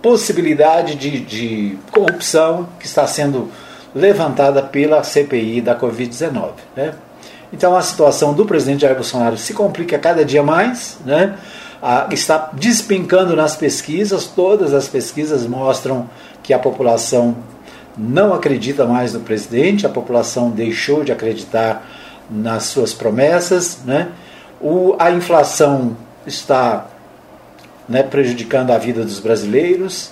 possibilidade 0.00 0.94
de, 0.94 1.20
de 1.20 1.78
corrupção 1.90 2.68
que 2.78 2.87
está 2.87 3.06
sendo 3.06 3.50
levantada 3.94 4.62
pela 4.62 5.02
CPI 5.02 5.61
da 5.61 5.78
Covid-19. 5.78 6.50
Né? 6.76 6.94
Então 7.52 7.74
a 7.76 7.82
situação 7.82 8.32
do 8.32 8.44
presidente 8.44 8.82
Jair 8.82 8.94
Bolsonaro 8.94 9.37
se 9.37 9.54
complica 9.54 9.98
cada 9.98 10.24
dia 10.24 10.42
mais, 10.42 10.98
né? 11.04 11.37
Está 12.10 12.50
despencando 12.52 13.36
nas 13.36 13.56
pesquisas, 13.56 14.26
todas 14.26 14.74
as 14.74 14.88
pesquisas 14.88 15.46
mostram 15.46 16.08
que 16.42 16.52
a 16.52 16.58
população 16.58 17.36
não 17.96 18.32
acredita 18.32 18.84
mais 18.84 19.12
no 19.12 19.20
presidente, 19.20 19.86
a 19.86 19.88
população 19.88 20.50
deixou 20.50 21.02
de 21.02 21.12
acreditar 21.12 21.86
nas 22.30 22.64
suas 22.64 22.92
promessas, 22.92 23.78
né? 23.84 24.08
o, 24.60 24.94
a 24.98 25.10
inflação 25.10 25.96
está 26.26 26.86
né, 27.88 28.02
prejudicando 28.02 28.70
a 28.70 28.78
vida 28.78 29.02
dos 29.02 29.18
brasileiros, 29.18 30.10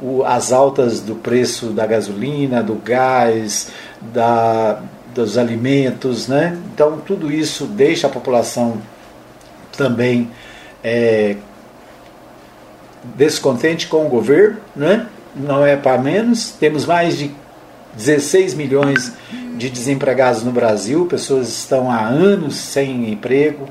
o, 0.00 0.24
as 0.24 0.52
altas 0.52 1.00
do 1.00 1.14
preço 1.14 1.66
da 1.66 1.86
gasolina, 1.86 2.62
do 2.62 2.74
gás, 2.74 3.70
da, 4.00 4.80
dos 5.14 5.38
alimentos, 5.38 6.26
né? 6.26 6.58
então 6.74 6.98
tudo 7.06 7.30
isso 7.30 7.66
deixa 7.66 8.08
a 8.08 8.10
população 8.10 8.78
também 9.76 10.30
é, 10.82 11.36
descontente 13.16 13.86
com 13.86 14.06
o 14.06 14.08
governo, 14.08 14.58
né? 14.74 15.06
não 15.34 15.64
é 15.64 15.76
para 15.76 15.98
menos. 15.98 16.50
Temos 16.52 16.86
mais 16.86 17.16
de 17.16 17.30
16 17.96 18.54
milhões 18.54 19.12
de 19.56 19.68
desempregados 19.68 20.42
no 20.42 20.50
Brasil, 20.50 21.06
pessoas 21.06 21.48
estão 21.48 21.90
há 21.90 22.00
anos 22.00 22.56
sem 22.56 23.10
emprego. 23.10 23.68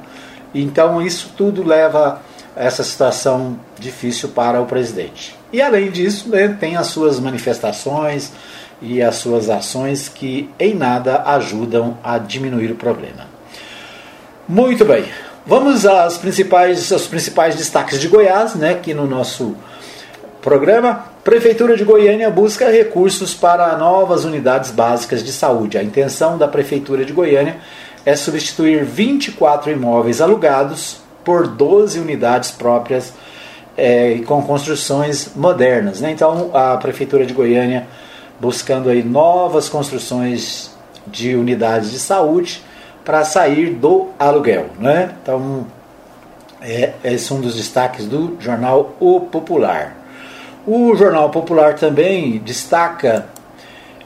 Então, 0.54 1.02
isso 1.02 1.34
tudo 1.36 1.64
leva 1.64 2.22
a 2.56 2.64
essa 2.64 2.84
situação 2.84 3.60
difícil 3.80 4.30
para 4.30 4.62
o 4.62 4.66
presidente. 4.66 5.36
E, 5.52 5.62
além 5.62 5.90
disso, 5.90 6.30
né, 6.30 6.56
tem 6.60 6.76
as 6.76 6.88
suas 6.88 7.20
manifestações 7.20 8.32
e 8.82 9.02
as 9.02 9.16
suas 9.16 9.50
ações 9.50 10.10
que, 10.10 10.50
em 10.60 10.74
nada, 10.74 11.24
ajudam 11.26 11.98
a 12.04 12.18
diminuir 12.18 12.72
o 12.72 12.76
problema. 12.76 13.28
Muito 14.48 14.84
bem. 14.84 15.06
Vamos 15.46 15.88
às 15.88 16.20
principais, 16.20 16.92
aos 16.92 17.08
principais 17.08 17.56
destaques 17.56 18.00
de 18.00 18.08
Goiás, 18.08 18.54
né, 18.54 18.72
aqui 18.74 18.94
no 18.94 19.08
nosso 19.08 19.56
programa. 20.40 21.06
Prefeitura 21.24 21.76
de 21.76 21.84
Goiânia 21.84 22.30
busca 22.30 22.70
recursos 22.70 23.34
para 23.34 23.76
novas 23.76 24.24
unidades 24.24 24.70
básicas 24.70 25.24
de 25.24 25.32
saúde. 25.32 25.80
A 25.80 25.84
intenção 25.84 26.38
da 26.38 26.48
Prefeitura 26.48 27.04
de 27.04 27.12
Goiânia 27.12 27.58
é 28.06 28.16
substituir 28.16 28.86
24 28.86 29.72
imóveis 29.72 30.22
alugados 30.22 31.02
por 31.24 31.48
12 31.48 32.00
unidades 32.00 32.52
próprias 32.52 33.12
é, 33.76 34.20
com 34.28 34.44
construções 34.44 35.32
modernas. 35.36 36.02
Né? 36.02 36.12
Então, 36.12 36.52
a 36.54 36.78
Prefeitura 36.78 37.26
de 37.26 37.34
Goiânia 37.34 37.88
buscando 38.40 38.90
aí 38.90 39.04
novas 39.04 39.68
construções 39.68 40.70
de 41.08 41.36
unidades 41.36 41.90
de 41.90 41.98
saúde 41.98 42.62
para 43.04 43.24
sair 43.24 43.74
do 43.74 44.10
aluguel. 44.18 44.68
Né? 44.80 45.12
Então, 45.22 45.66
é, 46.62 46.94
esse 47.04 47.32
é 47.32 47.36
um 47.36 47.42
dos 47.42 47.56
destaques 47.56 48.06
do 48.06 48.38
jornal 48.40 48.96
O 49.00 49.22
Popular. 49.22 49.98
O 50.66 50.96
Jornal 50.96 51.32
Popular 51.32 51.74
também 51.74 52.38
destaca 52.38 53.26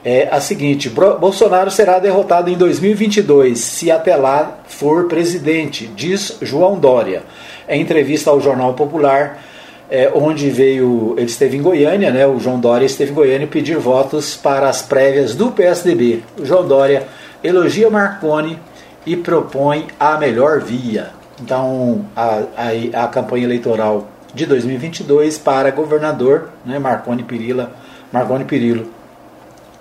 é 0.06 0.30
a 0.32 0.40
seguinte: 0.40 0.88
Bolsonaro 0.88 1.72
será 1.72 1.98
derrotado 1.98 2.50
em 2.50 2.56
2022 2.56 3.60
se 3.60 3.92
até 3.92 4.16
lá 4.16 4.60
for 4.68 5.08
presidente, 5.08 5.88
diz 5.88 6.38
João 6.42 6.80
Dória. 6.80 7.24
Em 7.68 7.82
entrevista 7.82 8.30
ao 8.30 8.40
Jornal 8.40 8.76
Popular, 8.76 9.44
é, 9.90 10.12
onde 10.14 10.50
veio, 10.52 11.16
ele 11.18 11.26
esteve 11.26 11.58
em 11.58 11.62
Goiânia, 11.62 12.12
né, 12.12 12.28
o 12.28 12.40
João 12.40 12.60
Dória 12.60 12.86
esteve 12.86 13.12
em 13.12 13.16
Goiânia 13.16 13.48
pedir 13.48 13.78
votos 13.78 14.36
para 14.36 14.70
as 14.70 14.84
prévias 14.84 15.34
do 15.34 15.52
PSDB. 15.52 16.24
O 16.40 16.46
João 16.46 16.68
Dória 16.68 17.08
elogia 17.44 17.90
Marconi 17.90 18.60
e 19.06 19.15
propõe 19.15 19.88
a 20.00 20.18
melhor 20.18 20.62
via. 20.62 21.12
Então, 21.41 22.06
a, 22.15 22.44
a, 22.58 23.04
a 23.04 23.08
campanha 23.08 23.44
eleitoral 23.44 24.08
de 24.34 24.46
2022 24.46 25.38
para 25.38 25.72
governador, 25.72 26.50
né, 26.65 26.80
Marconi 26.80 27.24
Pirila, 27.24 27.72
Marconi 28.12 28.46
Pirillo 28.46 28.91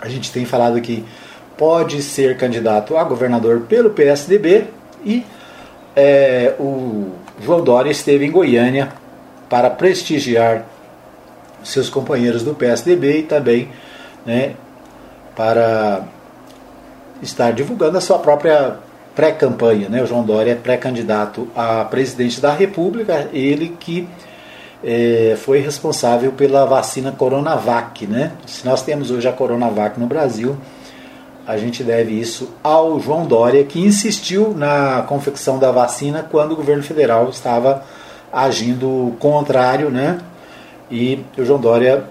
a 0.01 0.09
gente 0.09 0.31
tem 0.31 0.45
falado 0.45 0.81
que 0.83 1.05
pode 1.57 2.03
ser 2.03 2.37
candidato 2.37 2.97
a 2.97 3.05
governador 3.05 3.63
pelo 3.63 3.91
PSDB 3.91 4.67
e 5.05 5.25
é, 5.97 6.55
o 6.59 7.13
João 7.41 7.65
Dória 7.65 7.91
esteve 7.91 8.27
em 8.27 8.31
Goiânia 8.31 8.93
para 9.49 9.71
prestigiar 9.71 10.67
seus 11.63 11.89
companheiros 11.89 12.43
do 12.43 12.55
PSDB 12.55 13.21
e 13.21 13.23
também 13.23 13.71
né, 14.27 14.55
para 15.35 16.03
estar 17.23 17.53
divulgando 17.53 17.97
a 17.97 18.01
sua 18.01 18.19
própria 18.19 18.79
pré-campanha. 19.15 19.89
Né? 19.89 20.03
O 20.03 20.07
João 20.07 20.25
Dória 20.25 20.53
é 20.53 20.55
pré-candidato 20.55 21.49
a 21.55 21.85
presidente 21.85 22.41
da 22.41 22.53
República, 22.53 23.29
ele 23.33 23.77
que 23.79 24.09
é, 24.83 25.37
foi 25.39 25.61
responsável 25.61 26.33
pela 26.33 26.65
vacina 26.65 27.13
Coronavac. 27.13 28.07
Né? 28.07 28.33
Se 28.47 28.67
nós 28.67 28.83
temos 28.83 29.11
hoje 29.11 29.29
a 29.29 29.33
Coronavac 29.33 29.99
no 29.99 30.07
Brasil, 30.07 30.57
a 31.47 31.57
gente 31.57 31.83
deve 31.85 32.19
isso 32.19 32.51
ao 32.63 32.99
João 32.99 33.27
Dória, 33.27 33.65
que 33.65 33.79
insistiu 33.79 34.55
na 34.55 35.05
confecção 35.07 35.59
da 35.59 35.71
vacina 35.71 36.27
quando 36.29 36.53
o 36.53 36.57
governo 36.57 36.83
federal 36.83 37.29
estava 37.29 37.85
agindo 38.33 39.15
contrário, 39.19 39.91
né? 39.91 40.19
E 40.91 41.23
o 41.37 41.45
João 41.45 41.61
Dória 41.61 42.05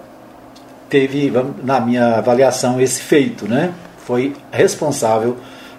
teve, 0.88 1.32
na 1.62 1.80
minha 1.80 2.18
avaliação, 2.18 2.80
esse 2.80 3.00
feito, 3.00 3.46
né? 3.46 3.72
Foi 3.98 4.34
responsável 4.52 5.36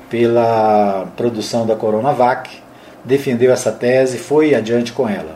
pela 0.10 1.08
produção 1.16 1.66
da 1.66 1.76
Coronavac, 1.76 2.50
defendeu 3.04 3.52
essa 3.52 3.72
tese, 3.72 4.18
foi 4.18 4.56
adiante 4.56 4.92
com 4.92 5.08
ela. 5.08 5.36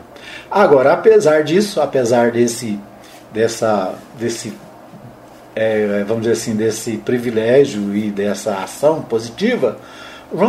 Agora, 0.50 0.92
apesar 0.92 1.44
disso, 1.44 1.80
apesar 1.80 2.30
desse, 2.32 2.78
dessa, 3.32 3.94
desse 4.18 4.52
é, 5.54 6.04
vamos 6.06 6.22
dizer 6.22 6.32
assim, 6.32 6.56
desse 6.56 6.96
privilégio 6.98 7.94
e 7.94 8.10
dessa 8.10 8.56
ação 8.56 9.02
positiva, 9.02 9.78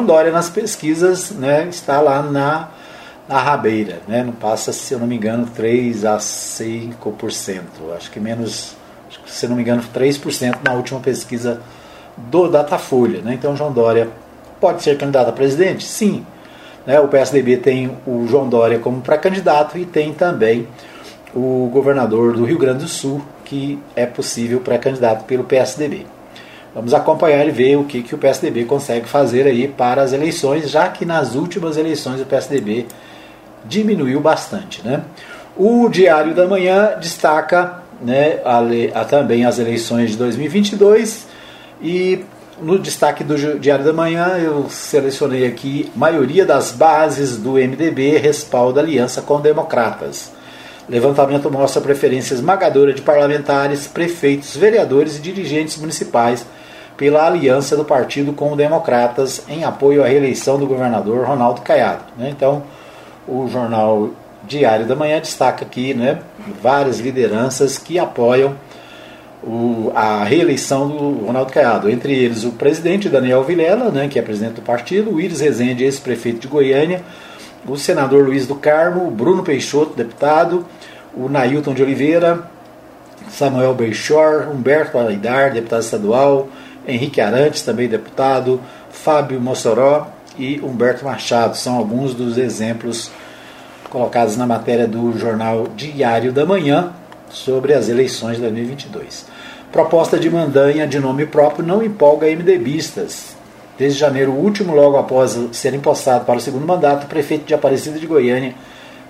Dória 0.06 0.32
nas 0.32 0.50
pesquisas 0.50 1.32
né, 1.32 1.68
está 1.68 2.00
lá 2.00 2.22
na, 2.22 2.70
na 3.28 3.40
rabeira, 3.40 4.00
né, 4.08 4.24
não 4.24 4.32
passa, 4.34 4.72
se 4.72 4.94
eu 4.94 5.00
não 5.00 5.08
me 5.08 5.16
engano, 5.16 5.48
3 5.56 6.06
a 6.06 6.18
5%, 6.18 7.62
acho 7.98 8.12
que 8.12 8.20
menos, 8.20 8.76
se 9.26 9.46
eu 9.46 9.50
não 9.50 9.56
me 9.56 9.64
engano, 9.64 9.84
3% 9.94 10.58
na 10.64 10.74
última 10.74 11.00
pesquisa 11.00 11.60
do 12.18 12.48
Datafolha. 12.48 13.22
Né, 13.22 13.34
então, 13.34 13.56
João 13.56 13.72
Dória 13.72 14.10
pode 14.60 14.84
ser 14.84 14.98
candidato 14.98 15.30
a 15.30 15.32
presidente? 15.32 15.84
Sim, 15.84 16.26
né? 16.86 17.00
O 17.00 17.08
PSDB 17.08 17.58
tem 17.58 17.92
o 18.06 18.26
João 18.28 18.48
Dória 18.48 18.80
como 18.80 19.02
pré-candidato 19.02 19.78
e 19.78 19.86
tem 19.86 20.14
também 20.14 20.68
o 21.34 21.70
governador 21.72 22.34
do 22.34 22.44
Rio 22.44 22.58
Grande 22.58 22.80
do 22.80 22.88
Sul, 22.88 23.22
que 23.46 23.80
é 23.96 24.06
possível 24.06 24.60
pré-candidato 24.60 25.26
pelo 25.26 25.44
PSDB. 25.44 26.06
Vamos 26.74 26.94
acompanhar 26.94 27.46
e 27.46 27.52
ver 27.52 27.76
o 27.78 27.84
que, 27.84 28.02
que 28.02 28.16
o 28.16 28.18
PSDB 28.18 28.66
consegue 28.66 29.08
fazer 29.08 29.46
aí 29.46 29.68
para 29.68 30.02
as 30.02 30.14
eleições, 30.14 30.70
já 30.70 30.88
que 30.88 31.06
nas 31.06 31.36
últimas 31.36 31.76
eleições 31.76 32.22
o 32.22 32.26
PSDB 32.26 32.86
diminuiu 33.66 34.22
bastante. 34.22 34.82
Né? 34.86 35.02
O 35.56 35.90
Diário 35.90 36.34
da 36.34 36.48
Manhã 36.48 36.98
destaca 37.00 37.82
né, 38.02 38.40
a, 38.46 38.62
a, 39.02 39.06
também 39.06 39.46
as 39.46 39.60
eleições 39.60 40.12
de 40.12 40.18
2022 40.18 41.28
e 41.82 42.24
no 42.62 42.78
destaque 42.78 43.24
do 43.24 43.60
Diário 43.60 43.84
da 43.84 43.92
Manhã, 43.92 44.38
eu 44.38 44.70
selecionei 44.70 45.48
aqui: 45.48 45.92
maioria 45.96 46.46
das 46.46 46.72
bases 46.72 47.38
do 47.38 47.54
MDB 47.54 48.18
respalda 48.18 48.80
aliança 48.80 49.22
com 49.22 49.42
democratas. 49.42 50.32
Levantamento 50.88 51.50
mostra 51.50 51.82
preferência 51.82 52.34
esmagadora 52.34 52.94
de 52.94 53.02
parlamentares, 53.02 53.88
prefeitos, 53.88 54.56
vereadores 54.56 55.18
e 55.18 55.22
dirigentes 55.22 55.78
municipais 55.78 56.46
pela 56.98 57.26
aliança 57.26 57.76
do 57.76 57.86
partido 57.86 58.34
com 58.34 58.56
democratas 58.56 59.44
em 59.48 59.64
apoio 59.64 60.04
à 60.04 60.08
reeleição 60.08 60.60
do 60.60 60.68
governador 60.68 61.26
Ronaldo 61.26 61.62
Caiado. 61.62 62.04
Né? 62.18 62.30
Então, 62.30 62.64
o 63.28 63.48
jornal 63.48 64.10
Diário 64.44 64.86
da 64.86 64.96
Manhã 64.96 65.20
destaca 65.20 65.64
aqui 65.64 65.94
né, 65.94 66.20
várias 66.62 67.00
lideranças 67.00 67.78
que 67.78 67.98
apoiam 67.98 68.56
o, 69.44 69.92
a 69.96 70.24
reeleição 70.24 70.88
do 70.88 71.26
Ronaldo 71.26 71.52
Caiado, 71.52 71.90
entre 71.90 72.14
eles 72.14 72.44
o 72.44 72.52
presidente 72.52 73.10
Daniel 73.10 73.44
Vilela, 73.44 73.90
né, 73.90 74.08
que 74.08 74.20
é 74.20 74.22
presidente 74.22 74.56
do 74.56 74.62
partido, 74.62 75.12
o 75.12 75.20
Iris 75.20 75.42
Rezende, 75.42 75.84
ex-prefeito 75.84 76.40
de 76.40 76.48
Goiânia, 76.48 77.02
o 77.68 77.78
senador 77.78 78.26
Luiz 78.26 78.46
do 78.48 78.56
Carmo, 78.56 79.08
o 79.08 79.12
Bruno 79.12 79.44
Peixoto, 79.44 79.96
deputado, 79.96 80.66
o 81.14 81.28
Nailton 81.28 81.74
de 81.74 81.84
Oliveira, 81.84 82.44
Samuel 83.30 83.74
Beixor, 83.74 84.50
Humberto 84.50 84.98
Alaidar, 84.98 85.54
deputado 85.54 85.82
estadual, 85.82 86.50
Henrique 86.88 87.22
Arantes, 87.22 87.62
também 87.62 87.88
deputado, 87.88 88.60
Fábio 88.92 89.40
Mossoró 89.40 90.08
e 90.38 90.60
Humberto 90.60 91.06
Machado. 91.06 91.56
São 91.56 91.76
alguns 91.76 92.14
dos 92.14 92.38
exemplos 92.38 93.12
colocados 93.90 94.36
na 94.36 94.46
matéria 94.46 94.88
do 94.88 95.18
jornal 95.18 95.68
Diário 95.76 96.32
da 96.32 96.46
Manhã 96.46 96.92
sobre 97.30 97.74
as 97.74 97.90
eleições 97.90 98.36
de 98.36 98.42
2022. 98.42 99.26
Proposta 99.72 100.20
de 100.20 100.30
Mandanha 100.30 100.86
de 100.86 101.00
nome 101.00 101.26
próprio 101.26 101.66
não 101.66 101.82
empolga 101.82 102.28
MDBistas. 102.28 103.38
Desde 103.78 103.98
janeiro 103.98 104.34
último, 104.34 104.76
logo 104.76 104.98
após 104.98 105.40
ser 105.54 105.74
empossado 105.74 106.26
para 106.26 106.36
o 106.36 106.42
segundo 106.42 106.68
mandato, 106.68 107.06
o 107.06 107.08
prefeito 107.08 107.46
de 107.46 107.54
Aparecida 107.54 107.98
de 107.98 108.06
Goiânia, 108.06 108.54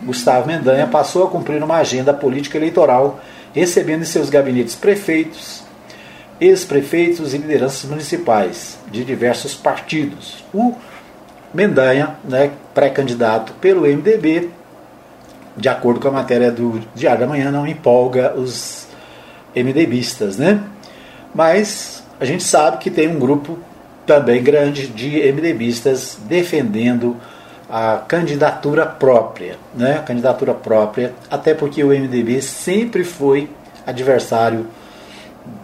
Gustavo 0.04 0.46
Mendanha, 0.46 0.86
passou 0.86 1.24
a 1.24 1.30
cumprir 1.32 1.64
uma 1.64 1.78
agenda 1.78 2.14
política 2.14 2.60
eleitoral, 2.60 3.20
recebendo 3.54 4.04
em 4.04 4.06
seus 4.06 4.30
gabinetes 4.30 4.76
prefeitos, 4.76 5.64
ex-prefeitos 6.40 7.34
e 7.34 7.40
lideranças 7.40 7.90
municipais 7.90 8.78
de 8.92 9.04
diversos 9.04 9.56
partidos. 9.56 10.44
O 10.54 10.76
Mendanha, 11.52 12.18
né, 12.24 12.52
pré-candidato 12.76 13.54
pelo 13.54 13.88
MDB, 13.88 14.52
de 15.58 15.68
acordo 15.68 16.00
com 16.00 16.08
a 16.08 16.12
matéria 16.12 16.52
do 16.52 16.80
Diário 16.94 17.22
da 17.22 17.28
Manhã, 17.28 17.50
não 17.50 17.66
empolga 17.66 18.36
os 18.36 18.81
MDBistas, 19.56 20.38
né? 20.38 20.64
Mas 21.34 22.04
a 22.20 22.26
gente 22.26 22.44
sabe 22.44 22.78
que 22.78 22.90
tem 22.90 23.08
um 23.08 23.20
grupo 23.20 23.58
também 24.06 24.44
grande 24.44 24.88
de 24.88 25.32
MDBistas 25.32 26.18
defendendo 26.28 27.16
a 27.70 27.98
candidatura 28.08 28.86
própria, 28.86 29.56
né? 29.74 29.98
A 30.00 30.02
candidatura 30.02 30.54
própria, 30.54 31.14
até 31.30 31.54
porque 31.54 31.84
o 31.84 31.88
MDB 31.88 32.42
sempre 32.42 33.04
foi 33.04 33.50
adversário 33.88 34.68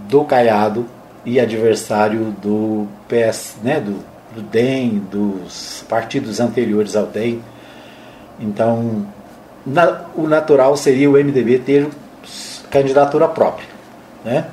do 0.08 0.24
Caiado 0.24 0.86
e 1.26 1.40
adversário 1.40 2.34
do 2.42 2.88
PS, 3.10 3.58
né? 3.62 3.80
Do, 3.80 4.00
do 4.34 4.42
DEM, 4.42 5.00
dos 5.12 5.84
partidos 5.90 6.40
anteriores 6.40 6.96
ao 6.96 7.06
DEM. 7.06 7.42
Então, 8.40 9.06
na, 9.66 10.06
o 10.16 10.28
natural 10.28 10.78
seria 10.78 11.10
o 11.10 11.14
MDB 11.14 11.60
ter 11.60 11.88
candidatura 12.70 13.28
própria. 13.28 13.77
Né? 14.28 14.46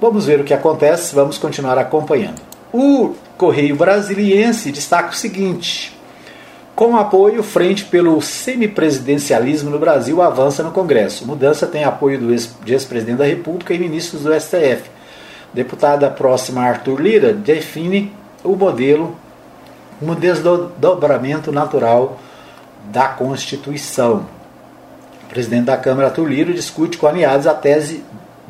Vamos 0.00 0.26
ver 0.26 0.40
o 0.40 0.44
que 0.44 0.52
acontece, 0.52 1.14
vamos 1.14 1.38
continuar 1.38 1.78
acompanhando. 1.78 2.42
O 2.72 3.14
Correio 3.38 3.76
Brasiliense 3.76 4.72
destaca 4.72 5.10
o 5.10 5.14
seguinte: 5.14 5.96
com 6.74 6.96
apoio, 6.96 7.40
frente 7.44 7.84
pelo 7.84 8.20
semipresidencialismo 8.20 9.70
no 9.70 9.78
Brasil 9.78 10.20
avança 10.20 10.64
no 10.64 10.72
Congresso. 10.72 11.24
Mudança 11.24 11.68
tem 11.68 11.84
apoio 11.84 12.18
do 12.18 12.32
ex-presidente 12.32 13.18
da 13.18 13.26
República 13.26 13.72
e 13.74 13.78
ministros 13.78 14.22
do 14.22 14.34
STF. 14.34 14.90
Deputada 15.54 16.10
próxima 16.10 16.62
Arthur 16.62 17.00
Lira 17.00 17.32
define 17.32 18.12
o 18.42 18.56
modelo, 18.56 19.16
um 20.02 20.16
desdobramento 20.16 21.52
natural 21.52 22.18
da 22.86 23.06
Constituição. 23.06 24.26
O 25.26 25.28
presidente 25.28 25.66
da 25.66 25.76
Câmara, 25.76 26.08
Arthur 26.08 26.26
Liro, 26.26 26.52
discute 26.52 26.98
com 26.98 27.06
aliados 27.06 27.46
a 27.46 27.54
tese 27.54 28.02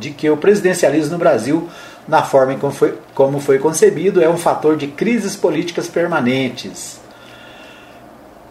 de 0.03 0.11
que 0.11 0.29
o 0.29 0.37
presidencialismo 0.37 1.13
no 1.13 1.19
Brasil, 1.19 1.69
na 2.09 2.23
forma 2.23 2.57
como 2.57 2.73
foi, 2.73 2.99
como 3.15 3.39
foi 3.39 3.59
concebido, 3.61 4.21
é 4.21 4.29
um 4.29 4.37
fator 4.37 4.77
de 4.77 4.89
crises 4.89 5.37
políticas 5.37 5.89
permanentes. 5.89 7.01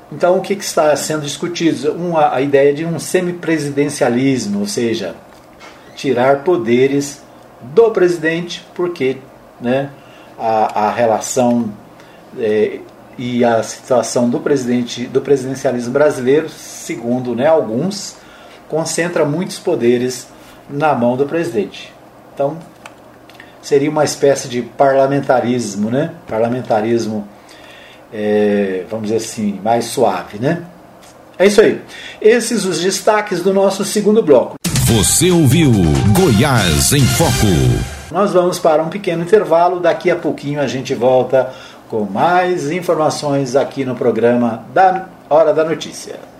Então, 0.09 0.37
o 0.37 0.41
que, 0.41 0.55
que 0.55 0.63
está 0.63 0.95
sendo 0.95 1.21
discutido? 1.21 1.91
Uma, 1.93 2.33
a 2.33 2.41
ideia 2.41 2.73
de 2.73 2.85
um 2.85 2.99
semipresidencialismo, 2.99 4.61
ou 4.61 4.67
seja, 4.67 5.15
tirar 5.95 6.43
poderes 6.43 7.21
do 7.61 7.91
presidente, 7.91 8.65
porque 8.73 9.17
né, 9.59 9.89
a, 10.39 10.87
a 10.87 10.91
relação 10.91 11.71
é, 12.39 12.79
e 13.17 13.43
a 13.43 13.61
situação 13.61 14.29
do 14.29 14.39
presidente 14.39 15.05
do 15.05 15.21
presidencialismo 15.21 15.91
brasileiro, 15.91 16.49
segundo 16.49 17.35
né, 17.35 17.47
alguns, 17.47 18.15
concentra 18.67 19.25
muitos 19.25 19.59
poderes 19.59 20.27
na 20.71 20.93
mão 20.93 21.17
do 21.17 21.25
presidente. 21.25 21.93
Então, 22.33 22.57
seria 23.61 23.89
uma 23.89 24.03
espécie 24.03 24.47
de 24.47 24.61
parlamentarismo, 24.61 25.89
né? 25.89 26.11
Parlamentarismo, 26.27 27.27
é, 28.13 28.83
vamos 28.89 29.07
dizer 29.07 29.17
assim, 29.17 29.59
mais 29.63 29.85
suave, 29.85 30.39
né? 30.39 30.63
É 31.37 31.47
isso 31.47 31.61
aí. 31.61 31.81
Esses 32.21 32.65
os 32.65 32.79
destaques 32.79 33.41
do 33.41 33.53
nosso 33.53 33.83
segundo 33.83 34.21
bloco. 34.21 34.55
Você 34.85 35.31
ouviu 35.31 35.71
Goiás 36.13 36.93
em 36.93 37.01
Foco. 37.01 37.47
Nós 38.11 38.31
vamos 38.31 38.59
para 38.59 38.83
um 38.83 38.89
pequeno 38.89 39.23
intervalo. 39.23 39.79
Daqui 39.79 40.11
a 40.11 40.15
pouquinho 40.15 40.59
a 40.59 40.67
gente 40.67 40.93
volta 40.93 41.49
com 41.89 42.03
mais 42.03 42.69
informações 42.69 43.55
aqui 43.55 43.85
no 43.85 43.95
programa 43.95 44.65
da 44.73 45.07
Hora 45.29 45.53
da 45.53 45.63
Notícia. 45.63 46.30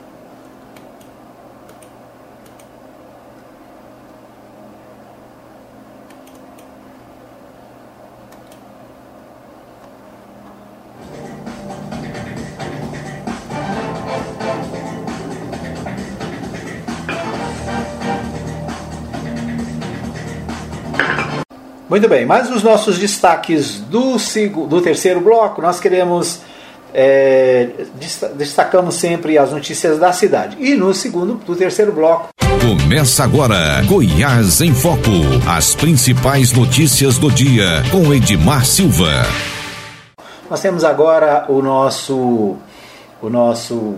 Muito 21.91 22.07
bem, 22.07 22.25
mas 22.25 22.49
os 22.49 22.63
nossos 22.63 22.97
destaques 22.97 23.81
do, 23.81 24.15
do 24.65 24.81
terceiro 24.81 25.19
bloco, 25.19 25.61
nós 25.61 25.77
queremos. 25.77 26.39
É, 26.93 27.67
destacamos 28.35 28.95
sempre 28.95 29.37
as 29.37 29.51
notícias 29.51 29.99
da 29.99 30.13
cidade. 30.13 30.55
E 30.57 30.73
no 30.73 30.93
segundo, 30.93 31.33
do 31.45 31.53
terceiro 31.53 31.91
bloco. 31.91 32.29
Começa 32.61 33.25
agora 33.25 33.81
Goiás 33.83 34.61
em 34.61 34.73
Foco. 34.73 35.01
As 35.45 35.75
principais 35.75 36.53
notícias 36.53 37.17
do 37.17 37.29
dia 37.29 37.83
com 37.91 38.13
Edmar 38.13 38.65
Silva. 38.65 39.25
Nós 40.49 40.61
temos 40.61 40.85
agora 40.85 41.43
o 41.49 41.61
nosso 41.61 42.55
o 43.21 43.29
nosso 43.29 43.95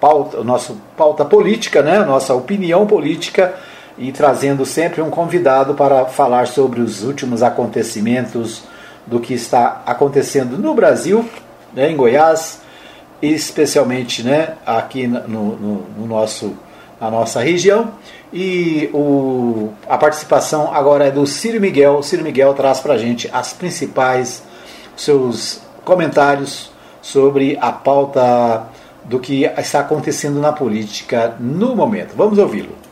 pauta, 0.00 0.40
o 0.40 0.44
nosso 0.44 0.78
pauta 0.96 1.22
política, 1.22 1.82
né? 1.82 1.98
Nossa 1.98 2.32
opinião 2.32 2.86
política 2.86 3.54
e 3.98 4.12
trazendo 4.12 4.64
sempre 4.66 5.00
um 5.00 5.10
convidado 5.10 5.74
para 5.74 6.04
falar 6.06 6.46
sobre 6.46 6.80
os 6.80 7.02
últimos 7.02 7.42
acontecimentos 7.42 8.62
do 9.06 9.20
que 9.20 9.34
está 9.34 9.82
acontecendo 9.86 10.58
no 10.58 10.74
Brasil, 10.74 11.24
né, 11.72 11.90
em 11.90 11.96
Goiás, 11.96 12.60
especialmente 13.22 14.22
né, 14.22 14.54
aqui 14.66 15.06
no, 15.06 15.56
no, 15.56 15.86
no 15.98 16.06
nosso, 16.06 16.54
na 17.00 17.10
nossa 17.10 17.40
região. 17.40 17.92
E 18.32 18.90
o, 18.92 19.72
a 19.88 19.96
participação 19.96 20.74
agora 20.74 21.06
é 21.06 21.10
do 21.10 21.26
Ciro 21.26 21.60
Miguel. 21.60 21.98
O 21.98 22.02
Ciro 22.02 22.22
Miguel 22.22 22.52
traz 22.54 22.80
para 22.80 22.94
a 22.94 22.98
gente 22.98 23.30
as 23.32 23.52
principais 23.52 24.42
seus 24.96 25.60
comentários 25.84 26.70
sobre 27.00 27.56
a 27.60 27.70
pauta 27.70 28.66
do 29.04 29.20
que 29.20 29.44
está 29.44 29.80
acontecendo 29.80 30.40
na 30.40 30.52
política 30.52 31.36
no 31.38 31.76
momento. 31.76 32.14
Vamos 32.16 32.38
ouvi-lo. 32.38 32.85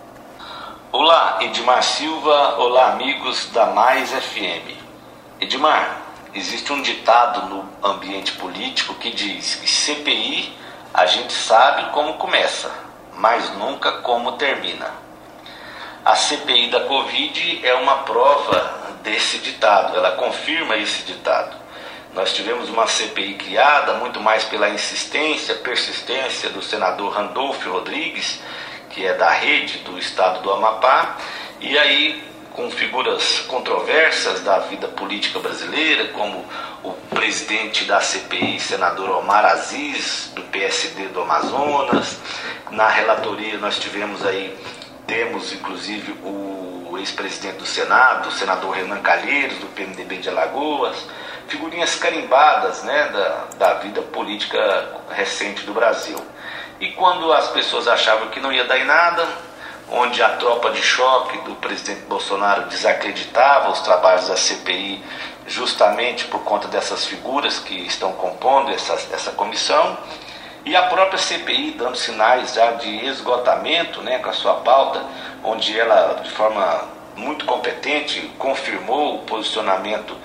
Olá, 0.97 1.39
Edmar 1.41 1.83
Silva. 1.83 2.55
Olá, 2.57 2.93
amigos 2.93 3.51
da 3.51 3.67
Mais 3.67 4.13
FM. 4.13 4.79
Edmar, 5.41 6.03
existe 6.33 6.73
um 6.73 6.81
ditado 6.81 7.49
no 7.49 7.69
ambiente 7.83 8.31
político 8.35 8.95
que 8.95 9.11
diz 9.11 9.57
que 9.57 9.67
CPI 9.67 10.57
a 10.95 11.05
gente 11.07 11.33
sabe 11.33 11.91
como 11.91 12.15
começa, 12.15 12.71
mas 13.17 13.53
nunca 13.57 13.91
como 14.03 14.39
termina. 14.39 14.89
A 16.05 16.15
CPI 16.15 16.71
da 16.71 16.83
Covid 16.83 17.67
é 17.67 17.75
uma 17.75 18.05
prova 18.05 18.95
desse 19.03 19.39
ditado, 19.39 19.97
ela 19.97 20.13
confirma 20.13 20.77
esse 20.77 21.03
ditado. 21.03 21.57
Nós 22.13 22.33
tivemos 22.33 22.69
uma 22.69 22.87
CPI 22.87 23.35
criada 23.35 23.95
muito 23.95 24.21
mais 24.21 24.45
pela 24.45 24.71
insistência, 24.71 25.57
persistência 25.57 26.51
do 26.51 26.63
senador 26.63 27.13
Randolfo 27.13 27.69
Rodrigues 27.69 28.41
que 28.95 29.05
é 29.05 29.13
da 29.15 29.31
rede 29.31 29.79
do 29.79 29.99
estado 29.99 30.41
do 30.41 30.53
Amapá, 30.53 31.17
e 31.61 31.77
aí 31.77 32.23
com 32.53 32.71
figuras 32.71 33.41
controversas 33.49 34.41
da 34.43 34.61
vida 34.61 34.87
política 34.87 35.41
brasileira, 35.41 36.07
como 36.13 36.47
o 36.85 36.93
presidente 37.13 37.85
da 37.85 38.01
CPI, 38.01 38.61
senador 38.61 39.11
Omar 39.11 39.45
Aziz, 39.45 40.31
do 40.37 40.43
PSD 40.43 41.09
do 41.09 41.23
Amazonas. 41.23 42.17
Na 42.71 42.89
relatoria 42.89 43.59
nós 43.59 43.81
tivemos 43.81 44.25
aí, 44.25 44.57
temos 45.05 45.53
inclusive 45.53 46.13
o 46.23 46.97
ex-presidente 46.97 47.59
do 47.59 47.67
Senado, 47.67 48.29
o 48.29 48.33
senador 48.33 48.77
Renan 48.77 49.01
Calheiros, 49.01 49.59
do 49.59 49.67
PMDB 49.67 50.19
de 50.19 50.29
Alagoas, 50.29 50.97
figurinhas 51.49 51.97
carimbadas 51.97 52.85
né, 52.85 53.09
da, 53.09 53.47
da 53.59 53.75
vida 53.81 54.01
política 54.01 55.01
recente 55.11 55.67
do 55.67 55.75
Brasil. 55.75 56.17
E 56.81 56.89
quando 56.93 57.33
as 57.33 57.49
pessoas 57.49 57.87
achavam 57.89 58.29
que 58.29 58.41
não 58.41 58.53
ia 58.53 58.65
dar 58.65 58.79
em 58.79 58.85
nada, 58.85 59.27
onde 59.91 60.23
a 60.23 60.31
tropa 60.31 60.71
de 60.71 60.83
choque 60.83 61.39
do 61.39 61.55
presidente 61.57 62.03
Bolsonaro 62.03 62.69
desacreditava 62.69 63.71
os 63.71 63.81
trabalhos 63.81 64.29
da 64.29 64.37
CPI 64.37 65.05
justamente 65.47 66.25
por 66.27 66.43
conta 66.43 66.69
dessas 66.69 67.05
figuras 67.05 67.59
que 67.59 67.75
estão 67.75 68.13
compondo 68.13 68.71
essa, 68.71 68.95
essa 69.13 69.31
comissão, 69.33 69.99
e 70.65 70.75
a 70.75 70.83
própria 70.85 71.19
CPI 71.19 71.73
dando 71.73 71.97
sinais 71.97 72.55
já 72.55 72.73
de 72.73 73.05
esgotamento 73.07 74.01
né, 74.01 74.19
com 74.19 74.31
a 74.31 74.33
sua 74.33 74.55
pauta, 74.55 75.05
onde 75.43 75.79
ela, 75.79 76.21
de 76.23 76.31
forma 76.31 76.89
muito 77.15 77.45
competente, 77.45 78.33
confirmou 78.39 79.17
o 79.17 79.19
posicionamento 79.21 80.17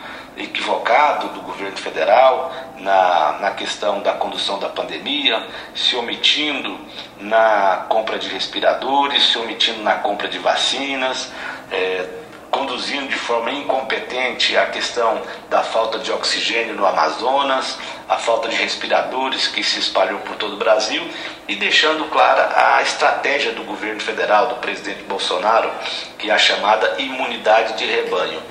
equivocado 0.43 1.29
do 1.29 1.41
governo 1.41 1.77
federal 1.77 2.51
na, 2.77 3.37
na 3.39 3.51
questão 3.51 4.01
da 4.01 4.13
condução 4.13 4.59
da 4.59 4.69
pandemia, 4.69 5.45
se 5.75 5.95
omitindo 5.95 6.79
na 7.19 7.85
compra 7.89 8.17
de 8.17 8.29
respiradores, 8.29 9.31
se 9.31 9.37
omitindo 9.37 9.81
na 9.83 9.95
compra 9.95 10.27
de 10.27 10.39
vacinas, 10.39 11.31
é, 11.71 12.07
conduzindo 12.49 13.07
de 13.07 13.15
forma 13.15 13.51
incompetente 13.51 14.57
a 14.57 14.65
questão 14.67 15.21
da 15.49 15.61
falta 15.61 15.99
de 15.99 16.11
oxigênio 16.11 16.75
no 16.75 16.85
Amazonas, 16.85 17.77
a 18.10 18.18
falta 18.18 18.49
de 18.49 18.55
respiradores 18.55 19.47
que 19.47 19.64
se 19.64 19.80
espalhou 19.80 20.20
por 20.20 20.36
todo 20.36 20.55
o 20.55 20.57
Brasil 20.57 21.07
e 21.47 21.55
deixando 21.55 22.10
clara 22.10 22.76
a 22.76 22.82
estratégia 22.82 23.53
do 23.53 23.64
governo 23.64 24.01
federal, 24.01 24.47
do 24.47 24.55
presidente 24.55 25.03
Bolsonaro, 25.03 25.72
que 26.18 26.30
é 26.30 26.34
a 26.34 26.38
chamada 26.38 26.95
imunidade 26.99 27.78
de 27.78 27.86
rebanho 27.86 28.41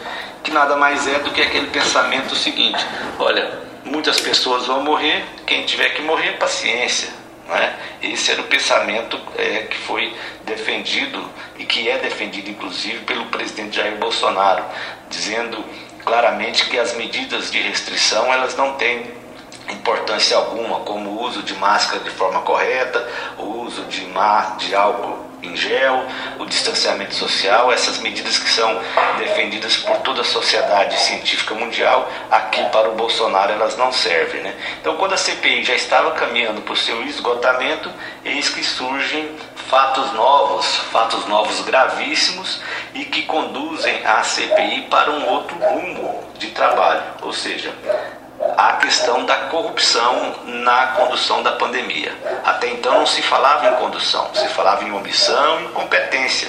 que 0.49 0.55
nada 0.55 0.77
mais 0.77 1.07
é 1.07 1.19
do 1.19 1.31
que 1.31 1.43
aquele 1.43 1.67
pensamento 1.67 2.35
seguinte: 2.35 2.85
olha, 3.19 3.61
muitas 3.85 4.19
pessoas 4.19 4.67
vão 4.67 4.83
morrer, 4.83 5.25
quem 5.47 5.65
tiver 5.67 5.91
que 5.91 6.03
morrer, 6.03 6.39
paciência. 6.39 7.11
Não 7.47 7.55
é? 7.55 7.75
Esse 8.03 8.33
era 8.33 8.41
o 8.43 8.45
pensamento 8.45 9.19
é, 9.37 9.63
que 9.63 9.77
foi 9.79 10.15
defendido 10.45 11.31
e 11.59 11.65
que 11.65 11.89
é 11.89 11.99
defendido, 11.99 12.51
inclusive, 12.51 13.05
pelo 13.05 13.27
presidente 13.27 13.77
Jair 13.77 13.97
Bolsonaro, 13.97 14.65
dizendo 15.09 15.65
claramente 16.05 16.67
que 16.67 16.79
as 16.79 16.95
medidas 16.95 17.51
de 17.51 17.61
restrição 17.61 18.33
elas 18.33 18.55
não 18.57 18.75
têm 18.75 19.11
importância 19.71 20.37
alguma, 20.37 20.81
como 20.81 21.11
o 21.11 21.23
uso 21.23 21.43
de 21.43 21.55
máscara 21.55 22.03
de 22.03 22.11
forma 22.11 22.41
correta, 22.43 23.07
o 23.39 23.63
uso 23.63 23.85
de, 23.85 24.07
de 24.59 24.75
álcool 24.75 25.29
em 25.43 25.57
gel, 25.57 26.05
o 26.39 26.45
distanciamento 26.45 27.15
social, 27.15 27.71
essas 27.73 27.99
medidas 27.99 28.39
que 28.39 28.49
são 28.49 28.81
defendidas 29.19 29.77
por 29.77 29.97
toda 29.99 30.23
a 30.23 30.25
sociedade 30.25 30.99
científica 30.99 31.55
mundial, 31.55 32.11
aqui 32.31 32.63
para 32.71 32.89
o 32.89 32.95
Bolsonaro 32.95 33.53
elas 33.53 33.77
não 33.77 33.93
servem. 33.93 34.43
Né? 34.43 34.55
Então, 34.81 34.97
quando 34.97 35.13
a 35.13 35.17
CPI 35.17 35.65
já 35.65 35.75
estava 35.75 36.13
caminhando 36.13 36.61
para 36.63 36.73
o 36.73 36.77
seu 36.77 37.03
esgotamento, 37.05 37.91
eis 38.25 38.49
que 38.49 38.65
surgem 38.65 39.31
fatos 39.69 40.13
novos, 40.13 40.77
fatos 40.91 41.27
novos 41.27 41.61
gravíssimos 41.61 42.61
e 42.95 43.05
que 43.05 43.23
conduzem 43.23 44.05
a 44.05 44.23
CPI 44.23 44.87
para 44.91 45.11
um 45.11 45.29
outro 45.29 45.57
rumo 45.59 46.25
de 46.39 46.49
trabalho, 46.49 47.03
ou 47.23 47.33
seja, 47.33 47.73
a 48.57 48.75
questão 48.75 49.25
da 49.25 49.37
corrupção 49.47 50.35
na 50.45 50.89
condução 50.89 51.43
da 51.43 51.53
pandemia. 51.53 52.13
Até 52.45 52.69
então 52.69 52.99
não 52.99 53.07
se 53.07 53.23
falava 53.23 53.69
em 53.69 53.75
condução, 53.75 54.31
se 54.35 54.47
falava 54.49 54.85
em 54.85 54.93
omissão 54.93 55.61
e 55.61 55.65
incompetência. 55.65 56.49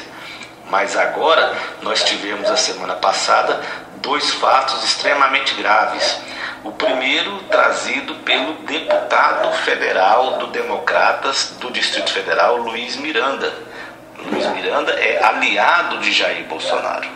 Mas 0.69 0.95
agora 0.95 1.55
nós 1.81 2.03
tivemos 2.03 2.49
a 2.49 2.57
semana 2.57 2.93
passada 2.95 3.59
dois 3.97 4.31
fatos 4.35 4.83
extremamente 4.83 5.55
graves. 5.55 6.19
O 6.63 6.71
primeiro 6.71 7.39
trazido 7.43 8.15
pelo 8.15 8.53
deputado 8.65 9.51
federal 9.57 10.37
do 10.37 10.47
Democratas 10.47 11.55
do 11.59 11.71
Distrito 11.71 12.11
Federal, 12.11 12.57
Luiz 12.57 12.97
Miranda, 12.97 13.51
Luiz 14.25 14.45
Miranda 14.47 14.91
é 14.91 15.23
aliado 15.23 15.99
de 15.99 16.11
Jair 16.11 16.43
Bolsonaro. 16.45 17.07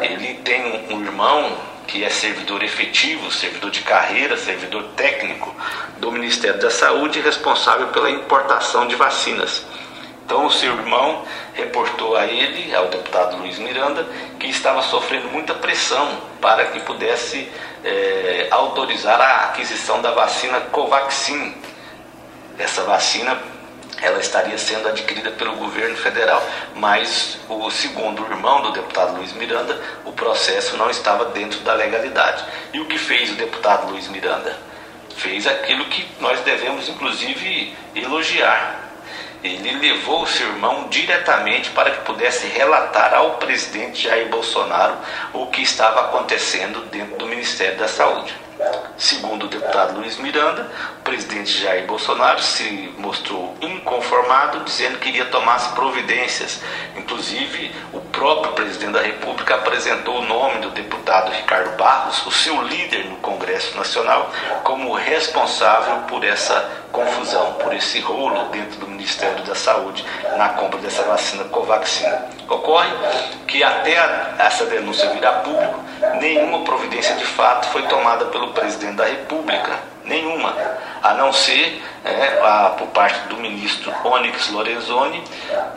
Ele 0.00 0.34
tem 0.44 0.86
um 0.90 1.00
irmão 1.00 1.58
que 1.90 2.04
é 2.04 2.08
servidor 2.08 2.62
efetivo, 2.62 3.32
servidor 3.32 3.70
de 3.70 3.80
carreira, 3.80 4.36
servidor 4.36 4.84
técnico 4.96 5.52
do 5.98 6.12
Ministério 6.12 6.60
da 6.60 6.70
Saúde, 6.70 7.20
responsável 7.20 7.88
pela 7.88 8.08
importação 8.08 8.86
de 8.86 8.94
vacinas. 8.94 9.66
Então, 10.24 10.46
o 10.46 10.52
seu 10.52 10.72
irmão 10.72 11.24
reportou 11.52 12.16
a 12.16 12.24
ele, 12.26 12.72
ao 12.72 12.86
deputado 12.86 13.36
Luiz 13.38 13.58
Miranda, 13.58 14.06
que 14.38 14.46
estava 14.46 14.80
sofrendo 14.82 15.28
muita 15.30 15.52
pressão 15.54 16.08
para 16.40 16.66
que 16.66 16.78
pudesse 16.80 17.50
é, 17.84 18.46
autorizar 18.52 19.20
a 19.20 19.46
aquisição 19.46 20.00
da 20.00 20.12
vacina 20.12 20.60
Covaxin. 20.60 21.52
Essa 22.56 22.84
vacina 22.84 23.36
ela 24.02 24.18
estaria 24.18 24.56
sendo 24.56 24.88
adquirida 24.88 25.30
pelo 25.32 25.56
governo 25.56 25.96
federal. 25.96 26.42
Mas, 26.74 27.38
o 27.48 27.70
segundo 27.70 28.22
irmão 28.22 28.62
do 28.62 28.72
deputado 28.72 29.16
Luiz 29.16 29.32
Miranda, 29.32 29.80
o 30.04 30.12
processo 30.12 30.76
não 30.76 30.90
estava 30.90 31.26
dentro 31.26 31.60
da 31.60 31.74
legalidade. 31.74 32.44
E 32.72 32.80
o 32.80 32.86
que 32.86 32.98
fez 32.98 33.30
o 33.30 33.34
deputado 33.34 33.90
Luiz 33.90 34.08
Miranda? 34.08 34.56
Fez 35.16 35.46
aquilo 35.46 35.84
que 35.86 36.08
nós 36.20 36.40
devemos, 36.40 36.88
inclusive, 36.88 37.76
elogiar. 37.94 38.80
Ele 39.42 39.72
levou 39.78 40.22
o 40.22 40.26
seu 40.26 40.48
irmão 40.48 40.88
diretamente 40.88 41.70
para 41.70 41.90
que 41.90 42.04
pudesse 42.04 42.46
relatar 42.46 43.14
ao 43.14 43.36
presidente 43.36 44.02
Jair 44.02 44.28
Bolsonaro 44.28 44.96
o 45.32 45.46
que 45.46 45.62
estava 45.62 46.00
acontecendo 46.00 46.80
dentro 46.90 47.16
do 47.16 47.26
Ministério 47.26 47.78
da 47.78 47.88
Saúde. 47.88 48.34
Segundo 48.96 49.46
o 49.46 49.48
deputado 49.48 49.98
Luiz 49.98 50.18
Miranda, 50.18 50.70
o 50.98 51.02
presidente 51.02 51.62
Jair 51.62 51.86
Bolsonaro 51.86 52.42
se 52.42 52.94
mostrou 52.98 53.56
inconformado, 53.60 54.60
dizendo 54.60 54.98
que 54.98 55.08
iria 55.08 55.24
tomar 55.24 55.54
as 55.54 55.68
providências. 55.68 56.60
Inclusive, 56.96 57.74
o 57.92 58.00
próprio 58.00 58.52
presidente 58.52 58.92
da 58.92 59.00
República 59.00 59.54
apresentou 59.54 60.18
o 60.18 60.24
nome 60.26 60.60
do 60.60 60.70
deputado 60.70 61.32
Ricardo 61.32 61.76
Barros, 61.76 62.26
o 62.26 62.30
seu 62.30 62.60
líder 62.62 63.06
no 63.06 63.16
Congresso 63.16 63.76
Nacional, 63.76 64.30
como 64.62 64.92
responsável 64.94 66.02
por 66.02 66.22
essa 66.22 66.80
confusão, 66.92 67.54
por 67.54 67.72
esse 67.72 68.00
rolo 68.00 68.48
dentro 68.50 68.80
do 68.80 68.88
Ministério 68.88 69.42
da 69.44 69.54
Saúde 69.54 70.04
na 70.36 70.50
compra 70.50 70.78
dessa 70.80 71.02
vacina 71.04 71.44
Covaxin. 71.44 72.06
Ocorre 72.48 72.90
que 73.46 73.62
até 73.62 73.96
essa 74.38 74.66
denúncia 74.66 75.08
virar 75.10 75.40
público, 75.42 75.80
nenhuma 76.20 76.64
providência 76.64 77.14
de 77.14 77.24
fato 77.24 77.68
foi 77.68 77.82
tomada 77.82 78.26
pelo 78.26 78.49
presidente 78.50 78.96
da 78.96 79.04
República, 79.04 79.78
nenhuma, 80.04 80.54
a 81.02 81.14
não 81.14 81.32
ser 81.32 81.82
é, 82.04 82.40
a, 82.42 82.70
por 82.70 82.88
parte 82.88 83.28
do 83.28 83.36
ministro 83.36 83.92
Onyx 84.04 84.50
Lorenzoni, 84.50 85.22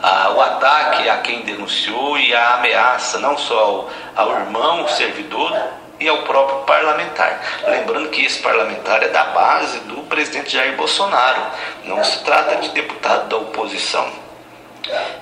a, 0.02 0.30
o 0.30 0.40
ataque 0.40 1.08
a 1.08 1.18
quem 1.18 1.42
denunciou 1.42 2.18
e 2.18 2.34
a 2.34 2.54
ameaça 2.54 3.18
não 3.18 3.36
só 3.36 3.58
ao, 3.58 3.90
ao 4.16 4.40
irmão, 4.40 4.88
servidor, 4.88 5.52
e 6.00 6.08
ao 6.08 6.22
próprio 6.22 6.60
parlamentar. 6.64 7.40
Lembrando 7.66 8.10
que 8.10 8.24
esse 8.24 8.40
parlamentar 8.40 9.02
é 9.02 9.08
da 9.08 9.24
base 9.24 9.78
do 9.80 10.02
presidente 10.02 10.52
Jair 10.52 10.76
Bolsonaro, 10.76 11.40
não 11.84 12.02
se 12.02 12.22
trata 12.24 12.56
de 12.56 12.70
deputado 12.70 13.28
da 13.28 13.36
oposição. 13.36 14.23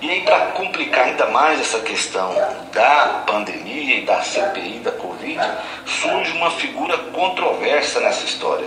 E 0.01 0.11
aí, 0.11 0.23
para 0.23 0.47
complicar 0.53 1.05
ainda 1.07 1.27
mais 1.29 1.61
essa 1.61 1.79
questão 1.81 2.35
da 2.73 3.23
pandemia 3.27 3.99
e 3.99 4.05
da 4.05 4.21
CPI 4.21 4.81
da 4.81 4.91
Covid, 4.93 5.41
surge 5.87 6.33
uma 6.33 6.51
figura 6.51 6.99
controversa 6.99 8.01
nessa 8.01 8.25
história. 8.25 8.67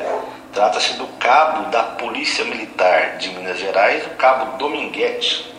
Trata-se 0.53 0.93
do 0.93 1.05
cabo 1.19 1.69
da 1.69 1.83
Polícia 1.83 2.45
Militar 2.45 3.17
de 3.17 3.29
Minas 3.29 3.59
Gerais, 3.59 4.05
o 4.05 4.11
cabo 4.11 4.57
Dominguete. 4.57 5.53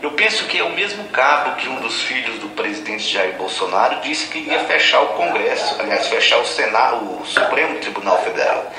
Eu 0.00 0.12
penso 0.12 0.46
que 0.46 0.58
é 0.58 0.64
o 0.64 0.72
mesmo 0.72 1.04
cabo 1.08 1.56
que 1.56 1.68
um 1.68 1.80
dos 1.80 2.02
filhos 2.02 2.38
do 2.38 2.48
presidente 2.50 3.12
Jair 3.12 3.36
Bolsonaro 3.36 4.00
disse 4.00 4.28
que 4.28 4.38
iria 4.38 4.60
fechar 4.60 5.02
o 5.02 5.08
Congresso, 5.08 5.76
aliás, 5.80 6.06
fechar 6.06 6.38
o 6.38 6.46
Senado, 6.46 7.20
o 7.20 7.26
Supremo 7.26 7.78
Tribunal 7.80 8.22
Federal. 8.22 8.72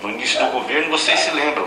No 0.00 0.10
início 0.10 0.38
do 0.38 0.52
governo, 0.52 0.90
vocês 0.90 1.18
se 1.18 1.30
lembram, 1.30 1.66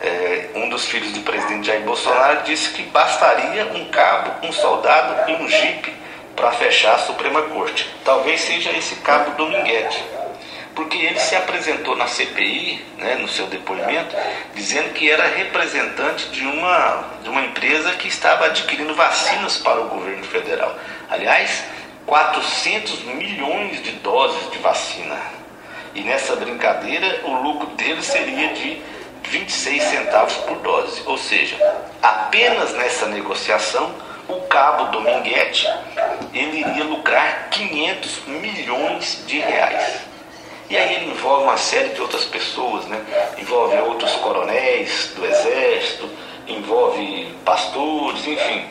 é, 0.00 0.50
um 0.54 0.68
dos 0.68 0.86
filhos 0.86 1.12
do 1.12 1.20
presidente 1.20 1.66
Jair 1.66 1.82
Bolsonaro 1.82 2.42
disse 2.42 2.70
que 2.70 2.82
bastaria 2.84 3.66
um 3.66 3.86
cabo, 3.86 4.46
um 4.46 4.52
soldado 4.52 5.30
e 5.30 5.34
um 5.34 5.48
jipe 5.48 5.94
para 6.34 6.52
fechar 6.52 6.94
a 6.94 6.98
Suprema 6.98 7.42
Corte. 7.42 7.88
Talvez 8.04 8.40
seja 8.40 8.70
esse 8.70 8.96
cabo 8.96 9.30
Dominguete. 9.36 10.02
Porque 10.74 10.98
ele 10.98 11.20
se 11.20 11.36
apresentou 11.36 11.94
na 11.94 12.08
CPI, 12.08 12.84
né, 12.98 13.14
no 13.14 13.28
seu 13.28 13.46
depoimento, 13.46 14.16
dizendo 14.56 14.92
que 14.92 15.08
era 15.08 15.24
representante 15.28 16.28
de 16.30 16.44
uma, 16.44 17.04
de 17.22 17.28
uma 17.28 17.42
empresa 17.42 17.92
que 17.92 18.08
estava 18.08 18.46
adquirindo 18.46 18.92
vacinas 18.92 19.56
para 19.56 19.80
o 19.80 19.88
governo 19.88 20.24
federal. 20.24 20.76
Aliás, 21.08 21.62
400 22.06 23.04
milhões 23.04 23.82
de 23.84 23.92
doses 23.92 24.50
de 24.50 24.58
vacina. 24.58 25.16
E 25.94 26.00
nessa 26.00 26.34
brincadeira, 26.34 27.20
o 27.22 27.34
lucro 27.34 27.68
dele 27.76 28.02
seria 28.02 28.48
de 28.52 28.82
26 29.28 29.82
centavos 29.82 30.34
por 30.38 30.58
dose. 30.58 31.02
Ou 31.06 31.18
seja, 31.18 31.56
apenas 32.02 32.72
nessa 32.74 33.06
negociação, 33.06 33.94
o 34.28 34.40
cabo 34.42 34.84
Dominguete 34.86 35.66
ele 36.32 36.60
iria 36.60 36.84
lucrar 36.84 37.48
500 37.50 38.26
milhões 38.26 39.22
de 39.26 39.38
reais. 39.38 40.00
E 40.70 40.76
aí 40.76 40.94
ele 40.94 41.10
envolve 41.10 41.44
uma 41.44 41.58
série 41.58 41.90
de 41.90 42.00
outras 42.00 42.24
pessoas, 42.24 42.86
né? 42.86 43.04
envolve 43.38 43.76
outros 43.80 44.12
coronéis 44.14 45.12
do 45.14 45.24
exército, 45.26 46.08
envolve 46.48 47.36
pastores, 47.44 48.26
enfim. 48.26 48.66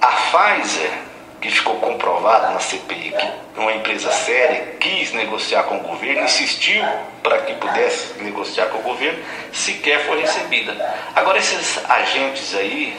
A 0.00 0.08
Pfizer 0.08 1.05
que 1.40 1.50
ficou 1.50 1.76
comprovado 1.76 2.52
na 2.52 2.60
CPI 2.60 3.12
que 3.12 3.60
uma 3.60 3.72
empresa 3.72 4.10
séria 4.10 4.76
quis 4.80 5.12
negociar 5.12 5.64
com 5.64 5.76
o 5.76 5.80
governo, 5.80 6.24
insistiu 6.24 6.82
para 7.22 7.38
que 7.38 7.54
pudesse 7.54 8.22
negociar 8.22 8.66
com 8.66 8.78
o 8.78 8.82
governo, 8.82 9.18
sequer 9.52 10.06
foi 10.06 10.20
recebida. 10.20 10.74
Agora, 11.14 11.38
esses 11.38 11.78
agentes 11.88 12.54
aí, 12.54 12.96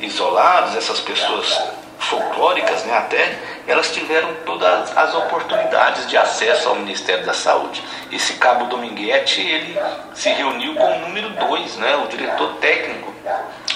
isolados, 0.00 0.76
essas 0.76 1.00
pessoas 1.00 1.60
folclóricas, 1.98 2.84
né, 2.84 2.96
até, 2.96 3.38
elas 3.66 3.92
tiveram 3.92 4.28
todas 4.44 4.96
as 4.96 5.14
oportunidades 5.14 6.08
de 6.08 6.16
acesso 6.16 6.68
ao 6.68 6.76
Ministério 6.76 7.24
da 7.24 7.32
Saúde. 7.32 7.82
Esse 8.12 8.34
cabo 8.34 8.66
Dominguete, 8.66 9.40
ele 9.40 9.78
se 10.14 10.28
reuniu 10.30 10.74
com 10.74 10.96
o 10.96 11.00
número 11.00 11.30
2, 11.30 11.76
né, 11.76 11.96
o 11.96 12.08
diretor 12.08 12.56
técnico, 12.56 13.12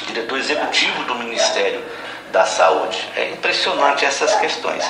diretor 0.06 0.38
executivo 0.38 1.04
do 1.04 1.14
Ministério 1.14 1.82
da 2.32 2.44
saúde. 2.44 3.08
É 3.16 3.30
impressionante 3.30 4.04
essas 4.04 4.34
questões. 4.36 4.84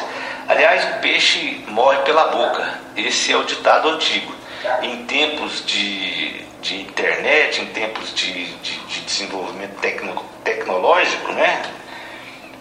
Aliás, 0.49 0.85
o 0.85 1.01
peixe 1.01 1.65
morre 1.69 1.99
pela 1.99 2.29
boca. 2.29 2.79
Esse 2.97 3.33
é 3.33 3.37
o 3.37 3.45
ditado 3.45 3.89
antigo. 3.89 4.35
Em 4.83 5.05
tempos 5.05 5.65
de, 5.65 6.45
de 6.61 6.81
internet, 6.81 7.61
em 7.61 7.67
tempos 7.67 8.15
de, 8.15 8.47
de, 8.57 8.79
de 8.87 9.01
desenvolvimento 9.03 9.79
tecno, 9.81 10.25
tecnológico, 10.43 11.33
né? 11.33 11.63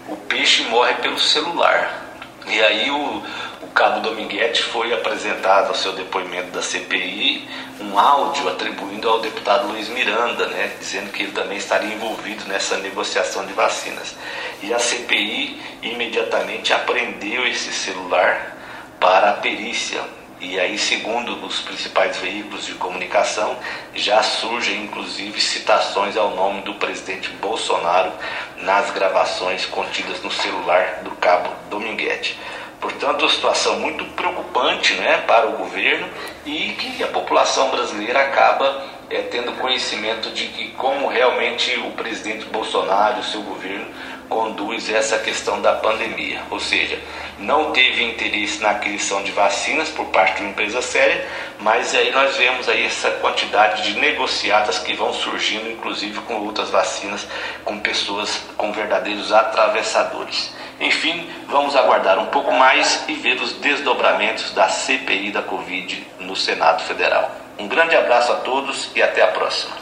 o 0.08 0.16
peixe 0.16 0.64
morre 0.64 0.94
pelo 0.96 1.20
celular. 1.20 2.06
E 2.46 2.62
aí 2.62 2.90
o, 2.90 3.24
o 3.68 3.72
cabo 3.72 4.00
Dominguete 4.00 4.64
foi 4.64 4.94
apresentado 4.94 5.68
ao 5.68 5.76
seu 5.76 5.92
depoimento 5.92 6.52
da 6.52 6.62
CPI 6.62 7.48
um 7.82 8.00
áudio 8.00 8.48
atribuindo 8.50 9.10
ao 9.10 9.20
deputado 9.20 9.68
Luiz 9.68 9.90
Miranda, 9.90 10.48
né, 10.48 10.72
dizendo 10.80 11.12
que 11.12 11.24
ele 11.24 11.34
também 11.34 11.58
estaria 11.58 11.94
envolvido 11.94 12.46
nessa 12.48 12.78
negociação 12.78 13.46
de 13.46 13.52
vacinas. 13.54 14.16
E 14.64 14.74
a 14.74 14.80
CPI 14.80 15.62
imediatamente 15.84 16.74
apreendeu 16.74 17.46
esse 17.46 17.72
celular 17.74 18.58
para 19.00 19.32
a 19.32 19.34
perícia. 19.34 20.02
E 20.40 20.60
aí, 20.60 20.78
segundo 20.78 21.34
os 21.46 21.62
principais 21.62 22.18
veículos 22.18 22.66
de 22.66 22.74
comunicação, 22.76 23.58
já 23.94 24.24
surgem 24.24 24.84
inclusive 24.84 25.42
citações 25.42 26.16
ao 26.16 26.36
nome 26.36 26.62
do 26.62 26.76
presidente 26.76 27.30
Bolsonaro 27.42 28.14
nas 28.58 28.92
gravações 28.92 29.66
contidas 29.66 30.22
no 30.24 30.32
celular 30.32 31.02
do 31.04 31.12
cabo 31.12 31.50
Dominguete. 31.70 32.38
Portanto, 32.80 33.28
situação 33.30 33.80
muito 33.80 34.06
preocupante 34.16 34.94
né, 34.94 35.24
para 35.26 35.48
o 35.48 35.54
governo 35.54 36.08
e 36.46 36.70
que 36.74 37.04
a 37.04 37.08
população 37.08 37.70
brasileira 37.72 38.20
acaba 38.20 38.86
é, 39.10 39.22
tendo 39.24 39.54
conhecimento 39.54 40.30
de 40.30 40.48
que 40.48 40.70
como 40.72 41.08
realmente 41.08 41.74
o 41.80 41.92
presidente 41.92 42.46
Bolsonaro 42.46 43.18
e 43.18 43.22
o 43.22 43.24
seu 43.24 43.42
governo 43.42 43.88
conduz 44.30 44.90
essa 44.90 45.18
questão 45.20 45.62
da 45.62 45.74
pandemia, 45.74 46.42
ou 46.52 46.60
seja, 46.60 47.00
não 47.40 47.72
teve 47.72 48.04
interesse 48.04 48.62
na 48.62 48.72
aquisição 48.72 49.24
de 49.24 49.32
vacinas 49.32 49.90
por 49.90 50.08
parte 50.08 50.38
de 50.38 50.42
uma 50.42 50.52
empresa 50.52 50.82
séria, 50.82 51.26
mas 51.60 51.96
aí 51.96 52.12
nós 52.12 52.36
vemos 52.36 52.68
aí 52.68 52.86
essa 52.86 53.10
quantidade 53.12 53.84
de 53.84 54.00
negociadas 54.00 54.80
que 54.80 54.94
vão 54.94 55.14
surgindo, 55.14 55.72
inclusive 55.72 56.20
com 56.22 56.36
outras 56.46 56.70
vacinas, 56.70 57.28
com 57.64 57.80
pessoas 57.80 58.42
com 58.58 58.72
verdadeiros 58.74 59.32
atravessadores. 59.32 60.54
Enfim, 60.80 61.28
vamos 61.50 61.76
aguardar 61.76 62.20
um 62.20 62.28
pouco 62.28 62.52
mais 62.54 63.04
e 63.08 63.14
ver 63.14 63.42
os 63.42 63.54
desdobramentos 63.54 64.52
da 64.52 64.70
CPI 64.70 65.32
da 65.32 65.42
Covid 65.42 66.06
no 66.20 66.36
Senado 66.36 66.84
Federal. 66.84 67.32
Um 67.58 67.68
grande 67.68 67.96
abraço 67.96 68.32
a 68.32 68.36
todos 68.36 68.92
e 68.96 69.02
até 69.02 69.24
a 69.24 69.28
próxima. 69.28 69.76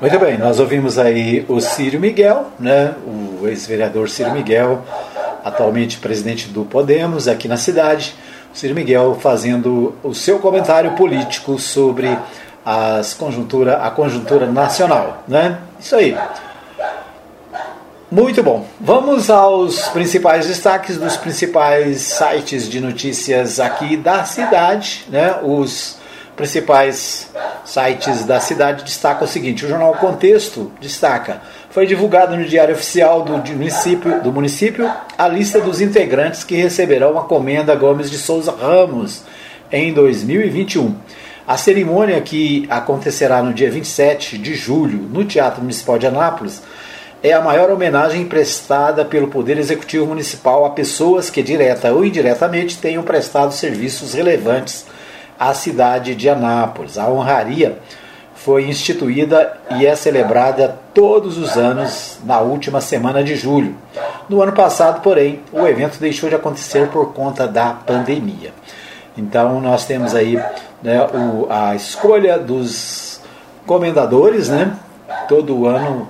Muito 0.00 0.18
bem, 0.18 0.38
nós 0.38 0.58
ouvimos 0.58 0.98
aí 0.98 1.44
o 1.48 1.60
Círio 1.60 2.00
Miguel, 2.00 2.50
né, 2.58 2.94
o 3.06 3.46
ex-vereador 3.46 4.08
Ciro 4.08 4.32
Miguel, 4.32 4.82
atualmente 5.44 5.98
presidente 5.98 6.48
do 6.48 6.64
Podemos 6.64 7.28
aqui 7.28 7.46
na 7.46 7.56
cidade. 7.56 8.14
O 8.52 8.56
Ciro 8.56 8.74
Miguel 8.74 9.18
fazendo 9.20 9.94
o 10.02 10.14
seu 10.14 10.38
comentário 10.38 10.92
político 10.92 11.58
sobre 11.58 12.18
as 12.64 13.14
conjuntura, 13.14 13.76
a 13.76 13.90
conjuntura 13.90 14.46
nacional. 14.46 15.22
Né? 15.28 15.58
Isso 15.78 15.94
aí. 15.96 16.16
Muito 18.10 18.42
bom. 18.42 18.66
Vamos 18.80 19.30
aos 19.30 19.82
principais 19.90 20.48
destaques 20.48 20.96
dos 20.96 21.16
principais 21.16 22.00
sites 22.00 22.68
de 22.68 22.80
notícias 22.80 23.60
aqui 23.60 23.96
da 23.96 24.24
cidade. 24.24 25.04
Né? 25.08 25.36
Os 25.44 25.96
principais 26.34 27.30
sites 27.64 28.24
da 28.24 28.40
cidade 28.40 28.82
destacam 28.82 29.24
o 29.24 29.30
seguinte: 29.30 29.64
o 29.64 29.68
jornal 29.68 29.94
Contexto 29.94 30.72
destaca. 30.80 31.40
Foi 31.70 31.86
divulgado 31.86 32.36
no 32.36 32.44
Diário 32.44 32.74
Oficial 32.74 33.22
do 33.22 33.34
município, 33.54 34.20
do 34.20 34.32
município 34.32 34.90
a 35.16 35.28
lista 35.28 35.60
dos 35.60 35.80
integrantes 35.80 36.42
que 36.42 36.56
receberão 36.56 37.16
a 37.16 37.22
comenda 37.22 37.76
Gomes 37.76 38.10
de 38.10 38.18
Souza 38.18 38.50
Ramos 38.50 39.22
em 39.70 39.92
2021. 39.92 40.96
A 41.46 41.56
cerimônia 41.56 42.20
que 42.20 42.66
acontecerá 42.68 43.40
no 43.40 43.54
dia 43.54 43.70
27 43.70 44.36
de 44.36 44.56
julho 44.56 44.98
no 44.98 45.24
Teatro 45.24 45.60
Municipal 45.60 45.96
de 45.96 46.08
Anápolis 46.08 46.60
é 47.22 47.32
a 47.32 47.40
maior 47.42 47.70
homenagem 47.70 48.24
prestada 48.24 49.04
pelo 49.04 49.28
Poder 49.28 49.58
Executivo 49.58 50.06
Municipal 50.06 50.64
a 50.64 50.70
pessoas 50.70 51.28
que, 51.28 51.42
direta 51.42 51.92
ou 51.92 52.04
indiretamente, 52.04 52.78
tenham 52.78 53.02
prestado 53.02 53.52
serviços 53.52 54.14
relevantes 54.14 54.86
à 55.38 55.52
cidade 55.52 56.14
de 56.14 56.28
Anápolis. 56.30 56.96
A 56.96 57.10
honraria 57.10 57.78
foi 58.34 58.66
instituída 58.66 59.52
e 59.76 59.86
é 59.86 59.94
celebrada 59.94 60.78
todos 60.94 61.36
os 61.36 61.58
anos 61.58 62.18
na 62.24 62.40
última 62.40 62.80
semana 62.80 63.22
de 63.22 63.36
julho. 63.36 63.76
No 64.26 64.40
ano 64.40 64.52
passado, 64.52 65.02
porém, 65.02 65.40
o 65.52 65.66
evento 65.66 65.98
deixou 66.00 66.30
de 66.30 66.36
acontecer 66.36 66.88
por 66.88 67.12
conta 67.12 67.46
da 67.46 67.70
pandemia. 67.72 68.52
Então, 69.14 69.60
nós 69.60 69.84
temos 69.84 70.14
aí 70.14 70.42
né, 70.82 71.06
o, 71.12 71.46
a 71.50 71.74
escolha 71.74 72.38
dos 72.38 73.20
comendadores, 73.66 74.48
né? 74.48 74.74
Todo 75.28 75.66
ano 75.66 76.08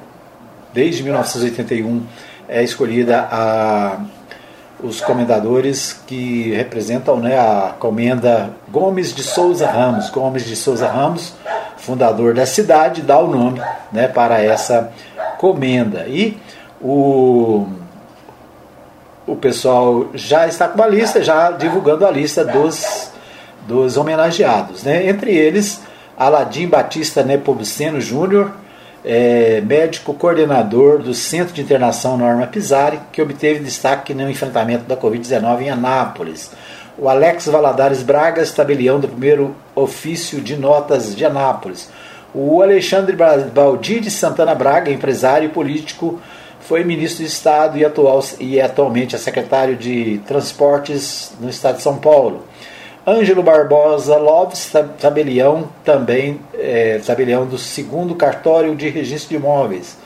desde 0.72 1.02
1981 1.02 2.02
é 2.48 2.62
escolhida 2.62 3.28
a, 3.30 4.00
os 4.82 5.00
comendadores 5.00 6.00
que 6.06 6.52
representam 6.52 7.18
né, 7.18 7.38
a 7.38 7.74
comenda 7.78 8.50
Gomes 8.68 9.14
de 9.14 9.22
Souza 9.22 9.66
Ramos. 9.66 10.10
Gomes 10.10 10.44
de 10.44 10.56
Souza 10.56 10.88
Ramos, 10.88 11.34
fundador 11.76 12.34
da 12.34 12.46
cidade, 12.46 13.02
dá 13.02 13.18
o 13.18 13.28
nome 13.28 13.60
né, 13.92 14.08
para 14.08 14.42
essa 14.42 14.92
comenda. 15.38 16.06
E 16.08 16.36
o, 16.80 17.66
o 19.26 19.36
pessoal 19.36 20.08
já 20.14 20.46
está 20.46 20.66
com 20.68 20.76
uma 20.76 20.86
lista, 20.86 21.22
já 21.22 21.50
divulgando 21.50 22.06
a 22.06 22.10
lista 22.10 22.44
dos, 22.44 23.10
dos 23.66 23.96
homenageados. 23.96 24.82
Né? 24.82 25.08
Entre 25.08 25.32
eles, 25.32 25.80
Aladim 26.16 26.68
Batista 26.68 27.22
Nepomuceno 27.22 28.00
Júnior, 28.00 28.52
é, 29.04 29.60
médico 29.62 30.14
coordenador 30.14 30.98
do 30.98 31.14
Centro 31.14 31.54
de 31.54 31.62
Internação 31.62 32.16
Norma 32.16 32.46
Pisari, 32.46 33.00
que 33.12 33.22
obteve 33.22 33.60
destaque 33.60 34.12
no 34.12 34.28
enfrentamento 34.28 34.84
da 34.84 34.96
Covid-19 34.96 35.62
em 35.62 35.70
Anápolis. 35.70 36.50
O 36.98 37.08
Alex 37.08 37.46
Valadares 37.46 38.02
Bragas, 38.02 38.52
tabelião 38.52 39.00
do 39.00 39.08
primeiro 39.08 39.56
ofício 39.74 40.40
de 40.40 40.56
notas 40.56 41.16
de 41.16 41.24
Anápolis. 41.24 41.88
O 42.34 42.62
Alexandre 42.62 43.16
Baldi 43.16 44.00
de 44.00 44.10
Santana 44.10 44.54
Braga, 44.54 44.90
empresário 44.90 45.46
e 45.46 45.52
político, 45.52 46.20
foi 46.60 46.84
ministro 46.84 47.24
de 47.24 47.30
Estado 47.30 47.78
e, 47.78 47.84
atual, 47.84 48.22
e 48.38 48.58
é 48.58 48.62
atualmente 48.62 49.16
é 49.16 49.18
secretário 49.18 49.76
de 49.76 50.20
Transportes 50.26 51.32
no 51.40 51.48
Estado 51.48 51.76
de 51.76 51.82
São 51.82 51.96
Paulo. 51.96 52.44
Ângelo 53.10 53.42
Barbosa 53.42 54.16
Loves, 54.16 54.72
tabelião 55.00 55.68
também, 55.84 56.40
é, 56.54 57.00
tabelião 57.04 57.44
do 57.44 57.58
segundo 57.58 58.14
cartório 58.14 58.76
de 58.76 58.88
registro 58.88 59.30
de 59.30 59.36
imóveis. 59.36 59.98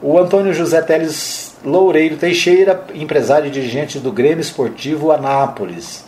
O 0.00 0.18
Antônio 0.18 0.54
José 0.54 0.80
Teles 0.80 1.54
Loureiro 1.62 2.16
Teixeira, 2.16 2.82
empresário 2.94 3.48
e 3.48 3.50
dirigente 3.50 3.98
do 3.98 4.10
Grêmio 4.10 4.40
Esportivo 4.40 5.12
Anápolis. 5.12 6.06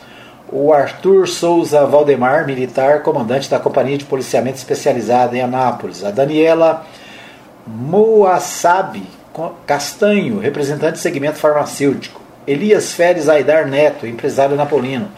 O 0.51 0.72
Arthur 0.72 1.28
Souza 1.28 1.85
Valdemar, 1.85 2.47
militar, 2.47 3.03
comandante 3.03 3.51
da 3.51 3.59
Companhia 3.59 3.99
de 3.99 4.07
Policiamento 4.07 4.57
Especializada 4.57 5.37
em 5.37 5.43
Anápolis. 5.43 6.03
A 6.03 6.11
Daniela 6.11 6.87
Moassab 7.66 9.03
Castanho, 9.66 10.39
representante 10.39 10.93
do 10.93 10.99
segmento 10.99 11.39
farmacêutico. 11.39 12.22
Elias 12.47 12.93
Feres 12.93 13.28
Aidar 13.28 13.66
Neto, 13.66 14.07
empresário 14.07 14.57
napolino 14.57 15.09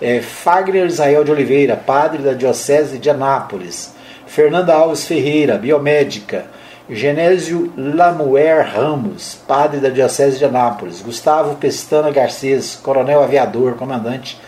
é, 0.00 0.20
Fagner 0.20 0.86
Israel 0.86 1.24
de 1.24 1.30
Oliveira, 1.30 1.76
padre 1.76 2.22
da 2.22 2.32
Diocese 2.32 2.98
de 2.98 3.10
Anápolis, 3.10 3.94
Fernanda 4.26 4.74
Alves 4.74 5.06
Ferreira, 5.06 5.56
biomédica, 5.56 6.46
Genésio 6.90 7.72
Lamuer 7.76 8.66
Ramos, 8.66 9.38
padre 9.46 9.78
da 9.78 9.88
Diocese 9.88 10.38
de 10.38 10.44
Anápolis, 10.44 11.02
Gustavo 11.02 11.56
Pestana 11.56 12.10
Garcês, 12.10 12.76
coronel 12.82 13.22
aviador, 13.22 13.74
comandante 13.74 14.40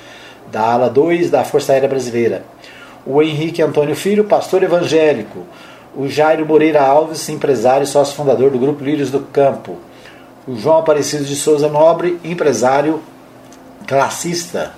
da 0.51 0.63
ala 0.63 0.89
2 0.89 1.31
da 1.31 1.45
Força 1.45 1.73
Aérea 1.73 1.89
Brasileira, 1.89 2.45
o 3.05 3.23
Henrique 3.23 3.63
Antônio 3.63 3.95
Filho, 3.95 4.25
pastor 4.25 4.63
evangélico, 4.63 5.45
o 5.95 6.09
Jairo 6.09 6.47
Moreira 6.47 6.83
Alves, 6.83 7.29
empresário 7.29 7.85
e 7.85 7.87
sócio 7.87 8.15
fundador 8.15 8.51
do 8.51 8.59
Grupo 8.59 8.83
Lírios 8.83 9.11
do 9.11 9.21
Campo, 9.21 9.77
o 10.47 10.57
João 10.57 10.79
Aparecido 10.79 11.25
de 11.25 11.37
Souza 11.37 11.69
Nobre, 11.69 12.19
empresário 12.25 13.03
classista, 13.87 14.73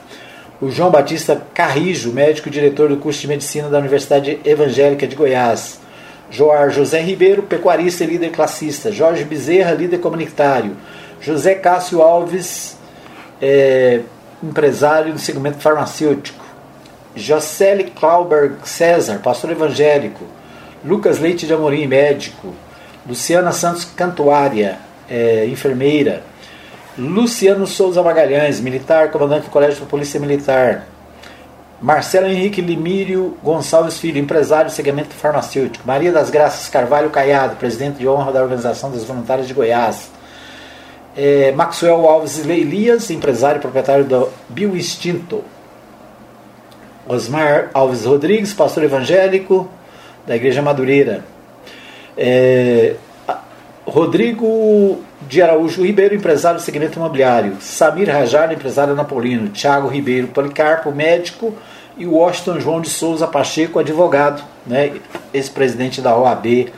o 0.62 0.70
João 0.70 0.92
Batista 0.92 1.42
Carrijo, 1.52 2.12
médico 2.12 2.46
e 2.46 2.52
diretor 2.52 2.88
do 2.88 2.96
curso 2.96 3.20
de 3.20 3.26
medicina 3.26 3.68
da 3.68 3.80
Universidade 3.80 4.38
Evangélica 4.44 5.08
de 5.08 5.16
Goiás. 5.16 5.80
Joar 6.30 6.70
José 6.70 7.00
Ribeiro, 7.00 7.42
pecuarista 7.42 8.04
e 8.04 8.06
líder 8.06 8.30
classista. 8.30 8.92
Jorge 8.92 9.24
Bezerra, 9.24 9.72
líder 9.72 9.98
comunitário. 9.98 10.76
José 11.20 11.56
Cássio 11.56 12.00
Alves, 12.00 12.78
é, 13.40 14.02
empresário 14.40 15.12
do 15.12 15.18
segmento 15.18 15.58
farmacêutico. 15.58 16.44
Jocely 17.16 17.90
Clauberg 17.98 18.54
César, 18.62 19.18
pastor 19.18 19.50
evangélico. 19.50 20.24
Lucas 20.84 21.18
Leite 21.18 21.44
de 21.44 21.52
Amorim, 21.52 21.88
médico. 21.88 22.54
Luciana 23.04 23.50
Santos 23.50 23.84
Cantuária, 23.84 24.78
é, 25.10 25.44
enfermeira. 25.46 26.22
Luciano 26.98 27.66
Souza 27.66 28.02
Magalhães, 28.02 28.60
militar, 28.60 29.10
comandante 29.10 29.44
do 29.44 29.50
Colégio 29.50 29.80
de 29.80 29.86
Polícia 29.86 30.20
Militar. 30.20 30.86
Marcelo 31.80 32.26
Henrique 32.26 32.60
Limírio 32.60 33.36
Gonçalves 33.42 33.98
Filho, 33.98 34.18
empresário 34.18 34.70
do 34.70 34.74
segmento 34.74 35.14
farmacêutico. 35.14 35.86
Maria 35.86 36.12
das 36.12 36.28
Graças 36.28 36.68
Carvalho 36.68 37.08
Caiado, 37.08 37.56
presidente 37.56 37.96
de 37.96 38.06
honra 38.06 38.30
da 38.30 38.42
Organização 38.42 38.90
dos 38.90 39.04
Voluntários 39.04 39.48
de 39.48 39.54
Goiás. 39.54 40.10
É, 41.16 41.50
Maxwell 41.52 42.06
Alves 42.06 42.44
Leilias, 42.44 43.10
empresário 43.10 43.58
e 43.58 43.60
proprietário 43.60 44.04
do 44.04 44.28
Bioinstinto. 44.50 45.42
Osmar 47.08 47.70
Alves 47.72 48.04
Rodrigues, 48.04 48.52
pastor 48.52 48.84
evangélico 48.84 49.68
da 50.26 50.36
Igreja 50.36 50.60
Madureira. 50.60 51.24
É, 52.18 52.96
Rodrigo 53.86 55.00
de 55.22 55.42
Araújo 55.42 55.82
Ribeiro, 55.84 56.14
empresário 56.14 56.58
do 56.58 56.62
segmento 56.62 56.98
imobiliário. 56.98 57.56
Samir 57.60 58.08
Rajar, 58.08 58.52
empresário 58.52 58.94
napolino. 58.94 59.48
Tiago 59.48 59.88
Ribeiro 59.88 60.28
Policarpo, 60.28 60.92
médico. 60.92 61.54
E 61.96 62.06
Washington 62.06 62.58
João 62.58 62.80
de 62.80 62.88
Souza 62.88 63.26
Pacheco, 63.26 63.78
advogado, 63.78 64.42
né, 64.66 64.94
ex-presidente 65.34 66.00
da 66.00 66.16
OAB 66.16 66.72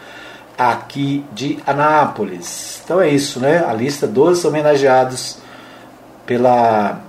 aqui 0.58 1.24
de 1.32 1.58
Anápolis. 1.66 2.80
Então 2.84 3.00
é 3.00 3.08
isso, 3.08 3.40
né? 3.40 3.64
A 3.64 3.72
lista 3.72 4.06
dos 4.06 4.44
homenageados 4.44 5.38
pela, 6.26 7.00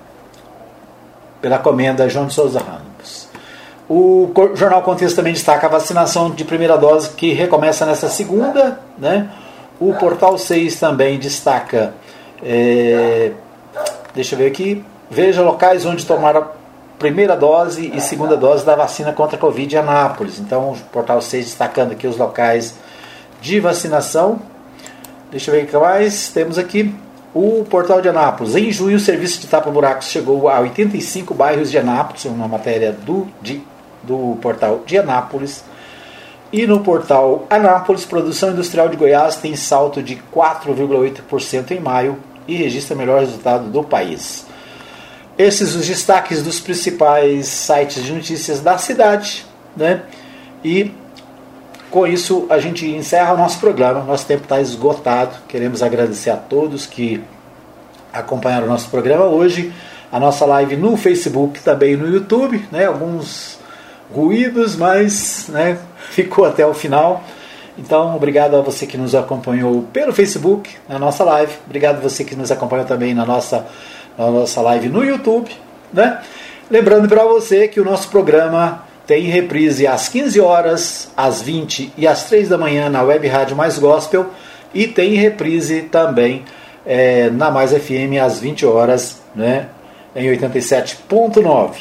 pela 1.42 1.58
comenda 1.58 2.10
João 2.10 2.28
de 2.28 2.34
Souza 2.34 2.60
Ramos. 2.60 3.28
O 3.88 4.32
Jornal 4.56 4.82
Contexto 4.82 5.16
também 5.16 5.34
destaca 5.34 5.68
a 5.68 5.70
vacinação 5.70 6.32
de 6.32 6.44
primeira 6.44 6.78
dose 6.78 7.12
que 7.12 7.34
recomeça 7.34 7.86
nessa 7.86 8.10
segunda, 8.10 8.80
né? 8.98 9.30
O 9.80 9.94
Portal 9.94 10.38
6 10.38 10.80
também 10.80 11.20
destaca, 11.20 11.94
é, 12.42 13.32
deixa 14.14 14.36
eu 14.36 14.40
ver 14.40 14.48
aqui, 14.48 14.84
veja 15.10 15.42
locais 15.42 15.86
onde 15.86 16.06
tomar 16.06 16.38
a 16.38 16.48
primeira 16.98 17.36
dose 17.36 17.92
e 17.94 18.00
segunda 18.00 18.38
dose 18.38 18.66
da 18.66 18.76
vacina 18.76 19.12
contra 19.12 19.36
a 19.36 19.40
Covid 19.40 19.76
em 19.76 19.80
Anápolis. 19.80 20.40
Então, 20.40 20.72
o 20.72 20.76
Portal 20.92 21.22
6 21.22 21.46
destacando 21.46 21.92
aqui 21.92 22.08
os 22.08 22.18
locais 22.18 22.76
de 23.42 23.60
vacinação. 23.60 24.40
Deixa 25.30 25.52
eu 25.52 25.56
ver 25.56 25.66
o 25.66 25.68
que 25.68 25.78
mais 25.78 26.30
temos 26.30 26.58
aqui. 26.58 26.96
O 27.34 27.66
Portal 27.70 28.02
de 28.02 28.08
Anápolis. 28.08 28.56
Em 28.56 28.72
junho, 28.72 28.96
o 28.96 29.00
serviço 29.00 29.42
de 29.42 29.48
tapa-buracos 29.48 30.08
chegou 30.08 30.48
a 30.48 30.62
85 30.62 31.34
bairros 31.34 31.70
de 31.70 31.78
Anápolis, 31.78 32.24
uma 32.26 32.48
matéria 32.48 32.94
do, 32.94 33.28
de, 33.42 33.62
do 34.04 34.38
Portal 34.42 34.82
de 34.86 34.98
Anápolis. 34.98 35.64
E 36.52 36.66
no 36.66 36.82
portal 36.82 37.46
Anápolis, 37.50 38.06
produção 38.06 38.52
industrial 38.52 38.88
de 38.88 38.96
Goiás 38.96 39.38
tem 39.38 39.56
salto 39.56 40.02
de 40.02 40.22
4,8% 40.34 41.72
em 41.72 41.80
maio 41.80 42.18
e 42.48 42.56
registra 42.56 42.96
melhor 42.96 43.20
resultado 43.20 43.70
do 43.70 43.84
país. 43.84 44.46
Esses 45.38 45.76
os 45.76 45.86
destaques 45.86 46.42
dos 46.42 46.60
principais 46.60 47.48
sites 47.48 48.04
de 48.04 48.14
notícias 48.14 48.62
da 48.62 48.78
cidade, 48.78 49.46
né? 49.76 50.04
E 50.64 50.92
com 51.92 52.08
isso 52.08 52.46
a 52.50 52.60
gente 52.60 52.90
encerra 52.90 53.34
o 53.34 53.38
nosso 53.38 53.60
programa. 53.60 54.02
Nosso 54.04 54.26
tempo 54.26 54.44
está 54.44 54.62
esgotado. 54.62 55.36
Queremos 55.48 55.84
agradecer 55.84 56.30
a 56.30 56.38
todos 56.38 56.86
que 56.86 57.22
acompanharam 58.14 58.66
o 58.66 58.70
nosso 58.70 58.90
programa 58.90 59.26
hoje. 59.26 59.74
A 60.12 60.20
nossa 60.20 60.46
live 60.46 60.78
no 60.78 60.96
Facebook, 60.96 61.60
também 61.62 61.98
no 61.98 62.08
YouTube, 62.08 62.66
né? 62.72 62.86
Alguns 62.86 63.55
ruídos, 64.14 64.76
mas 64.76 65.48
né, 65.50 65.78
ficou 66.12 66.46
até 66.46 66.66
o 66.66 66.74
final. 66.74 67.24
Então, 67.78 68.16
obrigado 68.16 68.56
a 68.56 68.62
você 68.62 68.86
que 68.86 68.98
nos 68.98 69.14
acompanhou 69.14 69.84
pelo 69.92 70.14
Facebook, 70.14 70.70
na 70.88 70.98
nossa 70.98 71.24
live. 71.24 71.54
Obrigado 71.66 71.98
a 71.98 72.00
você 72.00 72.24
que 72.24 72.36
nos 72.36 72.52
acompanhou 72.52 72.86
também 72.86 73.14
na 73.14 73.26
nossa, 73.26 73.68
na 74.18 74.32
nossa 74.32 74.62
live 74.62 74.88
no 74.88 75.04
YouTube. 75.04 75.52
Né? 75.92 76.22
Lembrando 76.72 77.08
para 77.08 77.26
você 77.26 77.68
que 77.68 77.80
o 77.80 77.86
nosso 77.86 78.10
programa 78.10 78.84
tem 79.06 79.24
reprise 79.24 79.86
às 79.86 80.10
15 80.10 80.40
horas, 80.40 81.12
às 81.16 81.42
20 81.42 81.94
e 81.98 82.08
às 82.08 82.24
3 82.24 82.50
da 82.50 82.58
manhã 82.58 82.90
na 82.90 83.04
Web 83.04 83.28
Rádio 83.28 83.56
Mais 83.56 83.78
Gospel 83.78 84.28
e 84.74 84.88
tem 84.88 85.16
reprise 85.16 85.84
também 85.84 86.44
é, 86.86 87.30
na 87.30 87.52
Mais 87.52 87.72
FM 87.72 88.20
às 88.22 88.40
20 88.40 88.66
horas, 88.66 89.22
né, 89.36 89.68
em 90.16 90.28
87.9. 90.28 91.72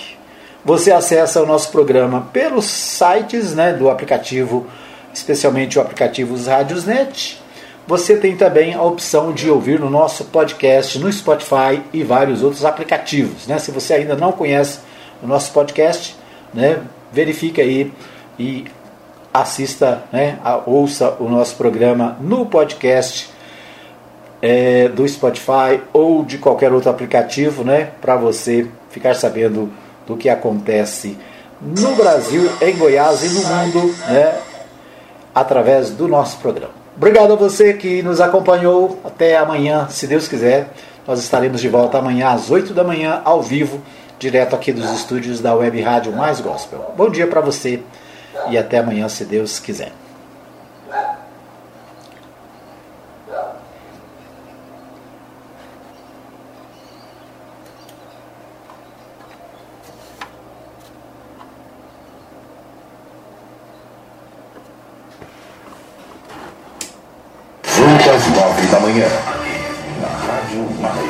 Você 0.64 0.90
acessa 0.90 1.42
o 1.42 1.46
nosso 1.46 1.70
programa 1.70 2.26
pelos 2.32 2.64
sites 2.64 3.54
né, 3.54 3.74
do 3.74 3.90
aplicativo, 3.90 4.66
especialmente 5.12 5.78
o 5.78 5.82
aplicativo 5.82 6.42
Radiosnet. 6.42 7.38
Você 7.86 8.16
tem 8.16 8.34
também 8.34 8.72
a 8.72 8.82
opção 8.82 9.30
de 9.30 9.50
ouvir 9.50 9.78
no 9.78 9.90
nosso 9.90 10.24
podcast 10.24 10.98
no 10.98 11.12
Spotify 11.12 11.82
e 11.92 12.02
vários 12.02 12.42
outros 12.42 12.64
aplicativos. 12.64 13.46
Né? 13.46 13.58
Se 13.58 13.70
você 13.70 13.92
ainda 13.92 14.16
não 14.16 14.32
conhece 14.32 14.78
o 15.22 15.26
nosso 15.26 15.52
podcast, 15.52 16.16
né, 16.54 16.80
verifique 17.12 17.60
aí 17.60 17.92
e 18.38 18.64
assista, 19.34 20.04
né, 20.10 20.38
ouça 20.64 21.14
o 21.20 21.28
nosso 21.28 21.56
programa 21.56 22.16
no 22.22 22.46
podcast 22.46 23.28
é, 24.40 24.88
do 24.88 25.06
Spotify 25.06 25.82
ou 25.92 26.24
de 26.24 26.38
qualquer 26.38 26.72
outro 26.72 26.88
aplicativo, 26.88 27.64
né, 27.64 27.90
para 28.00 28.16
você 28.16 28.66
ficar 28.88 29.14
sabendo 29.14 29.70
do 30.06 30.16
que 30.16 30.28
acontece 30.28 31.16
no 31.60 31.94
Brasil, 31.94 32.50
em 32.60 32.76
Goiás 32.76 33.22
e 33.22 33.28
no 33.28 33.46
mundo, 33.46 33.94
né, 34.08 34.38
através 35.34 35.90
do 35.90 36.06
nosso 36.06 36.38
programa. 36.38 36.72
Obrigado 36.96 37.32
a 37.32 37.36
você 37.36 37.74
que 37.74 38.02
nos 38.02 38.20
acompanhou. 38.20 39.00
Até 39.04 39.36
amanhã, 39.36 39.88
se 39.88 40.06
Deus 40.06 40.28
quiser. 40.28 40.68
Nós 41.06 41.18
estaremos 41.18 41.60
de 41.60 41.68
volta 41.68 41.98
amanhã 41.98 42.28
às 42.28 42.50
8 42.50 42.72
da 42.72 42.84
manhã, 42.84 43.20
ao 43.24 43.42
vivo, 43.42 43.82
direto 44.18 44.54
aqui 44.54 44.72
dos 44.72 44.90
estúdios 44.90 45.40
da 45.40 45.54
Web 45.54 45.80
Rádio 45.82 46.12
Mais 46.12 46.40
Gospel. 46.40 46.92
Bom 46.96 47.10
dia 47.10 47.26
para 47.26 47.40
você 47.40 47.82
e 48.48 48.56
até 48.56 48.78
amanhã, 48.78 49.08
se 49.08 49.24
Deus 49.24 49.58
quiser. 49.58 49.92
Manhã. 68.94 69.08
Na 70.00 70.08
Rádio 70.08 70.68
Mais. 70.80 71.03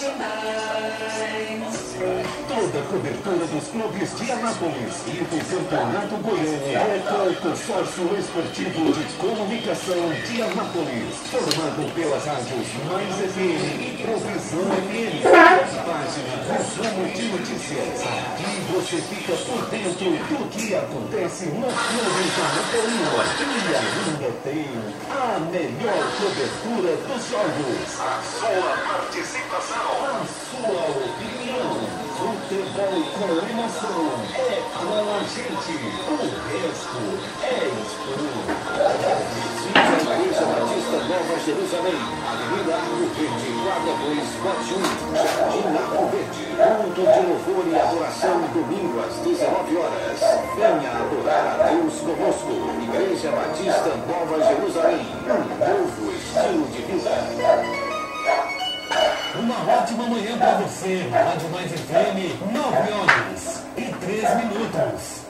bom 0.00 0.12
demais. 0.12 1.79
Toda 2.00 2.78
a 2.78 2.82
cobertura 2.88 3.44
dos 3.44 3.68
clubes 3.68 4.16
de 4.16 4.32
Anápolis 4.32 5.04
e 5.06 5.20
do 5.20 5.36
Campeonato 5.36 6.16
Goiânia 6.24 6.78
é 6.78 7.02
com 7.04 7.28
o 7.28 7.36
Consórcio 7.36 8.16
Esportivo 8.18 8.90
de 8.90 9.04
Comunicação 9.20 10.08
de 10.24 10.40
Anápolis, 10.40 11.12
formado 11.28 11.94
pelas 11.94 12.24
rádios 12.24 12.72
Mais 12.88 13.14
FM 13.20 13.84
e 13.84 14.00
Provisão 14.00 14.64
FM. 14.80 15.28
Página 15.84 16.40
Resumo 16.48 17.04
de 17.12 17.22
Notícias. 17.36 18.00
Aqui 18.00 18.64
você 18.72 18.96
fica 18.96 19.36
por 19.44 19.60
dentro 19.68 20.08
do 20.08 20.48
que 20.48 20.74
acontece 20.74 21.44
no 21.52 21.68
clube 21.68 22.24
de 22.24 22.40
Anápolis. 22.40 23.20
E 23.44 23.76
ainda 23.76 24.32
tem 24.42 24.64
a 25.12 25.38
melhor 25.52 26.00
cobertura 26.16 26.96
dos 26.96 27.28
jogos. 27.28 28.00
A 28.00 28.22
sua 28.24 28.72
participação. 28.88 29.84
A 30.00 30.24
sua 30.48 30.80
opinião. 30.96 31.89
Futebol 32.50 32.98
com 33.14 33.30
emoção 33.48 34.10
é 34.34 34.58
com 34.74 34.90
a 34.90 35.22
gente. 35.22 35.70
O 36.10 36.18
resto 36.50 36.98
é 37.44 37.62
esporte. 37.78 38.50
Igreja 39.70 40.42
Batista 40.46 40.98
Nova 41.06 41.38
Jerusalém, 41.46 41.94
Avenida 42.26 42.74
Arco 42.74 43.06
Verde, 43.14 43.48
quadra 43.62 43.94
2, 44.02 44.18
lote 44.42 44.74
1, 44.74 44.82
Jardim 45.14 45.70
Arco 45.78 46.02
Verde. 46.10 46.42
Ponto 46.58 47.02
de 47.06 47.20
louvor 47.28 47.62
e 47.68 47.78
adoração, 47.78 48.36
domingo 48.52 48.98
às 48.98 49.14
19 49.14 49.76
horas. 49.76 50.18
Venha 50.56 50.90
adorar 50.90 51.44
a 51.54 51.70
Deus 51.70 52.00
conosco. 52.00 52.50
Igreja 52.82 53.30
Batista 53.30 53.94
Nova 54.08 54.42
Jerusalém, 54.44 55.06
um 55.22 55.38
novo 55.54 56.10
estilo 56.10 56.66
de 56.66 56.82
vida. 56.82 57.89
Uma 59.38 59.72
ótima 59.72 60.06
manhã 60.06 60.36
para 60.36 60.54
você. 60.58 61.08
Rádio 61.10 61.48
Mais 61.50 61.70
FM, 61.70 62.52
9 62.52 62.92
horas 62.92 63.62
e 63.76 63.82
3 63.82 64.36
minutos. 64.36 65.20